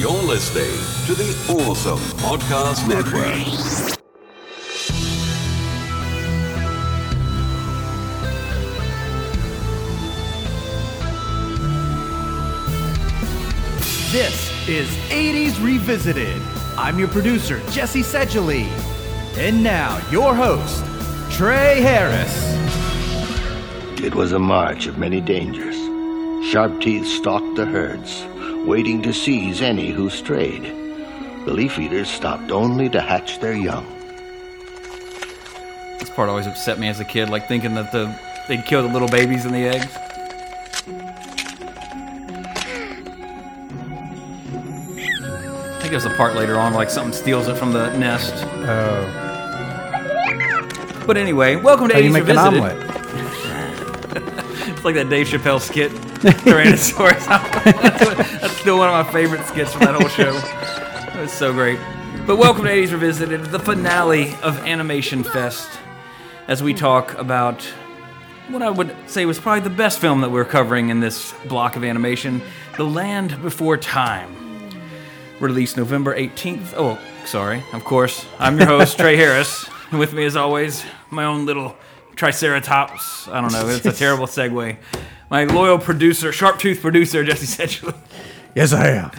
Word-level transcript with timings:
You're 0.00 0.12
listening 0.12 0.64
to 1.08 1.14
the 1.14 1.62
Awesome 1.62 1.98
Podcast 2.20 2.88
Network. 2.88 3.34
This 14.10 14.50
is 14.66 14.88
80s 15.10 15.62
Revisited. 15.62 16.40
I'm 16.78 16.98
your 16.98 17.08
producer, 17.08 17.60
Jesse 17.68 18.02
Seidule. 18.02 18.64
And 19.36 19.62
now, 19.62 20.00
your 20.10 20.34
host, 20.34 20.82
Trey 21.30 21.82
Harris. 21.82 22.34
It 24.02 24.14
was 24.14 24.32
a 24.32 24.38
march 24.38 24.86
of 24.86 24.96
many 24.96 25.20
dangers. 25.20 25.76
Sharp 26.50 26.80
teeth 26.80 27.06
stalked 27.06 27.56
the 27.56 27.66
herds, 27.66 28.24
waiting 28.66 29.02
to 29.02 29.12
seize 29.12 29.60
any 29.62 29.90
who 29.90 30.10
strayed. 30.10 30.62
The 31.44 31.52
leaf 31.52 31.78
eaters 31.78 32.08
stopped 32.10 32.50
only 32.50 32.88
to 32.90 33.00
hatch 33.00 33.40
their 33.40 33.54
young. 33.54 33.86
This 35.98 36.10
part 36.10 36.28
always 36.28 36.46
upset 36.46 36.78
me 36.78 36.88
as 36.88 37.00
a 37.00 37.04
kid, 37.04 37.28
like 37.30 37.48
thinking 37.48 37.74
that 37.74 37.92
the 37.92 38.14
they'd 38.48 38.64
kill 38.64 38.82
the 38.86 38.92
little 38.92 39.08
babies 39.08 39.44
in 39.46 39.52
the 39.52 39.64
eggs. 39.66 39.96
I 44.52 45.78
think 45.80 45.90
there's 45.90 46.04
a 46.04 46.14
part 46.16 46.34
later 46.36 46.58
on 46.58 46.74
like 46.74 46.90
something 46.90 47.12
steals 47.12 47.48
it 47.48 47.56
from 47.56 47.72
the 47.72 47.96
nest. 47.96 48.34
Oh, 48.68 49.16
But 51.06 51.16
anyway, 51.16 51.56
welcome 51.56 51.88
to 51.88 51.94
how 51.94 52.00
do 52.00 52.06
you 52.06 52.12
80s 52.12 52.14
make 52.14 52.28
an 52.28 52.36
Revisited. 52.36 52.60
omelet? 52.60 52.86
It's 54.80 54.84
like 54.84 54.94
that 54.94 55.08
Dave 55.10 55.26
Chappelle 55.26 55.60
skit, 55.60 55.90
Tyrannosaurus. 56.20 57.26
that's, 57.26 58.04
what- 58.06 58.16
that's 58.40 58.56
still 58.58 58.78
one 58.78 58.88
of 58.88 59.06
my 59.06 59.12
favorite 59.12 59.44
skits 59.46 59.72
from 59.72 59.82
that 59.82 59.94
whole 59.94 60.08
show. 60.08 60.36
It 61.18 61.22
was 61.22 61.32
so 61.32 61.52
great. 61.52 61.78
But 62.26 62.36
welcome 62.36 62.64
to 62.64 62.70
80s 62.70 62.92
Revisited, 62.92 63.46
the 63.46 63.58
finale 63.58 64.34
of 64.42 64.58
Animation 64.60 65.24
Fest, 65.24 65.68
as 66.46 66.62
we 66.62 66.74
talk 66.74 67.16
about 67.18 67.62
what 68.48 68.62
I 68.62 68.68
would 68.70 68.94
say 69.06 69.24
was 69.26 69.38
probably 69.38 69.60
the 69.60 69.74
best 69.74 69.98
film 70.00 70.20
that 70.20 70.30
we're 70.30 70.44
covering 70.44 70.90
in 70.90 71.00
this 71.00 71.32
block 71.46 71.76
of 71.76 71.84
animation, 71.84 72.42
The 72.76 72.84
Land 72.84 73.40
Before 73.42 73.76
Time. 73.76 74.36
Released 75.40 75.76
November 75.78 76.14
18th. 76.14 76.74
Oh, 76.76 76.98
sorry, 77.24 77.62
of 77.72 77.82
course. 77.84 78.26
I'm 78.38 78.58
your 78.58 78.66
host, 78.66 78.98
Trey 78.98 79.16
Harris. 79.16 79.66
And 79.90 79.98
with 79.98 80.12
me, 80.12 80.24
as 80.24 80.36
always, 80.36 80.84
my 81.10 81.24
own 81.24 81.46
little 81.46 81.76
Triceratops. 82.16 83.28
I 83.28 83.40
don't 83.40 83.52
know, 83.52 83.66
it's 83.68 83.86
a 83.86 83.92
terrible 83.96 84.26
segue. 84.26 84.76
My 85.30 85.44
loyal 85.44 85.78
producer, 85.78 86.32
sharp 86.32 86.58
tooth 86.58 86.80
producer, 86.80 87.22
Jesse 87.24 87.46
Seidule. 87.46 87.94
Yes, 88.54 88.72
I 88.72 88.88
am. 88.88 89.10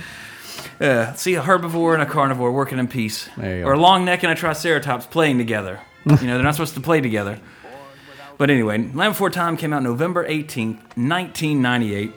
Uh, 0.79 1.13
see 1.13 1.35
a 1.35 1.41
herbivore 1.41 1.93
and 1.93 2.01
a 2.03 2.05
carnivore 2.05 2.51
working 2.51 2.79
in 2.79 2.87
peace. 2.87 3.29
There 3.37 3.57
you 3.57 3.63
go. 3.63 3.69
Or 3.69 3.73
a 3.73 3.79
long 3.79 4.03
neck 4.03 4.23
and 4.23 4.31
a 4.31 4.35
triceratops 4.35 5.05
playing 5.05 5.37
together. 5.37 5.79
you 6.05 6.11
know, 6.11 6.17
they're 6.33 6.43
not 6.43 6.55
supposed 6.55 6.73
to 6.73 6.81
play 6.81 6.99
together. 7.01 7.39
But 8.37 8.49
anyway, 8.49 8.79
Land 8.79 9.13
Before 9.13 9.29
Time 9.29 9.55
came 9.55 9.71
out 9.71 9.83
November 9.83 10.27
18th, 10.27 10.79
1998. 10.97 12.11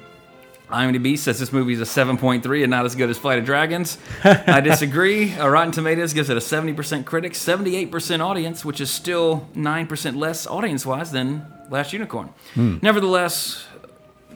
IMDb 0.70 1.18
says 1.18 1.38
this 1.38 1.52
movie 1.52 1.74
is 1.74 1.80
a 1.80 1.84
7.3 1.84 2.62
and 2.62 2.70
not 2.70 2.86
as 2.86 2.94
good 2.96 3.10
as 3.10 3.18
Flight 3.18 3.38
of 3.38 3.44
Dragons. 3.44 3.98
I 4.24 4.60
disagree. 4.64 5.34
Uh, 5.34 5.46
Rotten 5.46 5.70
Tomatoes 5.70 6.14
gives 6.14 6.30
it 6.30 6.36
a 6.36 6.40
70% 6.40 7.04
critic, 7.04 7.34
78% 7.34 8.20
audience, 8.20 8.64
which 8.64 8.80
is 8.80 8.90
still 8.90 9.46
9% 9.54 10.16
less 10.16 10.46
audience 10.46 10.86
wise 10.86 11.12
than 11.12 11.46
Last 11.70 11.92
Unicorn. 11.92 12.30
Nevertheless, 12.56 13.66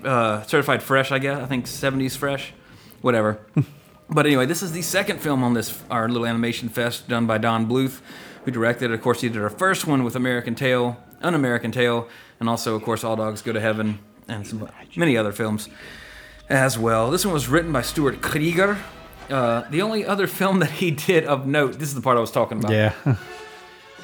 uh, 0.04 0.42
certified 0.42 0.82
fresh, 0.82 1.12
I 1.12 1.18
guess. 1.18 1.38
I 1.38 1.46
think 1.46 1.66
70s 1.66 2.16
fresh, 2.16 2.52
whatever. 3.00 3.40
but 4.10 4.26
anyway, 4.26 4.46
this 4.46 4.62
is 4.62 4.72
the 4.72 4.82
second 4.82 5.20
film 5.20 5.42
on 5.42 5.54
this 5.54 5.82
our 5.90 6.08
little 6.08 6.26
animation 6.26 6.68
fest 6.68 7.08
done 7.08 7.26
by 7.26 7.38
Don 7.38 7.68
Bluth, 7.68 8.00
who 8.44 8.50
directed. 8.50 8.92
Of 8.92 9.02
course, 9.02 9.20
he 9.20 9.28
did 9.28 9.40
our 9.40 9.50
first 9.50 9.86
one 9.86 10.04
with 10.04 10.16
American 10.16 10.54
Tail, 10.54 10.96
An 11.20 11.34
American 11.34 11.72
Tail, 11.72 12.08
and 12.40 12.48
also, 12.48 12.74
of 12.74 12.82
course, 12.82 13.04
All 13.04 13.16
Dogs 13.16 13.42
Go 13.42 13.52
to 13.52 13.60
Heaven, 13.60 13.98
and 14.28 14.46
some 14.46 14.68
many 14.96 15.16
other 15.16 15.32
films 15.32 15.68
as 16.48 16.78
well. 16.78 17.10
This 17.10 17.24
one 17.24 17.34
was 17.34 17.48
written 17.48 17.72
by 17.72 17.82
Stuart 17.82 18.20
Krieger. 18.22 18.78
Uh, 19.30 19.68
the 19.68 19.82
only 19.82 20.06
other 20.06 20.26
film 20.26 20.60
that 20.60 20.70
he 20.70 20.90
did 20.90 21.24
of 21.24 21.46
note. 21.46 21.78
This 21.78 21.88
is 21.88 21.94
the 21.94 22.00
part 22.00 22.16
I 22.16 22.20
was 22.20 22.30
talking 22.30 22.58
about. 22.58 22.72
Yeah. 22.72 22.94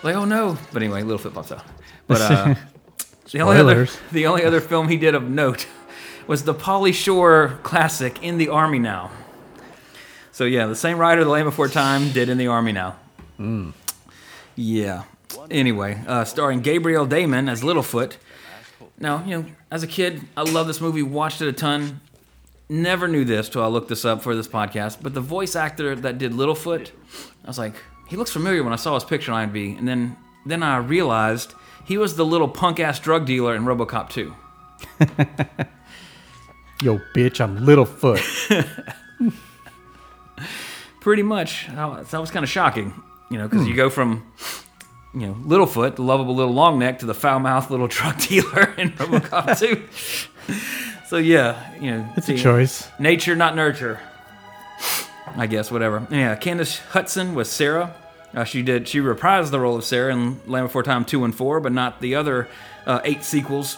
Like, 0.03 0.17
oh 0.17 0.27
no. 0.27 0.59
But 0.73 0.83
anyway, 0.83 1.03
little 1.03 1.19
flip 1.19 1.33
flops 1.33 1.51
out. 1.51 1.65
But 2.07 2.21
uh, 2.21 2.55
the 3.33 3.41
only 3.41 3.57
other 3.57 3.89
the 4.13 4.27
only 4.27 4.45
other 4.45 4.61
film 4.61 4.89
he 4.89 4.99
did 4.99 5.15
of 5.15 5.23
note 5.23 5.67
was 6.27 6.45
the 6.45 6.55
Pauly 6.55 6.95
Shore 6.95 7.59
classic 7.63 8.23
In 8.23 8.39
the 8.39 8.49
Army 8.49 8.79
Now. 8.79 9.11
So 10.33 10.45
yeah, 10.45 10.67
the 10.67 10.77
same 10.77 10.99
writer, 10.99 11.23
The 11.25 11.31
Land 11.31 11.45
Before 11.47 11.69
Time, 11.69 12.11
did 12.13 12.29
In 12.29 12.39
the 12.39 12.49
Army 12.49 12.73
Now. 12.73 12.97
Yeah. 14.57 15.05
Anyway, 15.51 16.01
uh, 16.07 16.25
starring 16.25 16.61
Gabriel 16.61 17.07
Damon 17.07 17.49
as 17.49 17.63
Littlefoot. 17.63 18.17
Now, 18.99 19.25
you 19.25 19.43
know, 19.43 19.47
as 19.71 19.83
a 19.83 19.87
kid, 19.87 20.23
I 20.37 20.43
love 20.43 20.67
this 20.67 20.81
movie, 20.81 21.03
watched 21.03 21.41
it 21.41 21.49
a 21.49 21.53
ton. 21.53 22.01
Never 22.69 23.09
knew 23.09 23.25
this 23.25 23.49
till 23.49 23.63
I 23.63 23.67
looked 23.67 23.89
this 23.89 24.05
up 24.05 24.23
for 24.23 24.35
this 24.35 24.49
podcast. 24.49 24.99
But 25.03 25.15
the 25.15 25.21
voice 25.21 25.55
actor 25.55 25.95
that 25.95 26.19
did 26.19 26.33
Littlefoot, 26.33 26.91
I 27.45 27.47
was 27.47 27.59
like, 27.59 27.75
he 28.09 28.17
looks 28.17 28.31
familiar 28.31 28.63
when 28.63 28.73
I 28.73 28.77
saw 28.77 28.95
his 28.95 29.05
picture 29.05 29.33
on 29.33 29.51
IMDb. 29.51 29.79
And 29.79 29.87
then, 29.87 30.17
then 30.47 30.63
I 30.63 30.79
realized 30.79 31.55
he 31.85 31.99
was 31.99 32.17
the 32.17 32.25
little 32.25 32.49
punk 32.49 32.81
ass 32.81 32.99
drug 32.99 33.27
dealer 33.27 33.55
in 33.55 33.65
RoboCop 33.65 34.09
2. 34.11 34.35
Yo, 36.83 36.99
bitch, 37.15 37.41
I'm 37.41 37.59
Littlefoot. 37.61 38.93
Pretty 41.01 41.23
much. 41.23 41.69
That 41.69 42.19
was 42.21 42.31
kind 42.31 42.43
of 42.43 42.49
shocking, 42.51 42.93
you 43.31 43.39
know, 43.39 43.49
because 43.49 43.67
you 43.67 43.75
go 43.75 43.91
from, 43.91 44.27
you 45.15 45.27
know, 45.29 45.35
Littlefoot, 45.35 45.97
the 45.97 46.03
lovable 46.03 46.35
little 46.35 46.53
long 46.53 46.79
neck, 46.79 46.99
to 47.01 47.07
the 47.07 47.15
foul 47.15 47.39
mouthed 47.39 47.71
little 47.71 47.89
truck 47.97 48.19
dealer 48.19 48.75
in 48.77 48.91
RoboCop 48.93 49.59
2. 49.59 50.55
so 51.07 51.17
yeah, 51.17 51.75
you 51.81 51.91
know, 51.91 52.09
It's 52.17 52.29
a 52.29 52.37
choice. 52.37 52.89
Nature, 52.99 53.37
not 53.37 53.55
nurture. 53.55 54.01
I 55.37 55.47
guess 55.47 55.71
whatever. 55.71 56.07
Yeah, 56.11 56.35
Candace 56.37 56.81
Hutson 56.93 57.35
was 57.35 57.51
Sarah. 57.51 57.95
Uh, 58.35 58.45
she 58.45 58.63
did. 58.63 58.89
She 58.89 58.99
reprised 58.99 59.51
the 59.51 59.61
role 59.61 59.77
of 59.77 59.85
Sarah 59.85 60.13
in 60.13 60.41
Land 60.47 60.67
Before 60.67 60.83
Time 60.83 61.05
two 61.05 61.25
and 61.25 61.35
four, 61.35 61.61
but 61.61 61.73
not 61.73 62.01
the 62.01 62.15
other 62.15 62.49
uh, 62.87 63.01
eight 63.05 63.23
sequels. 63.25 63.77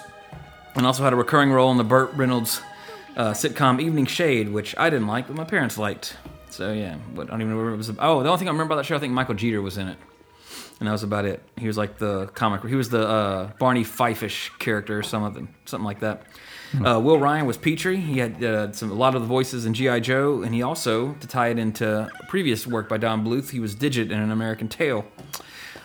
And 0.75 0.87
also 0.87 1.03
had 1.03 1.13
a 1.13 1.17
recurring 1.17 1.51
role 1.53 1.71
in 1.71 1.79
the 1.79 1.85
Burt 1.85 2.13
Reynolds 2.15 2.61
uh, 3.17 3.33
sitcom 3.33 3.81
Evening 3.81 4.07
Shade, 4.07 4.51
which 4.51 4.75
I 4.79 4.91
didn't 4.91 5.07
like, 5.07 5.27
but 5.27 5.37
my 5.37 5.45
parents 5.45 5.79
liked. 5.79 6.17
So 6.51 6.73
yeah, 6.73 6.97
but 7.15 7.29
I 7.29 7.31
don't 7.33 7.43
even 7.43 7.55
remember 7.55 7.75
it 7.75 7.77
was. 7.77 7.91
Oh, 7.99 8.23
the 8.23 8.29
only 8.29 8.39
thing 8.39 8.49
I 8.49 8.53
remember 8.53 8.75
about 8.75 8.77
that 8.77 8.87
show, 8.87 8.97
I 8.97 8.99
think 8.99 9.13
Michael 9.13 9.35
Jeter 9.35 9.61
was 9.61 9.79
in 9.79 9.89
it, 9.89 9.99
and 10.79 10.87
that 10.87 10.93
was 10.93 11.03
about 11.03 11.25
it. 11.25 11.43
He 11.59 11.67
was 11.67 11.77
like 11.77 11.99
the 11.99 12.27
comic. 12.29 12.65
He 12.65 12.75
was 12.75 12.89
the 12.91 13.07
uh, 13.07 13.51
Barney 13.59 13.85
Fife-ish 13.85 14.51
character, 14.59 14.99
or 14.99 15.03
something, 15.03 15.49
something 15.65 15.85
like 15.85 16.01
that. 16.01 16.23
Uh, 16.85 17.01
Will 17.01 17.19
Ryan 17.19 17.47
was 17.47 17.57
Petrie. 17.57 17.99
He 18.01 18.19
had 18.19 18.43
uh, 18.43 18.73
some 18.73 18.91
a 18.91 18.95
lot 18.95 19.15
of 19.15 19.23
the 19.23 19.29
voices 19.29 19.67
in 19.67 19.75
GI 19.75 20.01
Joe, 20.01 20.43
and 20.43 20.55
he 20.55 20.63
also, 20.63 21.13
to 21.15 21.27
tie 21.27 21.49
it 21.49 21.59
into 21.59 22.11
previous 22.29 22.67
work 22.67 22.89
by 22.89 22.97
Don 22.99 23.25
Bluth, 23.25 23.51
he 23.51 23.61
was 23.61 23.75
Digit 23.75 24.11
in 24.11 24.19
An 24.19 24.31
American 24.31 24.69
Tail. 24.69 25.05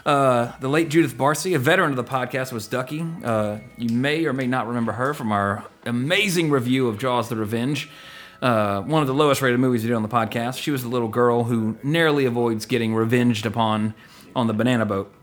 Uh, 0.05 0.51
the 0.59 0.67
late 0.67 0.89
Judith 0.89 1.15
Barsi, 1.15 1.55
a 1.55 1.59
veteran 1.59 1.91
of 1.91 1.97
the 1.97 2.03
podcast, 2.03 2.51
was 2.51 2.67
Ducky. 2.67 3.05
Uh, 3.23 3.59
you 3.77 3.95
may 3.95 4.25
or 4.25 4.33
may 4.33 4.47
not 4.47 4.67
remember 4.67 4.93
her 4.93 5.13
from 5.13 5.31
our 5.31 5.63
amazing 5.85 6.49
review 6.51 6.87
of 6.87 6.97
Jaws: 6.97 7.29
The 7.29 7.35
Revenge, 7.35 7.89
uh, 8.41 8.81
one 8.81 9.01
of 9.01 9.07
the 9.07 9.13
lowest 9.13 9.41
rated 9.41 9.59
movies 9.59 9.83
we 9.83 9.87
did 9.89 9.95
on 9.95 10.03
the 10.03 10.09
podcast. 10.09 10.57
She 10.61 10.71
was 10.71 10.83
the 10.83 10.89
little 10.89 11.07
girl 11.07 11.45
who 11.45 11.77
narrowly 11.83 12.25
avoids 12.25 12.65
getting 12.65 12.93
revenged 12.95 13.45
upon 13.45 13.93
on 14.35 14.47
the 14.47 14.53
banana 14.53 14.85
boat. 14.85 15.13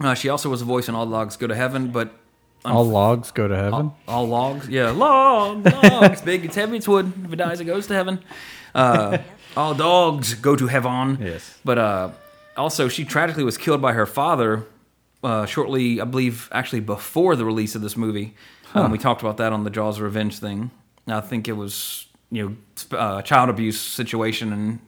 Uh, 0.00 0.14
she 0.14 0.28
also 0.28 0.48
was 0.50 0.60
a 0.60 0.64
voice 0.64 0.88
in 0.88 0.94
All 0.96 1.06
Logs 1.06 1.36
Go 1.36 1.46
to 1.46 1.54
Heaven, 1.54 1.88
but 1.92 2.12
All 2.64 2.84
logs 2.84 3.30
go 3.30 3.46
to 3.46 3.56
heaven. 3.56 3.92
all 4.08 4.26
logs, 4.26 4.68
yeah, 4.68 4.90
log, 4.90 5.64
logs, 5.84 6.20
big, 6.24 6.44
it's 6.44 6.56
heavy, 6.56 6.78
it's 6.78 6.88
wood. 6.88 7.12
If 7.24 7.32
it 7.32 7.36
dies, 7.36 7.60
it 7.60 7.64
goes 7.66 7.86
to 7.86 7.94
heaven. 7.94 8.18
Uh, 8.74 9.18
all 9.56 9.74
dogs 9.74 10.34
go 10.34 10.56
to 10.56 10.66
heaven. 10.66 11.18
Yes. 11.20 11.58
But 11.64 11.78
uh, 11.78 12.10
also, 12.56 12.88
she 12.88 13.04
tragically 13.04 13.44
was 13.44 13.56
killed 13.56 13.80
by 13.80 13.92
her 13.92 14.06
father 14.06 14.66
uh, 15.22 15.46
shortly, 15.46 16.00
I 16.00 16.04
believe, 16.04 16.48
actually 16.50 16.80
before 16.80 17.36
the 17.36 17.44
release 17.44 17.76
of 17.76 17.82
this 17.82 17.96
movie. 17.96 18.34
Um, 18.74 18.90
we 18.90 18.98
talked 18.98 19.20
about 19.20 19.36
that 19.36 19.52
on 19.52 19.64
the 19.64 19.70
Jaws 19.70 19.98
of 19.98 20.04
Revenge 20.04 20.38
thing. 20.38 20.70
I 21.06 21.20
think 21.20 21.48
it 21.48 21.52
was, 21.52 22.06
you 22.30 22.56
know, 22.90 22.96
uh, 22.98 23.22
child 23.22 23.50
abuse 23.50 23.80
situation, 23.80 24.52
and 24.52 24.78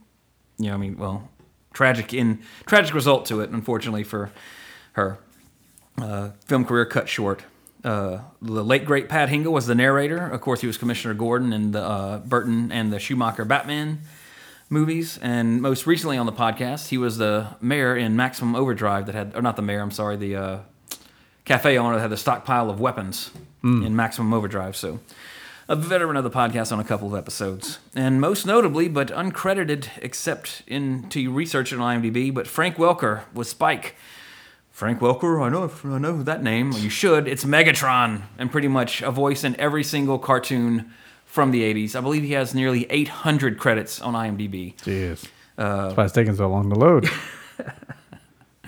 you 0.58 0.68
know, 0.68 0.74
I 0.74 0.76
mean, 0.76 0.96
well, 0.96 1.28
tragic 1.72 2.14
in 2.14 2.40
tragic 2.66 2.94
result 2.94 3.26
to 3.26 3.40
it, 3.40 3.50
unfortunately 3.50 4.04
for 4.04 4.30
her 4.92 5.18
uh, 6.00 6.30
film 6.46 6.64
career 6.64 6.86
cut 6.86 7.08
short. 7.08 7.44
Uh, 7.82 8.20
the 8.40 8.64
late 8.64 8.86
great 8.86 9.10
Pat 9.10 9.28
Hingle 9.28 9.52
was 9.52 9.66
the 9.66 9.74
narrator. 9.74 10.26
Of 10.26 10.40
course, 10.40 10.62
he 10.62 10.66
was 10.66 10.78
Commissioner 10.78 11.12
Gordon 11.12 11.52
in 11.52 11.72
the 11.72 11.82
uh, 11.82 12.18
Burton 12.18 12.72
and 12.72 12.90
the 12.92 12.98
Schumacher 12.98 13.44
Batman 13.44 14.00
movies, 14.70 15.18
and 15.18 15.60
most 15.60 15.86
recently 15.86 16.16
on 16.16 16.24
the 16.24 16.32
podcast, 16.32 16.88
he 16.88 16.96
was 16.96 17.18
the 17.18 17.48
mayor 17.60 17.94
in 17.94 18.16
Maximum 18.16 18.56
Overdrive 18.56 19.04
that 19.06 19.14
had, 19.14 19.36
or 19.36 19.42
not 19.42 19.56
the 19.56 19.62
mayor, 19.62 19.82
I'm 19.82 19.90
sorry, 19.90 20.16
the 20.16 20.36
uh, 20.36 20.58
cafe 21.44 21.76
owner 21.78 21.96
that 21.96 22.02
had 22.02 22.10
the 22.10 22.16
stockpile 22.16 22.70
of 22.70 22.80
weapons 22.80 23.30
mm. 23.62 23.84
in 23.84 23.94
Maximum 23.96 24.32
Overdrive. 24.32 24.76
So, 24.76 25.00
a 25.68 25.76
veteran 25.76 26.16
of 26.16 26.24
the 26.24 26.30
podcast 26.30 26.72
on 26.72 26.80
a 26.80 26.84
couple 26.84 27.08
of 27.08 27.14
episodes. 27.14 27.78
And 27.94 28.20
most 28.20 28.44
notably, 28.44 28.88
but 28.88 29.08
uncredited 29.08 29.88
except 30.02 30.62
into 30.66 31.30
research 31.32 31.72
on 31.72 31.78
IMDb, 31.78 32.32
but 32.32 32.46
Frank 32.46 32.76
Welker 32.76 33.22
was 33.32 33.48
Spike. 33.48 33.96
Frank 34.70 34.98
Welker, 34.98 35.40
I 35.40 35.48
know, 35.48 35.70
I 35.94 35.98
know 35.98 36.22
that 36.22 36.42
name. 36.42 36.72
You 36.72 36.90
should. 36.90 37.28
It's 37.28 37.44
Megatron, 37.44 38.22
and 38.36 38.50
pretty 38.50 38.68
much 38.68 39.02
a 39.02 39.10
voice 39.10 39.44
in 39.44 39.58
every 39.58 39.84
single 39.84 40.18
cartoon 40.18 40.92
from 41.24 41.52
the 41.52 41.62
80s. 41.62 41.94
I 41.94 42.00
believe 42.00 42.24
he 42.24 42.32
has 42.32 42.54
nearly 42.54 42.86
800 42.90 43.58
credits 43.58 44.02
on 44.02 44.14
IMDb. 44.14 44.76
Jeez. 44.78 45.26
Uh, 45.56 45.84
That's 45.84 45.96
why 45.96 46.04
it's 46.04 46.12
taking 46.12 46.34
so 46.34 46.48
long 46.48 46.70
to 46.70 46.76
load. 46.76 47.08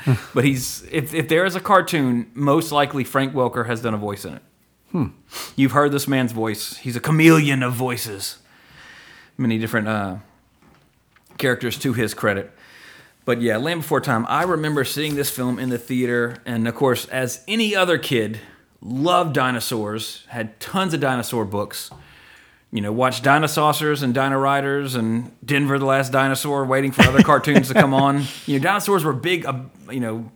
But 0.35 0.45
he's 0.45 0.87
if 0.91 1.15
if 1.15 1.29
there 1.29 1.45
is 1.45 1.55
a 1.57 1.61
cartoon, 1.61 2.31
most 2.35 2.73
likely 2.73 3.05
Frank 3.05 3.33
Welker 3.33 3.67
has 3.67 3.81
done 3.83 3.95
a 3.95 3.99
voice 3.99 4.25
in 4.25 4.35
it. 4.35 4.43
You've 5.57 5.73
heard 5.73 5.93
this 5.93 6.09
man's 6.09 6.33
voice. 6.33 6.77
He's 6.79 6.97
a 6.97 7.01
chameleon 7.01 7.63
of 7.63 7.75
voices. 7.75 8.39
Many 9.37 9.59
different 9.59 9.89
uh, 9.89 10.17
characters 11.39 11.79
to 11.81 11.93
his 11.93 12.15
credit. 12.15 12.51
But 13.27 13.43
yeah, 13.43 13.57
Land 13.57 13.83
Before 13.83 14.01
Time. 14.01 14.25
I 14.29 14.45
remember 14.45 14.85
seeing 14.85 15.17
this 15.17 15.29
film 15.29 15.59
in 15.59 15.69
the 15.69 15.79
theater, 15.79 16.39
and 16.47 16.67
of 16.69 16.75
course, 16.75 17.07
as 17.07 17.43
any 17.49 17.75
other 17.75 17.99
kid, 17.99 18.41
loved 18.81 19.35
dinosaurs. 19.35 20.25
Had 20.29 20.59
tons 20.61 20.95
of 20.95 21.01
dinosaur 21.01 21.45
books. 21.45 21.91
You 22.73 22.81
know, 22.81 22.93
watch 22.93 23.23
Dinosaurs 23.23 24.03
and 24.03 24.13
Dino 24.13 24.39
Riders 24.39 24.97
and 24.97 25.31
Denver 25.45 25.79
the 25.79 25.87
Last 25.87 26.11
Dinosaur, 26.13 26.65
waiting 26.65 26.93
for 26.93 27.03
other 27.03 27.23
cartoons 27.23 27.69
to 27.69 27.75
come 27.75 27.95
on. 28.07 28.25
You 28.47 28.59
know, 28.59 28.63
dinosaurs 28.63 29.05
were 29.05 29.13
big. 29.13 29.47
Uh, 29.47 29.61
you 29.91 30.01
know, 30.01 30.31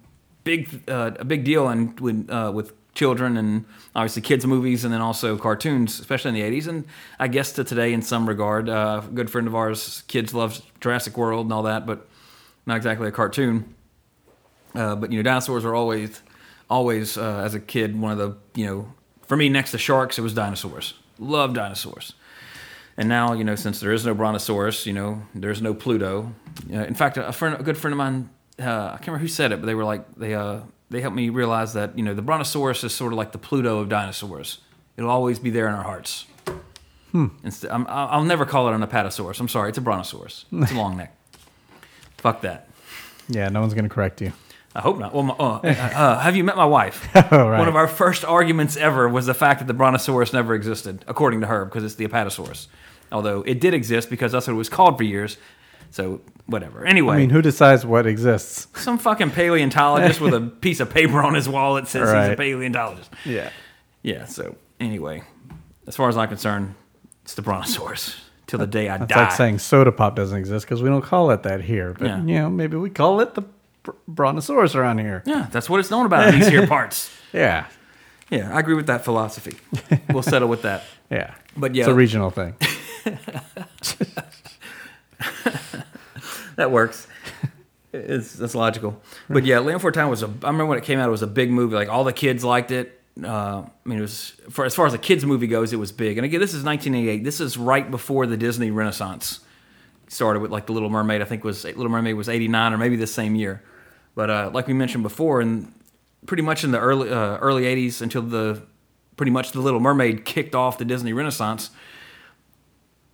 big 0.44 0.88
uh, 0.88 1.12
a 1.18 1.24
big 1.24 1.44
deal 1.44 1.68
and 1.68 1.98
with 2.00 2.30
uh, 2.30 2.50
with 2.54 2.72
children 2.94 3.36
and 3.36 3.64
obviously 3.94 4.22
kids 4.22 4.46
movies 4.46 4.84
and 4.84 4.92
then 4.92 5.00
also 5.00 5.36
cartoons, 5.36 6.00
especially 6.00 6.28
in 6.30 6.34
the 6.34 6.60
'80s 6.60 6.68
and 6.68 6.84
I 7.18 7.28
guess 7.28 7.52
to 7.52 7.64
today 7.64 7.92
in 7.92 8.02
some 8.02 8.28
regard. 8.28 8.68
Uh, 8.68 9.02
a 9.04 9.10
good 9.10 9.30
friend 9.30 9.46
of 9.46 9.54
ours, 9.54 10.02
kids 10.08 10.34
love 10.34 10.60
Jurassic 10.80 11.16
World 11.16 11.46
and 11.46 11.52
all 11.52 11.64
that, 11.64 11.86
but 11.86 12.08
not 12.66 12.76
exactly 12.76 13.08
a 13.08 13.12
cartoon. 13.12 13.74
Uh, 14.74 14.94
but 14.94 15.10
you 15.10 15.18
know, 15.18 15.22
dinosaurs 15.22 15.64
are 15.64 15.74
always, 15.74 16.22
always 16.68 17.18
uh, 17.18 17.42
as 17.44 17.54
a 17.54 17.60
kid 17.60 18.00
one 18.00 18.12
of 18.12 18.18
the 18.18 18.36
you 18.54 18.66
know, 18.66 18.92
for 19.22 19.36
me 19.36 19.48
next 19.48 19.72
to 19.72 19.78
sharks 19.78 20.18
it 20.18 20.22
was 20.22 20.34
dinosaurs. 20.34 20.94
Love 21.18 21.54
dinosaurs. 21.54 22.14
And 23.00 23.08
now, 23.08 23.32
you 23.32 23.44
know, 23.44 23.54
since 23.54 23.80
there 23.80 23.92
is 23.92 24.04
no 24.04 24.12
Brontosaurus, 24.12 24.84
you 24.84 24.92
know, 24.92 25.22
there's 25.34 25.62
no 25.62 25.72
Pluto. 25.72 26.34
Uh, 26.70 26.80
in 26.80 26.92
fact, 26.92 27.16
a 27.16 27.32
friend, 27.32 27.58
a 27.58 27.62
good 27.62 27.78
friend 27.78 27.94
of 27.94 27.96
mine, 27.96 28.28
uh, 28.58 28.62
I 28.62 28.90
can't 28.90 29.06
remember 29.06 29.22
who 29.22 29.28
said 29.28 29.52
it, 29.52 29.60
but 29.60 29.64
they 29.64 29.74
were 29.74 29.84
like, 29.84 30.16
they, 30.16 30.34
uh, 30.34 30.60
they 30.90 31.00
helped 31.00 31.16
me 31.16 31.30
realize 31.30 31.72
that, 31.72 31.96
you 31.96 32.04
know, 32.04 32.12
the 32.12 32.20
Brontosaurus 32.20 32.84
is 32.84 32.94
sort 32.94 33.14
of 33.14 33.16
like 33.16 33.32
the 33.32 33.38
Pluto 33.38 33.78
of 33.78 33.88
dinosaurs. 33.88 34.58
It'll 34.98 35.08
always 35.08 35.38
be 35.38 35.48
there 35.48 35.66
in 35.66 35.72
our 35.72 35.82
hearts. 35.82 36.26
Hmm. 37.12 37.28
Instead, 37.42 37.70
I'm, 37.70 37.86
I'll 37.88 38.08
I'll 38.08 38.24
never 38.24 38.44
call 38.44 38.68
it 38.68 38.74
an 38.74 38.82
Apatosaurus. 38.82 39.40
I'm 39.40 39.48
sorry, 39.48 39.70
it's 39.70 39.78
a 39.78 39.80
Brontosaurus. 39.80 40.44
It's 40.52 40.72
a 40.72 40.74
long 40.74 40.98
neck. 40.98 41.16
Fuck 42.18 42.42
that. 42.42 42.68
Yeah, 43.28 43.48
no 43.48 43.60
one's 43.60 43.72
going 43.72 43.88
to 43.88 43.94
correct 43.94 44.20
you. 44.20 44.34
I 44.74 44.80
hope 44.80 44.98
not. 44.98 45.14
Well, 45.14 45.22
my, 45.22 45.34
uh, 45.34 45.60
uh, 45.64 46.18
have 46.18 46.36
you 46.36 46.44
met 46.44 46.56
my 46.58 46.66
wife? 46.66 47.08
Oh, 47.32 47.48
right. 47.48 47.58
One 47.58 47.68
of 47.68 47.76
our 47.76 47.88
first 47.88 48.26
arguments 48.26 48.76
ever 48.76 49.08
was 49.08 49.24
the 49.24 49.34
fact 49.34 49.60
that 49.60 49.66
the 49.66 49.74
Brontosaurus 49.74 50.34
never 50.34 50.54
existed, 50.54 51.04
according 51.08 51.40
to 51.40 51.46
her, 51.46 51.64
because 51.64 51.82
it's 51.82 51.94
the 51.94 52.06
Apatosaurus. 52.06 52.66
Although 53.12 53.42
it 53.42 53.60
did 53.60 53.74
exist 53.74 54.08
because 54.10 54.32
that's 54.32 54.46
what 54.46 54.54
it 54.54 54.56
was 54.56 54.68
called 54.68 54.96
for 54.98 55.04
years. 55.04 55.36
So 55.90 56.20
whatever. 56.46 56.86
Anyway, 56.86 57.16
I 57.16 57.18
mean, 57.18 57.30
who 57.30 57.42
decides 57.42 57.84
what 57.84 58.06
exists? 58.06 58.68
some 58.80 58.98
fucking 58.98 59.30
paleontologist 59.32 60.20
with 60.20 60.34
a 60.34 60.40
piece 60.60 60.78
of 60.80 60.90
paper 60.90 61.20
on 61.22 61.34
his 61.34 61.48
wall 61.48 61.74
that 61.74 61.88
says 61.88 62.08
he's 62.08 62.32
a 62.32 62.36
paleontologist. 62.36 63.10
Yeah. 63.24 63.50
Yeah. 64.02 64.26
So 64.26 64.54
anyway, 64.78 65.22
as 65.88 65.96
far 65.96 66.08
as 66.08 66.16
I'm 66.16 66.28
concerned, 66.28 66.74
it's 67.22 67.34
the 67.34 67.42
Brontosaurus 67.42 68.16
till 68.46 68.58
the 68.60 68.66
day 68.68 68.88
I 68.88 68.96
It's 68.96 69.06
die. 69.06 69.22
like 69.24 69.32
saying 69.32 69.58
soda 69.58 69.90
pop 69.92 70.14
doesn't 70.16 70.36
exist 70.38 70.64
because 70.66 70.82
we 70.82 70.88
don't 70.88 71.02
call 71.02 71.30
it 71.32 71.42
that 71.42 71.60
here. 71.62 71.94
But, 71.98 72.06
Yeah. 72.06 72.18
you 72.22 72.34
know, 72.38 72.50
maybe 72.50 72.76
we 72.76 72.90
call 72.90 73.20
it 73.20 73.34
the 73.34 73.42
br- 73.82 73.90
brontosaurus 74.08 74.74
around 74.76 74.98
here. 74.98 75.22
yeah, 75.26 75.48
that's 75.50 75.68
what 75.68 75.80
it's 75.80 75.90
known 75.90 76.06
about 76.06 76.28
in 76.32 76.38
these 76.40 76.48
here 76.48 76.66
parts. 76.76 77.10
Yeah. 77.32 77.66
Yeah, 78.30 78.54
I 78.54 78.60
agree 78.60 78.74
with 78.74 78.86
that 78.86 79.04
philosophy. 79.04 79.56
We'll 80.12 80.22
settle 80.22 80.48
with 80.48 80.62
that. 80.62 80.84
Yeah. 81.10 81.34
But 81.56 81.74
yeah. 81.74 81.82
It's 81.84 81.88
a 81.90 81.94
regional 81.94 82.30
thing. 82.30 82.54
that 86.56 86.70
works. 86.70 87.06
It's 87.92 88.34
that's 88.34 88.54
logical. 88.54 89.02
But 89.28 89.44
yeah, 89.44 89.58
Land 89.58 89.76
Before 89.76 89.92
Time 89.92 90.08
was 90.08 90.22
a. 90.22 90.26
I 90.26 90.46
remember 90.46 90.66
when 90.66 90.78
it 90.78 90.84
came 90.84 90.98
out, 90.98 91.08
it 91.08 91.12
was 91.12 91.22
a 91.22 91.26
big 91.26 91.50
movie. 91.50 91.74
Like 91.74 91.88
all 91.88 92.04
the 92.04 92.12
kids 92.12 92.44
liked 92.44 92.70
it. 92.70 93.00
Uh, 93.22 93.62
I 93.64 93.70
mean, 93.84 93.98
it 93.98 94.02
was 94.02 94.36
for 94.50 94.64
as 94.64 94.74
far 94.74 94.86
as 94.86 94.94
a 94.94 94.98
kids 94.98 95.24
movie 95.24 95.46
goes, 95.46 95.72
it 95.72 95.76
was 95.76 95.90
big. 95.92 96.16
And 96.16 96.24
again, 96.24 96.40
this 96.40 96.54
is 96.54 96.62
1988. 96.62 97.24
This 97.24 97.40
is 97.40 97.56
right 97.56 97.90
before 97.90 98.26
the 98.26 98.36
Disney 98.36 98.70
Renaissance 98.70 99.40
started 100.08 100.40
with 100.40 100.50
like 100.50 100.66
the 100.66 100.72
Little 100.72 100.90
Mermaid. 100.90 101.20
I 101.20 101.24
think 101.24 101.42
was 101.42 101.64
Little 101.64 101.88
Mermaid 101.88 102.14
was 102.14 102.28
89 102.28 102.72
or 102.72 102.78
maybe 102.78 102.96
the 102.96 103.06
same 103.06 103.34
year. 103.34 103.62
But 104.14 104.30
uh, 104.30 104.50
like 104.52 104.66
we 104.66 104.74
mentioned 104.74 105.02
before, 105.02 105.40
and 105.40 105.72
pretty 106.26 106.42
much 106.42 106.62
in 106.62 106.70
the 106.70 106.78
early 106.78 107.10
uh, 107.10 107.38
early 107.38 107.62
80s 107.62 108.00
until 108.02 108.22
the 108.22 108.62
pretty 109.16 109.32
much 109.32 109.52
the 109.52 109.60
Little 109.60 109.80
Mermaid 109.80 110.24
kicked 110.24 110.54
off 110.54 110.78
the 110.78 110.84
Disney 110.84 111.12
Renaissance 111.12 111.70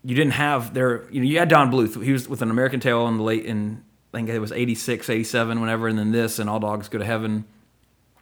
you 0.06 0.14
didn't 0.14 0.35
have 0.35 0.73
there 0.73 1.11
you 1.11 1.20
know 1.20 1.26
you 1.26 1.38
had 1.38 1.49
Don 1.49 1.70
Bluth. 1.70 2.03
He 2.03 2.12
was 2.12 2.29
with 2.29 2.41
an 2.43 2.50
American 2.50 2.81
Tail 2.81 3.06
in 3.08 3.17
the 3.17 3.23
late 3.23 3.44
in 3.44 3.82
I 4.14 4.19
think 4.19 4.29
it 4.29 4.38
was 4.38 4.53
86 4.53 5.11
87 5.11 5.61
whenever 5.61 5.88
and 5.88 5.99
then 5.99 6.12
this 6.12 6.38
and 6.38 6.49
All 6.49 6.61
Dogs 6.61 6.88
Go 6.88 6.99
to 6.99 7.05
Heaven. 7.05 7.44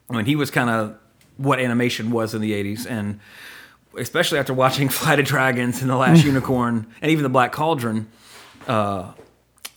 I 0.09 0.17
mean 0.17 0.25
he 0.25 0.35
was 0.35 0.51
kind 0.51 0.71
of 0.71 0.97
what 1.37 1.61
animation 1.61 2.11
was 2.11 2.35
in 2.35 2.41
the 2.41 2.53
80s 2.53 2.87
and 2.89 3.21
especially 3.99 4.39
after 4.39 4.55
watching 4.55 4.89
Flight 5.01 5.21
of 5.21 5.27
Dragons 5.27 5.83
and 5.83 5.91
The 5.91 5.97
Last 5.97 6.25
Unicorn 6.25 6.87
and 7.03 7.11
even 7.11 7.23
The 7.23 7.29
Black 7.29 7.53
Cauldron 7.53 8.09
uh, 8.67 9.13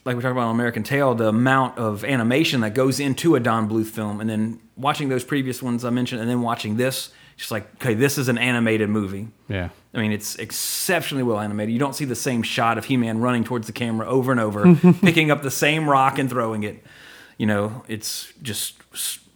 like 0.08 0.16
we 0.16 0.22
talked 0.22 0.32
about 0.32 0.48
on 0.48 0.56
American 0.56 0.84
Tail, 0.84 1.14
the 1.16 1.28
amount 1.28 1.78
of 1.78 2.06
animation 2.06 2.62
that 2.62 2.74
goes 2.74 2.98
into 2.98 3.36
a 3.36 3.42
Don 3.42 3.70
Bluth 3.70 3.88
film, 3.88 4.22
and 4.22 4.30
then 4.30 4.58
watching 4.78 5.10
those 5.10 5.26
previous 5.26 5.62
ones 5.62 5.84
I 5.84 5.90
mentioned, 5.90 6.22
and 6.22 6.30
then 6.30 6.42
watching 6.42 6.78
this, 6.78 7.12
just 7.38 7.52
like, 7.52 7.74
okay, 7.76 7.94
this 7.94 8.18
is 8.18 8.28
an 8.28 8.38
animated 8.38 8.90
movie. 8.90 9.28
Yeah. 9.48 9.70
I 9.94 10.00
mean, 10.00 10.12
it's 10.12 10.36
exceptionally 10.36 11.24
well 11.24 11.40
animated. 11.40 11.72
You 11.72 11.80
don't 11.80 11.96
see 11.96 12.06
the 12.06 12.16
same 12.16 12.44
shot 12.44 12.78
of 12.78 12.86
He-Man 12.86 13.20
running 13.20 13.44
towards 13.44 13.68
the 13.68 13.74
camera 13.74 14.08
over 14.08 14.32
and 14.32 14.42
over, 14.42 14.76
picking 15.02 15.32
up 15.32 15.44
the 15.44 15.52
same 15.52 15.90
rock 15.90 16.18
and 16.18 16.30
throwing 16.30 16.64
it. 16.64 16.84
You 17.38 17.46
know, 17.46 17.84
it's 17.88 18.34
just 18.42 18.76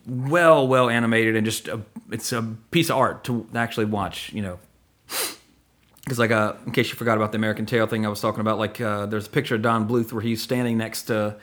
well, 0.08 0.68
well 0.68 0.90
animated, 0.90 1.36
and 1.36 1.46
just 1.46 1.68
a, 1.68 1.82
it's 2.10 2.32
a 2.32 2.42
piece 2.72 2.90
of 2.90 2.98
art 2.98 3.24
to 3.26 3.48
actually 3.54 3.86
watch. 3.86 4.34
You 4.34 4.42
know, 4.42 4.60
because 6.04 6.18
like 6.18 6.32
uh, 6.32 6.54
in 6.66 6.72
case 6.72 6.90
you 6.90 6.96
forgot 6.96 7.18
about 7.18 7.32
the 7.32 7.38
American 7.38 7.68
Tail 7.68 7.86
thing 7.86 8.06
I 8.06 8.10
was 8.10 8.20
talking 8.20 8.42
about, 8.42 8.58
like 8.58 8.82
uh, 8.82 9.06
there's 9.06 9.28
a 9.28 9.30
picture 9.30 9.56
of 9.56 9.62
Don 9.62 9.88
Bluth 9.88 10.12
where 10.12 10.24
he's 10.24 10.42
standing 10.42 10.78
next 10.78 11.04
to 11.04 11.38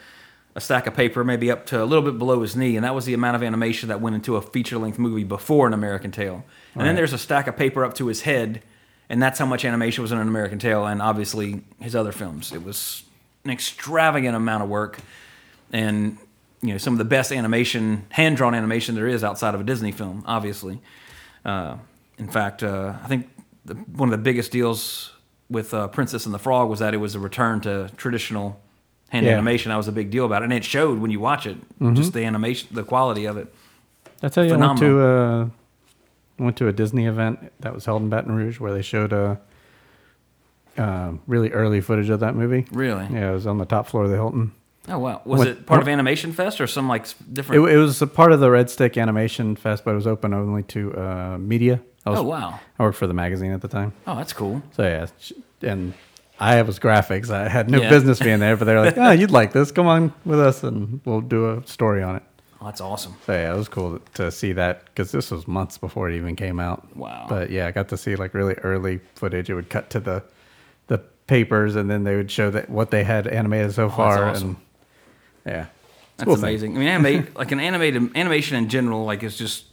a 0.55 0.61
stack 0.61 0.87
of 0.87 0.93
paper, 0.95 1.23
maybe 1.23 1.51
up 1.51 1.65
to 1.67 1.81
a 1.81 1.85
little 1.85 2.03
bit 2.03 2.17
below 2.17 2.41
his 2.41 2.55
knee, 2.55 2.75
and 2.75 2.83
that 2.83 2.95
was 2.95 3.05
the 3.05 3.13
amount 3.13 3.35
of 3.35 3.43
animation 3.43 3.89
that 3.89 4.01
went 4.01 4.15
into 4.15 4.35
a 4.35 4.41
feature-length 4.41 4.97
movie 4.97 5.23
before 5.23 5.67
an 5.67 5.73
American 5.73 6.11
Tail. 6.11 6.43
And 6.75 6.87
then 6.87 6.95
there's 6.95 7.13
a 7.13 7.17
stack 7.17 7.47
of 7.47 7.55
paper 7.55 7.85
up 7.85 7.93
to 7.95 8.07
his 8.07 8.21
head, 8.21 8.61
and 9.09 9.21
that's 9.21 9.39
how 9.39 9.45
much 9.45 9.63
animation 9.65 10.01
was 10.01 10.11
in 10.11 10.17
an 10.17 10.27
American 10.27 10.59
Tail, 10.59 10.85
and 10.85 11.01
obviously 11.01 11.61
his 11.79 11.95
other 11.95 12.11
films. 12.11 12.51
It 12.51 12.63
was 12.63 13.03
an 13.45 13.51
extravagant 13.51 14.35
amount 14.35 14.63
of 14.63 14.69
work, 14.69 14.99
and 15.71 16.17
you 16.61 16.69
know 16.73 16.77
some 16.77 16.93
of 16.93 16.97
the 16.97 17.05
best 17.05 17.31
animation, 17.31 18.05
hand-drawn 18.09 18.55
animation 18.55 18.95
there 18.95 19.07
is 19.07 19.23
outside 19.23 19.55
of 19.55 19.61
a 19.61 19.63
Disney 19.63 19.91
film, 19.91 20.23
obviously. 20.25 20.81
Uh, 21.45 21.77
in 22.17 22.27
fact, 22.27 22.63
uh, 22.63 22.95
I 23.03 23.07
think 23.07 23.29
the, 23.65 23.75
one 23.75 24.09
of 24.09 24.11
the 24.11 24.23
biggest 24.23 24.51
deals 24.51 25.13
with 25.49 25.73
uh, 25.73 25.87
Princess 25.87 26.25
and 26.25 26.33
the 26.33 26.39
Frog 26.39 26.69
was 26.69 26.79
that 26.79 26.93
it 26.93 26.97
was 26.97 27.15
a 27.15 27.19
return 27.19 27.61
to 27.61 27.89
traditional 27.97 28.61
hand 29.09 29.25
Yeah. 29.25 29.33
animation. 29.33 29.69
That 29.69 29.77
was 29.77 29.87
a 29.87 29.91
big 29.91 30.09
deal 30.11 30.25
about 30.25 30.41
it, 30.41 30.45
and 30.45 30.53
it 30.53 30.63
showed 30.63 30.99
when 30.99 31.11
you 31.11 31.19
watch 31.19 31.45
it, 31.45 31.57
just 31.93 32.13
the 32.13 32.23
animation, 32.25 32.69
the 32.71 32.83
quality 32.83 33.25
of 33.25 33.37
it. 33.37 33.53
I 34.23 34.29
tell 34.29 34.45
you, 34.45 34.53
I 34.53 34.57
went 34.57 34.77
to 34.79 34.85
Phenomenal. 34.85 35.41
uh, 35.41 36.43
went 36.43 36.57
to 36.57 36.67
a 36.67 36.73
Disney 36.73 37.05
event 37.05 37.51
that 37.59 37.73
was 37.73 37.85
held 37.85 38.01
in 38.01 38.09
Baton 38.09 38.33
Rouge 38.35 38.59
where 38.59 38.73
they 38.73 38.81
showed 38.81 39.13
a. 39.13 39.39
uh, 40.77 41.11
really 41.27 41.51
early 41.51 41.81
footage 41.81 42.09
of 42.09 42.21
that 42.21 42.35
movie. 42.35 42.65
Really? 42.71 43.05
Yeah, 43.11 43.31
it 43.31 43.33
was 43.33 43.45
on 43.47 43.57
the 43.57 43.65
top 43.65 43.87
floor 43.87 44.05
of 44.05 44.09
the 44.09 44.15
Hilton. 44.15 44.51
Oh 44.87 44.97
wow! 44.97 45.21
Was 45.25 45.39
What- 45.39 45.47
it 45.49 45.65
part 45.65 45.81
of 45.81 45.87
Animation 45.89 46.31
Fest 46.31 46.61
or 46.61 46.67
some 46.67 46.87
like 46.87 47.01
s- 47.01 47.15
It, 47.19 47.33
different? 47.33 47.67
it 47.69 47.77
was 47.77 48.01
a 48.01 48.07
part 48.07 48.31
of 48.31 48.39
the 48.39 48.49
Red 48.49 48.69
Stick 48.69 48.97
Animation 48.97 49.55
Fest, 49.55 49.83
but 49.83 49.91
it 49.91 49.95
was 49.95 50.07
open 50.07 50.33
only 50.33 50.63
to 50.63 50.93
uh, 50.95 51.37
media. 51.37 51.81
I 52.05 52.11
was, 52.11 52.19
oh 52.19 52.23
wow! 52.23 52.59
I 52.79 52.83
worked 52.83 52.97
for 52.97 53.05
the 53.07 53.13
magazine 53.13 53.51
at 53.51 53.61
the 53.61 53.67
time, 53.67 53.91
Oh, 54.07 54.15
that's 54.15 54.31
cool. 54.33 54.61
so 54.71 54.83
yeah, 54.83 55.07
and 55.69 55.93
I 56.39 56.61
was 56.61 56.79
graphics. 56.79 57.29
I 57.29 57.49
had 57.49 57.69
no 57.69 57.81
Yeah. 57.81 57.89
business 57.89 58.19
being 58.19 58.39
there, 58.39 58.55
but 58.55 58.65
they 58.65 58.73
were 58.73 58.81
like, 58.81 58.97
"Oh, 58.97 59.11
you'd 59.19 59.31
like 59.31 59.51
this? 59.51 59.71
Come 59.71 59.87
on 59.87 60.13
with 60.25 60.39
us, 60.39 60.63
and 60.63 61.01
we'll 61.05 61.21
do 61.21 61.49
a 61.51 61.67
story 61.67 62.01
on 62.01 62.15
it." 62.15 62.23
Oh, 62.61 62.65
that's 62.65 62.81
awesome. 62.81 63.15
So 63.25 63.33
yeah, 63.33 63.53
it 63.53 63.57
was 63.57 63.69
cool 63.69 63.99
to 64.15 64.31
see 64.31 64.53
that 64.53 64.85
because 64.85 65.11
this 65.11 65.31
was 65.31 65.47
months 65.47 65.77
before 65.77 66.09
it 66.09 66.15
even 66.15 66.35
came 66.35 66.59
out. 66.59 66.95
Wow. 66.95 67.25
But 67.29 67.49
yeah, 67.51 67.67
I 67.67 67.71
got 67.71 67.87
to 67.89 67.97
see 67.97 68.15
like 68.15 68.33
really 68.33 68.53
early 68.55 68.99
footage. 69.15 69.49
It 69.49 69.55
would 69.55 69.69
cut 69.69 69.89
to 69.91 69.99
the 69.99 70.23
the 70.87 70.97
papers, 71.27 71.75
and 71.75 71.89
then 71.89 72.03
they 72.03 72.15
would 72.15 72.31
show 72.31 72.49
that 72.51 72.69
what 72.69 72.91
they 72.91 73.03
had 73.03 73.27
animated 73.27 73.73
so 73.73 73.85
oh, 73.85 73.89
far. 73.89 74.25
Oh, 74.25 74.29
awesome. 74.29 74.57
And 75.45 75.55
yeah, 75.55 75.65
That's 76.17 76.25
cool 76.25 76.35
thing. 76.35 76.43
amazing. 76.43 76.75
I 76.75 76.79
mean, 76.79 76.87
animate 76.87 77.35
like 77.37 77.51
an 77.51 77.59
animated 77.59 78.15
animation 78.15 78.57
in 78.57 78.67
general, 78.69 79.05
like 79.05 79.23
it's 79.23 79.37
just 79.37 79.65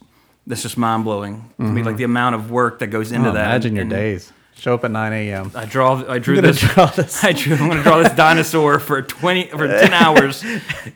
that's 0.45 0.63
just 0.63 0.77
mind 0.77 1.03
blowing 1.03 1.49
to 1.57 1.63
me. 1.63 1.79
Mm-hmm. 1.79 1.87
Like 1.87 1.97
the 1.97 2.03
amount 2.05 2.35
of 2.35 2.51
work 2.51 2.79
that 2.79 2.87
goes 2.87 3.11
into 3.11 3.29
Oh, 3.29 3.33
that. 3.33 3.45
imagine 3.47 3.75
your 3.75 3.81
and- 3.83 3.89
days. 3.91 4.31
Show 4.59 4.73
up 4.73 4.83
at 4.83 4.91
9 4.91 5.13
a.m. 5.13 5.51
I 5.55 5.65
draw. 5.65 6.03
I 6.09 6.17
drew 6.19 6.41
this. 6.41 6.59
draw 6.59 6.87
this. 6.87 7.23
I 7.23 7.31
drew. 7.31 7.55
I'm 7.55 7.67
gonna 7.69 7.83
draw 7.83 8.01
this 8.01 8.13
dinosaur 8.13 8.79
for 8.79 9.01
twenty 9.03 9.45
for 9.47 9.67
ten 9.67 9.93
hours, 10.03 10.43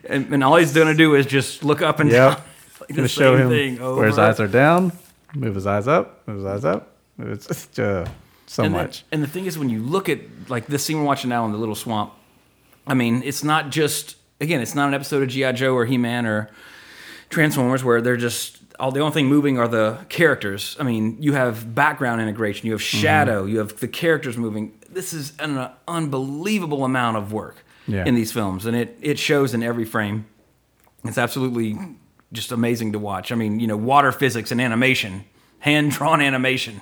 and, 0.04 0.32
and 0.34 0.42
all 0.44 0.56
he's 0.56 0.74
gonna 0.74 0.94
do 0.94 1.14
is 1.14 1.26
just 1.26 1.64
look 1.64 1.80
up 1.80 2.00
and 2.00 2.10
Yep. 2.10 2.36
down. 2.36 2.42
Like 2.80 2.88
gonna 2.88 3.02
the 3.02 3.08
show 3.08 3.36
same 3.38 3.76
him 3.76 3.96
where 3.96 4.06
his 4.08 4.18
eyes 4.18 4.40
are 4.40 4.48
down, 4.48 4.90
move 5.34 5.54
his 5.54 5.68
eyes 5.68 5.86
up, 5.86 6.26
move 6.26 6.38
his 6.38 6.44
eyes 6.46 6.64
up. 6.64 6.88
It's 7.20 7.46
just 7.46 7.78
uh, 7.78 8.06
so 8.46 8.64
and 8.64 8.74
the- 8.74 8.78
much. 8.78 9.04
and 9.12 9.22
the 9.22 9.28
thing 9.28 9.46
is, 9.46 9.56
when 9.56 9.68
you 9.70 9.78
look 9.80 10.08
at 10.08 10.18
like 10.48 10.66
this 10.66 10.84
scene 10.84 10.98
we're 10.98 11.04
watching 11.04 11.30
now 11.30 11.44
in 11.44 11.52
the 11.52 11.58
little 11.58 11.76
swamp, 11.76 12.12
I 12.84 12.94
mean, 12.94 13.22
it's 13.24 13.44
not 13.44 13.70
just 13.70 14.16
again, 14.40 14.60
it's 14.60 14.74
not 14.74 14.88
an 14.88 14.94
episode 14.94 15.22
of 15.22 15.28
GI 15.28 15.52
Joe 15.52 15.74
or 15.76 15.84
He 15.86 15.96
Man 15.96 16.26
or 16.26 16.50
Transformers 17.30 17.84
where 17.84 18.00
they're 18.02 18.16
just 18.16 18.61
all 18.80 18.90
the 18.92 19.00
only 19.00 19.12
thing 19.12 19.26
moving 19.26 19.58
are 19.58 19.68
the 19.68 19.98
characters. 20.08 20.76
I 20.80 20.82
mean, 20.82 21.16
you 21.20 21.32
have 21.34 21.74
background 21.74 22.20
integration, 22.20 22.66
you 22.66 22.72
have 22.72 22.80
Mm-hmm. 22.80 22.98
shadow, 23.02 23.44
you 23.44 23.58
have 23.58 23.78
the 23.80 23.88
characters 23.88 24.36
moving. 24.36 24.72
This 24.90 25.12
is 25.12 25.32
an 25.38 25.68
unbelievable 25.88 26.84
amount 26.84 27.16
of 27.16 27.32
work 27.32 27.64
Yeah. 27.86 28.04
in 28.06 28.14
these 28.14 28.32
films, 28.32 28.66
and 28.66 28.76
it 28.76 28.96
it 29.00 29.18
shows 29.18 29.54
in 29.54 29.62
every 29.62 29.84
frame. 29.84 30.24
It's 31.04 31.18
absolutely 31.18 31.76
just 32.32 32.52
amazing 32.52 32.92
to 32.92 32.98
watch. 32.98 33.32
I 33.32 33.34
mean, 33.34 33.60
you 33.60 33.66
know, 33.66 33.76
water 33.76 34.12
physics 34.12 34.50
and 34.52 34.60
animation, 34.60 35.24
hand 35.58 35.90
drawn 35.92 36.20
animation. 36.20 36.80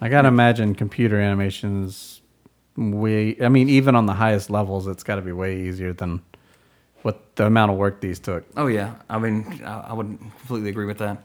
I 0.00 0.08
gotta 0.08 0.28
imagine 0.28 0.74
computer 0.74 1.20
animations 1.20 2.20
way. 2.76 3.36
I 3.42 3.48
mean, 3.48 3.68
even 3.68 3.94
on 3.96 4.06
the 4.06 4.14
highest 4.14 4.50
levels, 4.50 4.86
it's 4.86 5.02
got 5.02 5.16
to 5.16 5.22
be 5.22 5.32
way 5.32 5.60
easier 5.62 5.92
than 5.92 6.20
what 7.02 7.34
the 7.36 7.46
amount 7.46 7.72
of 7.72 7.76
work 7.78 8.00
these 8.00 8.18
took. 8.20 8.44
Oh 8.56 8.66
yeah, 8.68 8.94
I 9.10 9.18
mean, 9.18 9.60
I, 9.64 9.88
I 9.90 9.92
would 9.92 10.18
completely 10.40 10.70
agree 10.70 10.86
with 10.86 10.98
that. 10.98 11.24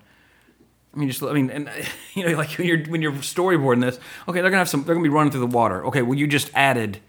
I 0.93 0.99
mean, 0.99 1.09
just 1.09 1.23
I 1.23 1.33
mean, 1.33 1.49
and 1.49 1.69
you 2.13 2.27
know, 2.27 2.37
like 2.37 2.51
when 2.51 2.67
you're 2.67 2.83
when 2.85 3.01
you're 3.01 3.13
storyboarding 3.13 3.81
this, 3.81 3.99
okay, 4.27 4.41
they're 4.41 4.49
gonna 4.49 4.59
have 4.59 4.69
some, 4.69 4.83
they're 4.83 4.95
gonna 4.95 5.03
be 5.03 5.09
running 5.09 5.31
through 5.31 5.41
the 5.41 5.47
water. 5.47 5.85
Okay, 5.87 6.01
well, 6.01 6.17
you 6.17 6.27
just 6.27 6.51
added 6.53 6.99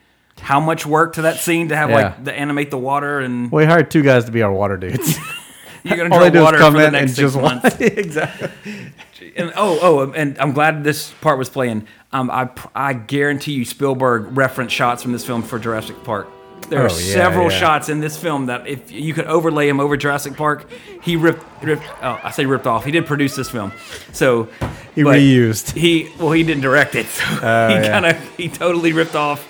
how 0.40 0.58
much 0.60 0.84
work 0.84 1.14
to 1.14 1.22
that 1.22 1.36
scene 1.36 1.68
to 1.68 1.76
have 1.76 1.90
Yeah. 1.90 1.96
like 1.96 2.24
the 2.24 2.32
animate 2.32 2.70
the 2.70 2.78
water, 2.78 3.20
and 3.20 3.50
We 3.52 3.64
hired 3.64 3.90
two 3.90 4.02
guys 4.02 4.24
to 4.24 4.32
be 4.32 4.42
our 4.42 4.52
water 4.52 4.76
dudes. 4.76 5.18
you're 5.84 5.96
gonna 5.96 6.08
draw 6.08 6.42
water 6.42 6.58
for 6.58 6.70
the 6.72 6.90
next 6.90 6.94
and 7.00 7.10
six 7.10 7.18
just 7.18 7.36
months. 7.36 7.76
exactly. 7.80 8.48
And 9.36 9.52
oh, 9.56 9.78
oh, 9.82 10.12
and 10.12 10.38
I'm 10.38 10.52
glad 10.52 10.84
this 10.84 11.10
part 11.20 11.38
was 11.38 11.48
playing. 11.48 11.86
Um, 12.12 12.30
I 12.30 12.48
I 12.74 12.94
guarantee 12.94 13.52
you 13.52 13.64
Spielberg 13.64 14.36
referenced 14.36 14.74
shots 14.74 15.02
from 15.02 15.12
this 15.12 15.24
film 15.24 15.42
for 15.42 15.58
Jurassic 15.58 16.02
Park. 16.04 16.28
There 16.66 16.80
are 16.80 16.90
Oh, 16.90 16.96
yeah, 16.98 17.12
several 17.14 17.50
yeah. 17.50 17.58
shots 17.58 17.88
in 17.88 18.00
this 18.00 18.16
film 18.16 18.46
that 18.46 18.66
if 18.66 18.90
you 18.90 19.12
could 19.14 19.26
overlay 19.26 19.68
him 19.68 19.80
over 19.80 19.96
Jurassic 19.96 20.36
Park, 20.36 20.66
he 21.02 21.16
ripped, 21.16 21.44
ripped 21.62 21.82
oh, 22.02 22.20
I 22.22 22.30
say 22.30 22.46
ripped 22.46 22.66
off. 22.66 22.84
He 22.84 22.90
did 22.92 23.06
produce 23.06 23.36
this 23.36 23.50
film, 23.50 23.72
so 24.12 24.44
He 24.94 25.02
reused. 25.02 25.72
He 25.76 26.10
well, 26.18 26.32
he 26.32 26.42
didn't 26.42 26.62
direct 26.62 26.94
it. 26.94 27.06
So 27.34 27.40
Oh, 27.42 27.68
he 27.68 27.86
kind 27.88 28.06
of 28.06 28.36
he 28.36 28.48
totally 28.48 28.92
ripped 28.92 29.14
off 29.14 29.46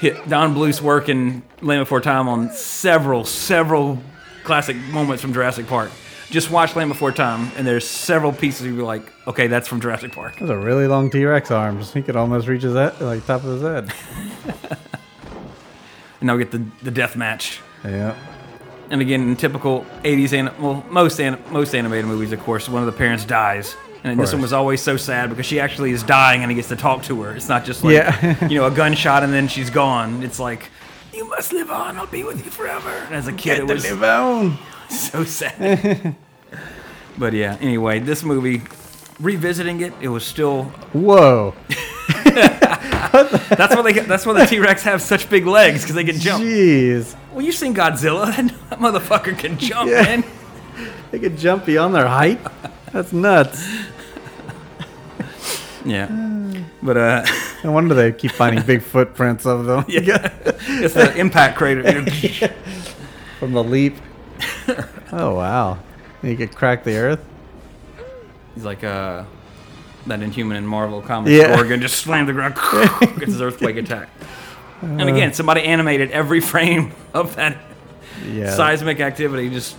hit 0.00 0.28
Don 0.28 0.52
Bluth's 0.54 0.82
work 0.82 1.08
in 1.08 1.42
Land 1.62 1.82
Before 1.82 2.00
Time 2.00 2.28
on 2.28 2.50
several 2.50 3.24
several 3.24 3.98
classic 4.44 4.76
moments 4.76 5.22
from 5.22 5.32
Jurassic 5.32 5.66
Park. 5.66 5.90
Just 6.30 6.50
watch 6.50 6.74
Land 6.74 6.88
Before 6.90 7.12
Time, 7.12 7.50
and 7.56 7.66
there's 7.66 7.86
several 7.86 8.32
pieces 8.32 8.66
you'll 8.66 8.76
be 8.76 8.82
like, 8.82 9.02
okay, 9.26 9.46
that's 9.46 9.68
from 9.68 9.80
Jurassic 9.80 10.12
Park. 10.12 10.38
Those 10.38 10.50
are 10.50 10.58
really 10.58 10.86
long 10.88 11.08
T 11.10 11.24
Rex 11.24 11.50
arms. 11.50 11.92
He 11.92 12.02
could 12.02 12.16
almost 12.16 12.48
reach 12.48 12.62
his 12.62 12.74
head, 12.74 13.00
like 13.00 13.24
top 13.24 13.44
of 13.44 13.60
his 13.60 13.62
head. 13.62 13.92
And 16.24 16.28
now 16.28 16.36
we 16.38 16.44
get 16.44 16.52
the, 16.52 16.64
the 16.82 16.90
death 16.90 17.16
match. 17.16 17.60
Yeah. 17.84 18.16
And 18.88 19.02
again, 19.02 19.28
in 19.28 19.36
typical 19.36 19.84
80s, 20.04 20.32
an, 20.32 20.50
well, 20.58 20.82
most 20.88 21.20
an, 21.20 21.38
most 21.50 21.74
animated 21.74 22.06
movies, 22.06 22.32
of 22.32 22.40
course, 22.40 22.66
one 22.66 22.82
of 22.82 22.86
the 22.86 22.96
parents 22.96 23.26
dies. 23.26 23.76
And 24.04 24.18
this 24.18 24.30
course. 24.30 24.32
one 24.32 24.40
was 24.40 24.54
always 24.54 24.80
so 24.80 24.96
sad 24.96 25.28
because 25.28 25.44
she 25.44 25.60
actually 25.60 25.90
is 25.90 26.02
dying 26.02 26.40
and 26.40 26.50
he 26.50 26.54
gets 26.54 26.68
to 26.68 26.76
talk 26.76 27.02
to 27.02 27.20
her. 27.20 27.36
It's 27.36 27.50
not 27.50 27.66
just 27.66 27.84
like, 27.84 27.92
Yeah. 27.92 28.48
you 28.48 28.58
know, 28.58 28.66
a 28.66 28.70
gunshot 28.70 29.22
and 29.22 29.34
then 29.34 29.48
she's 29.48 29.68
gone. 29.68 30.22
It's 30.22 30.40
like, 30.40 30.70
you 31.12 31.28
must 31.28 31.52
live 31.52 31.70
on. 31.70 31.98
I'll 31.98 32.06
be 32.06 32.24
with 32.24 32.42
you 32.42 32.50
forever. 32.50 32.88
And 32.88 33.14
as 33.14 33.28
a 33.28 33.32
kid, 33.34 33.58
it 33.58 33.66
was 33.66 33.84
on. 33.84 34.56
so 34.88 35.24
sad. 35.24 36.16
but 37.18 37.34
yeah, 37.34 37.58
anyway, 37.60 37.98
this 37.98 38.22
movie, 38.22 38.62
revisiting 39.20 39.82
it, 39.82 39.92
it 40.00 40.08
was 40.08 40.24
still. 40.24 40.64
Whoa. 40.94 41.54
That's 43.56 43.74
why 43.74 43.82
they. 43.82 43.92
get- 43.92 44.08
That's 44.08 44.24
why 44.26 44.32
the 44.34 44.46
T 44.46 44.58
Rex 44.58 44.82
have 44.82 45.00
such 45.02 45.28
big 45.30 45.46
legs 45.46 45.82
because 45.82 45.94
they 45.94 46.04
can 46.04 46.18
jump. 46.18 46.42
Jeez. 46.44 47.16
Well, 47.32 47.42
you've 47.44 47.54
seen 47.54 47.74
Godzilla. 47.74 48.26
That 48.70 48.78
motherfucker 48.80 49.38
can 49.38 49.58
jump, 49.58 49.90
Yeah. 49.90 50.02
man. 50.02 50.24
They 51.12 51.18
could 51.20 51.38
jump 51.38 51.64
beyond 51.64 51.94
their 51.94 52.08
height. 52.08 52.40
That's 52.92 53.12
nuts. 53.12 53.64
Yeah. 55.84 56.06
But 56.82 56.96
uh, 56.96 57.24
No 57.62 57.72
wonder 57.72 57.94
they 57.94 58.10
keep 58.12 58.32
finding 58.32 58.64
big 58.64 58.82
footprints 58.82 59.46
of 59.46 59.64
them 59.66 59.84
yeah, 59.88 60.32
it's 60.66 60.94
the 60.94 61.14
impact 61.16 61.56
crater. 61.56 61.82
from 63.38 63.52
the 63.52 63.62
leap. 63.62 63.94
Oh 65.12 65.34
wow! 65.36 65.78
You 66.22 66.36
could 66.36 66.54
crack 66.54 66.82
the 66.84 66.96
earth. 66.96 67.24
He's 68.54 68.64
like 68.64 68.82
uh, 68.82 69.24
that 70.06 70.22
Inhuman 70.22 70.56
in 70.56 70.66
Marvel 70.66 71.00
Comics. 71.02 71.32
Yeah. 71.32 71.54
Gorgon 71.56 71.80
just 71.80 71.96
slammed 71.98 72.28
the 72.28 72.32
ground, 72.32 72.54
gets 73.18 73.32
his 73.32 73.40
earthquake 73.42 73.76
attack. 73.84 74.08
And 74.82 75.02
again, 75.08 75.32
somebody 75.32 75.62
animated 75.62 76.10
every 76.10 76.40
frame 76.40 76.92
of 77.14 77.36
that 77.36 77.56
Yeah. 78.30 78.50
seismic 78.54 79.00
activity. 79.00 79.48
Just, 79.48 79.76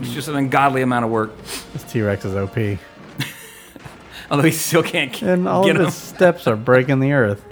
it's 0.00 0.12
just 0.12 0.28
an 0.28 0.36
ungodly 0.36 0.82
amount 0.82 1.04
of 1.04 1.10
work. 1.10 1.36
This 1.72 1.82
T 1.84 2.02
Rex 2.02 2.24
is 2.24 2.36
OP, 2.36 2.56
Although 4.30 4.44
he 4.44 4.52
still 4.52 4.82
can't 4.84 5.12
k- 5.12 5.28
and 5.28 5.48
all 5.48 5.64
get 5.64 5.76
of 5.76 5.86
his 5.86 5.94
steps 5.94 6.46
are 6.46 6.54
breaking 6.56 7.00
the 7.00 7.12
earth. 7.12 7.42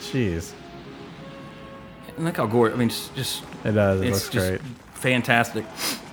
Jeez, 0.00 0.52
And 2.16 2.24
look 2.24 2.36
how 2.36 2.46
gorgeous. 2.46 2.76
I 2.76 2.78
mean, 2.78 2.88
it's 2.88 3.08
just 3.10 3.42
it 3.64 3.72
does. 3.72 4.00
It 4.00 4.08
it's 4.08 4.16
looks 4.24 4.28
just 4.28 4.48
great. 4.48 4.60
fantastic. 4.94 5.64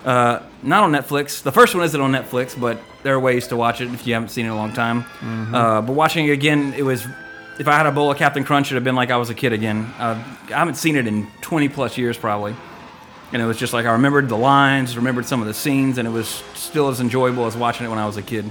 Uh, 0.06 0.40
not 0.64 0.84
on 0.84 0.92
Netflix. 0.92 1.44
The 1.44 1.52
first 1.52 1.76
one 1.76 1.84
isn't 1.84 2.00
on 2.02 2.12
Netflix, 2.12 2.60
but 2.60 2.80
there 3.04 3.16
are 3.16 3.20
ways 3.20 3.48
to 3.48 3.58
watch 3.58 3.82
it 3.82 3.94
if 3.94 4.06
you 4.06 4.14
haven't 4.14 4.30
seen 4.30 4.46
it 4.46 4.50
in 4.50 4.54
a 4.54 4.58
long 4.58 4.74
time. 4.74 5.04
Mm-hmm. 5.04 5.56
Uh, 5.56 5.82
but 5.82 5.94
watching 5.94 6.28
it 6.28 6.32
again, 6.32 6.74
it 6.74 6.84
was. 6.84 7.06
If 7.60 7.68
I 7.68 7.76
had 7.76 7.86
a 7.86 7.92
bowl 7.92 8.10
of 8.10 8.18
Captain 8.18 8.44
Crunch, 8.44 8.68
it'd 8.68 8.76
have 8.76 8.84
been 8.84 8.96
like 8.96 9.12
I 9.12 9.18
was 9.18 9.30
a 9.30 9.36
kid 9.36 9.54
again. 9.54 9.94
Uh, 10.00 10.24
I 10.48 10.58
haven't 10.58 10.76
seen 10.76 10.96
it 10.96 11.06
in 11.06 11.28
20 11.42 11.70
plus 11.70 11.98
years, 11.98 12.18
probably. 12.18 12.56
And 13.34 13.42
it 13.42 13.46
was 13.46 13.58
just 13.58 13.72
like 13.72 13.86
I 13.86 13.92
remembered 13.92 14.30
the 14.30 14.38
lines, 14.38 14.96
remembered 14.96 15.26
some 15.26 15.42
of 15.42 15.48
the 15.48 15.54
scenes, 15.54 15.98
and 15.98 16.08
it 16.08 16.12
was 16.12 16.28
still 16.56 16.88
as 16.90 17.00
enjoyable 17.00 17.46
as 17.46 17.56
watching 17.56 17.86
it 17.86 17.90
when 17.90 18.00
I 18.00 18.06
was 18.06 18.18
a 18.18 18.22
kid. 18.22 18.46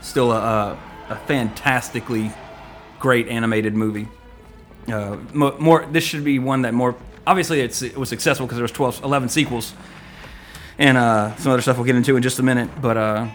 Still 0.00 0.32
a, 0.32 0.36
a, 0.36 0.78
a 1.10 1.16
fantastically 1.26 2.32
great 2.98 3.28
animated 3.28 3.74
movie. 3.74 4.08
Uh, 4.88 5.16
mo- 5.32 5.56
more, 5.58 5.86
this 5.86 6.04
should 6.04 6.24
be 6.24 6.38
one 6.38 6.62
that 6.62 6.74
more. 6.74 6.96
Obviously, 7.26 7.60
it's, 7.60 7.82
it 7.82 7.96
was 7.96 8.08
successful 8.08 8.46
because 8.46 8.56
there 8.56 8.64
was 8.64 8.72
12, 8.72 9.04
11 9.04 9.28
sequels, 9.28 9.74
and 10.78 10.96
uh, 10.96 11.34
some 11.36 11.52
other 11.52 11.62
stuff 11.62 11.76
we'll 11.76 11.86
get 11.86 11.96
into 11.96 12.16
in 12.16 12.22
just 12.22 12.38
a 12.38 12.42
minute. 12.42 12.70
But 12.80 12.96
uh, 12.96 13.28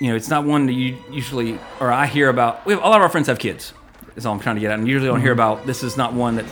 you 0.00 0.08
know, 0.10 0.16
it's 0.16 0.28
not 0.28 0.44
one 0.44 0.66
that 0.66 0.72
you 0.72 0.98
usually 1.10 1.58
or 1.80 1.92
I 1.92 2.06
hear 2.06 2.28
about. 2.28 2.64
We 2.66 2.74
have, 2.74 2.82
a 2.82 2.86
lot 2.86 2.96
of 2.96 3.02
our 3.02 3.08
friends 3.08 3.26
have 3.28 3.38
kids. 3.38 3.72
Is 4.16 4.26
all 4.26 4.34
I'm 4.34 4.40
trying 4.40 4.56
to 4.56 4.60
get 4.60 4.70
at. 4.70 4.78
And 4.78 4.86
usually 4.86 5.08
don't 5.08 5.20
hear 5.20 5.32
about. 5.32 5.66
This 5.66 5.82
is 5.82 5.96
not 5.96 6.12
one 6.12 6.36
that 6.36 6.44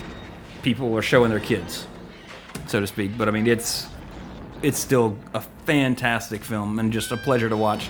people 0.62 0.93
are 0.97 1.02
showing 1.02 1.31
their 1.31 1.38
kids, 1.41 1.87
so 2.67 2.81
to 2.81 2.87
speak. 2.87 3.17
But 3.17 3.29
I 3.29 3.31
mean, 3.31 3.47
it's 3.47 3.87
it's 4.62 4.79
still 4.79 5.17
a 5.35 5.41
fantastic 5.67 6.43
film 6.43 6.79
and 6.79 6.93
just 6.93 7.12
a 7.12 7.17
pleasure 7.17 7.49
to 7.49 7.57
watch. 7.57 7.88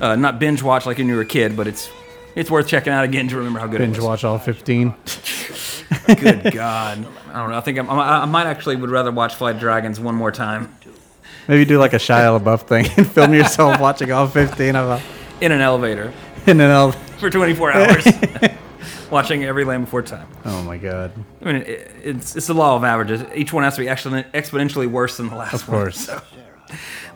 Uh, 0.00 0.16
not 0.16 0.38
binge 0.38 0.62
watch 0.62 0.86
like 0.86 0.98
when 0.98 1.08
you 1.08 1.16
were 1.16 1.22
a 1.22 1.26
kid, 1.26 1.56
but 1.56 1.66
it's 1.66 1.90
it's 2.34 2.50
worth 2.50 2.68
checking 2.68 2.92
out 2.92 3.04
again 3.04 3.28
to 3.28 3.36
remember 3.36 3.58
how 3.58 3.66
good 3.66 3.78
Binge 3.78 3.96
it 3.96 4.00
was. 4.00 4.06
watch 4.06 4.24
all 4.24 4.38
15. 4.38 4.94
Good 6.06 6.52
God, 6.52 7.06
I 7.28 7.32
don't 7.38 7.50
know. 7.50 7.56
I 7.56 7.60
think 7.60 7.78
I'm, 7.78 7.90
I, 7.90 8.22
I 8.22 8.24
might 8.24 8.46
actually 8.46 8.76
would 8.76 8.90
rather 8.90 9.10
watch 9.10 9.34
Flight 9.34 9.56
of 9.56 9.60
Dragons 9.60 9.98
one 9.98 10.14
more 10.14 10.30
time 10.30 10.74
Maybe 11.48 11.64
do 11.64 11.78
like 11.78 11.92
a 11.92 11.96
Shia 11.98 12.38
LaBeouf 12.40 12.62
thing 12.62 12.86
and 12.96 13.10
film 13.10 13.34
yourself 13.34 13.80
watching 13.86 14.12
all 14.12 14.26
15 14.28 14.76
of 14.76 14.88
them. 14.88 15.08
in 15.40 15.52
an 15.52 15.60
elevator 15.60 16.12
And 16.46 16.58
then 16.60 16.70
I'll. 16.70 16.92
for 17.18 17.28
24 17.30 17.72
hours, 17.72 18.06
watching 19.10 19.44
every 19.44 19.64
Land 19.64 19.84
Before 19.86 20.02
Time. 20.02 20.28
Oh 20.44 20.62
my 20.62 20.76
god. 20.78 21.12
I 21.42 21.44
mean, 21.44 21.56
it, 21.56 21.90
it's 22.02 22.36
it's 22.36 22.46
the 22.46 22.54
law 22.54 22.76
of 22.76 22.84
averages. 22.84 23.22
Each 23.34 23.52
one 23.52 23.64
has 23.64 23.74
to 23.76 23.80
be 23.80 23.88
actually 23.88 24.22
exponentially 24.34 24.86
worse 24.90 25.16
than 25.16 25.28
the 25.28 25.36
last 25.36 25.54
Of 25.54 25.68
one. 25.68 25.78
course. 25.82 26.06
So. 26.06 26.20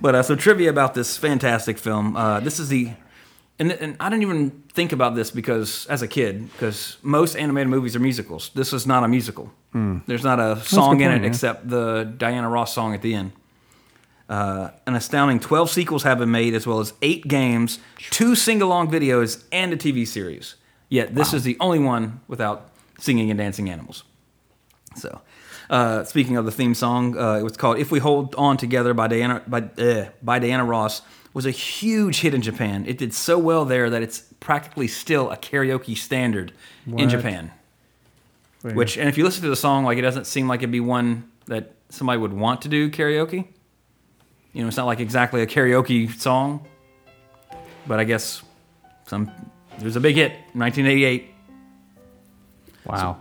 But 0.01 0.15
uh, 0.17 0.23
so 0.23 0.35
trivia 0.35 0.69
about 0.71 0.95
this 0.95 1.17
fantastic 1.17 1.79
film. 1.79 2.17
Uh, 2.17 2.41
this 2.41 2.59
is 2.59 2.69
the, 2.69 2.91
and, 3.61 3.71
and 3.73 3.97
I 4.01 4.11
didn't 4.11 4.23
even 4.23 4.51
think 4.73 4.91
about 4.93 5.15
this 5.15 5.31
because 5.31 5.87
as 5.87 6.03
a 6.03 6.09
kid, 6.09 6.51
because 6.53 6.97
most 7.03 7.37
animated 7.37 7.69
movies 7.69 7.95
are 7.95 8.01
musicals. 8.01 8.51
This 8.55 8.73
is 8.73 8.85
not 8.87 9.05
a 9.05 9.09
musical. 9.09 9.53
There's 10.07 10.23
not 10.25 10.39
a 10.41 10.61
song 10.61 11.01
in 11.01 11.11
it 11.13 11.23
yeah. 11.23 11.29
except 11.29 11.69
the 11.69 12.05
Diana 12.05 12.49
Ross 12.49 12.73
song 12.75 12.95
at 12.95 13.03
the 13.03 13.15
end. 13.15 13.33
Uh, 14.29 14.71
an 14.87 14.95
astounding 14.95 15.39
12 15.39 15.71
sequels 15.71 16.03
have 16.03 16.19
been 16.19 16.31
made, 16.31 16.55
as 16.55 16.67
well 16.67 16.81
as 16.81 16.95
eight 17.03 17.29
games, 17.29 17.79
two 18.11 18.35
sing 18.35 18.63
along 18.63 18.91
videos, 18.91 19.45
and 19.53 19.73
a 19.73 19.77
TV 19.77 20.07
series. 20.07 20.55
Yet 20.89 21.15
this 21.15 21.35
is 21.35 21.43
the 21.43 21.57
only 21.61 21.79
one 21.79 22.21
without 22.29 22.71
singing 22.99 23.31
and 23.31 23.39
dancing 23.39 23.69
animals. 23.69 24.05
So, 24.97 25.21
uh, 25.69 26.05
speaking 26.05 26.37
of 26.37 26.45
the 26.45 26.53
theme 26.53 26.75
song, 26.75 27.19
uh, 27.19 27.35
it 27.35 27.43
was 27.43 27.57
called 27.57 27.79
"If 27.79 27.91
We 27.91 27.99
Hold 27.99 28.35
On 28.37 28.57
Together" 28.57 28.95
by 28.95 29.09
Diana 29.09 29.43
by 29.47 29.63
uh, 29.63 30.09
by 30.23 30.39
Diana 30.39 30.65
Ross 30.65 31.03
was 31.35 31.47
a 31.47 31.51
huge 31.51 32.21
hit 32.21 32.33
in 32.33 32.43
Japan. 32.43 32.85
It 32.87 32.97
did 32.97 33.13
so 33.13 33.39
well 33.39 33.65
there 33.65 33.91
that 33.91 34.03
it's 34.03 34.21
practically 34.39 34.87
still 34.87 35.31
a 35.31 35.37
karaoke 35.37 35.97
standard 35.97 36.53
in 36.87 37.09
Japan. 37.09 37.51
Weird. 38.63 38.77
Which, 38.77 38.97
and 38.97 39.09
if 39.09 39.19
you 39.19 39.25
listen 39.25 39.43
to 39.43 39.51
the 39.51 39.57
song, 39.57 39.85
like 39.85 39.99
it 39.99 40.03
doesn't 40.03 40.27
seem 40.27 40.49
like 40.49 40.61
it'd 40.61 40.71
be 40.71 40.81
one 40.81 41.31
that 41.47 41.73
somebody 41.91 42.19
would 42.19 42.33
want 42.33 42.63
to 42.63 42.69
do 42.69 42.89
karaoke. 42.89 43.49
You 44.55 44.63
know, 44.63 44.69
it's 44.69 44.77
not 44.77 44.87
like 44.87 45.01
exactly 45.01 45.43
a 45.43 45.47
karaoke 45.47 46.11
song, 46.19 46.65
but 47.87 47.99
I 48.01 48.05
guess 48.05 48.43
some 49.07 49.31
it 49.77 49.83
was 49.83 49.97
a 49.97 50.01
big 50.01 50.15
hit, 50.15 50.31
1988. 50.53 51.35
Wow. 52.87 53.19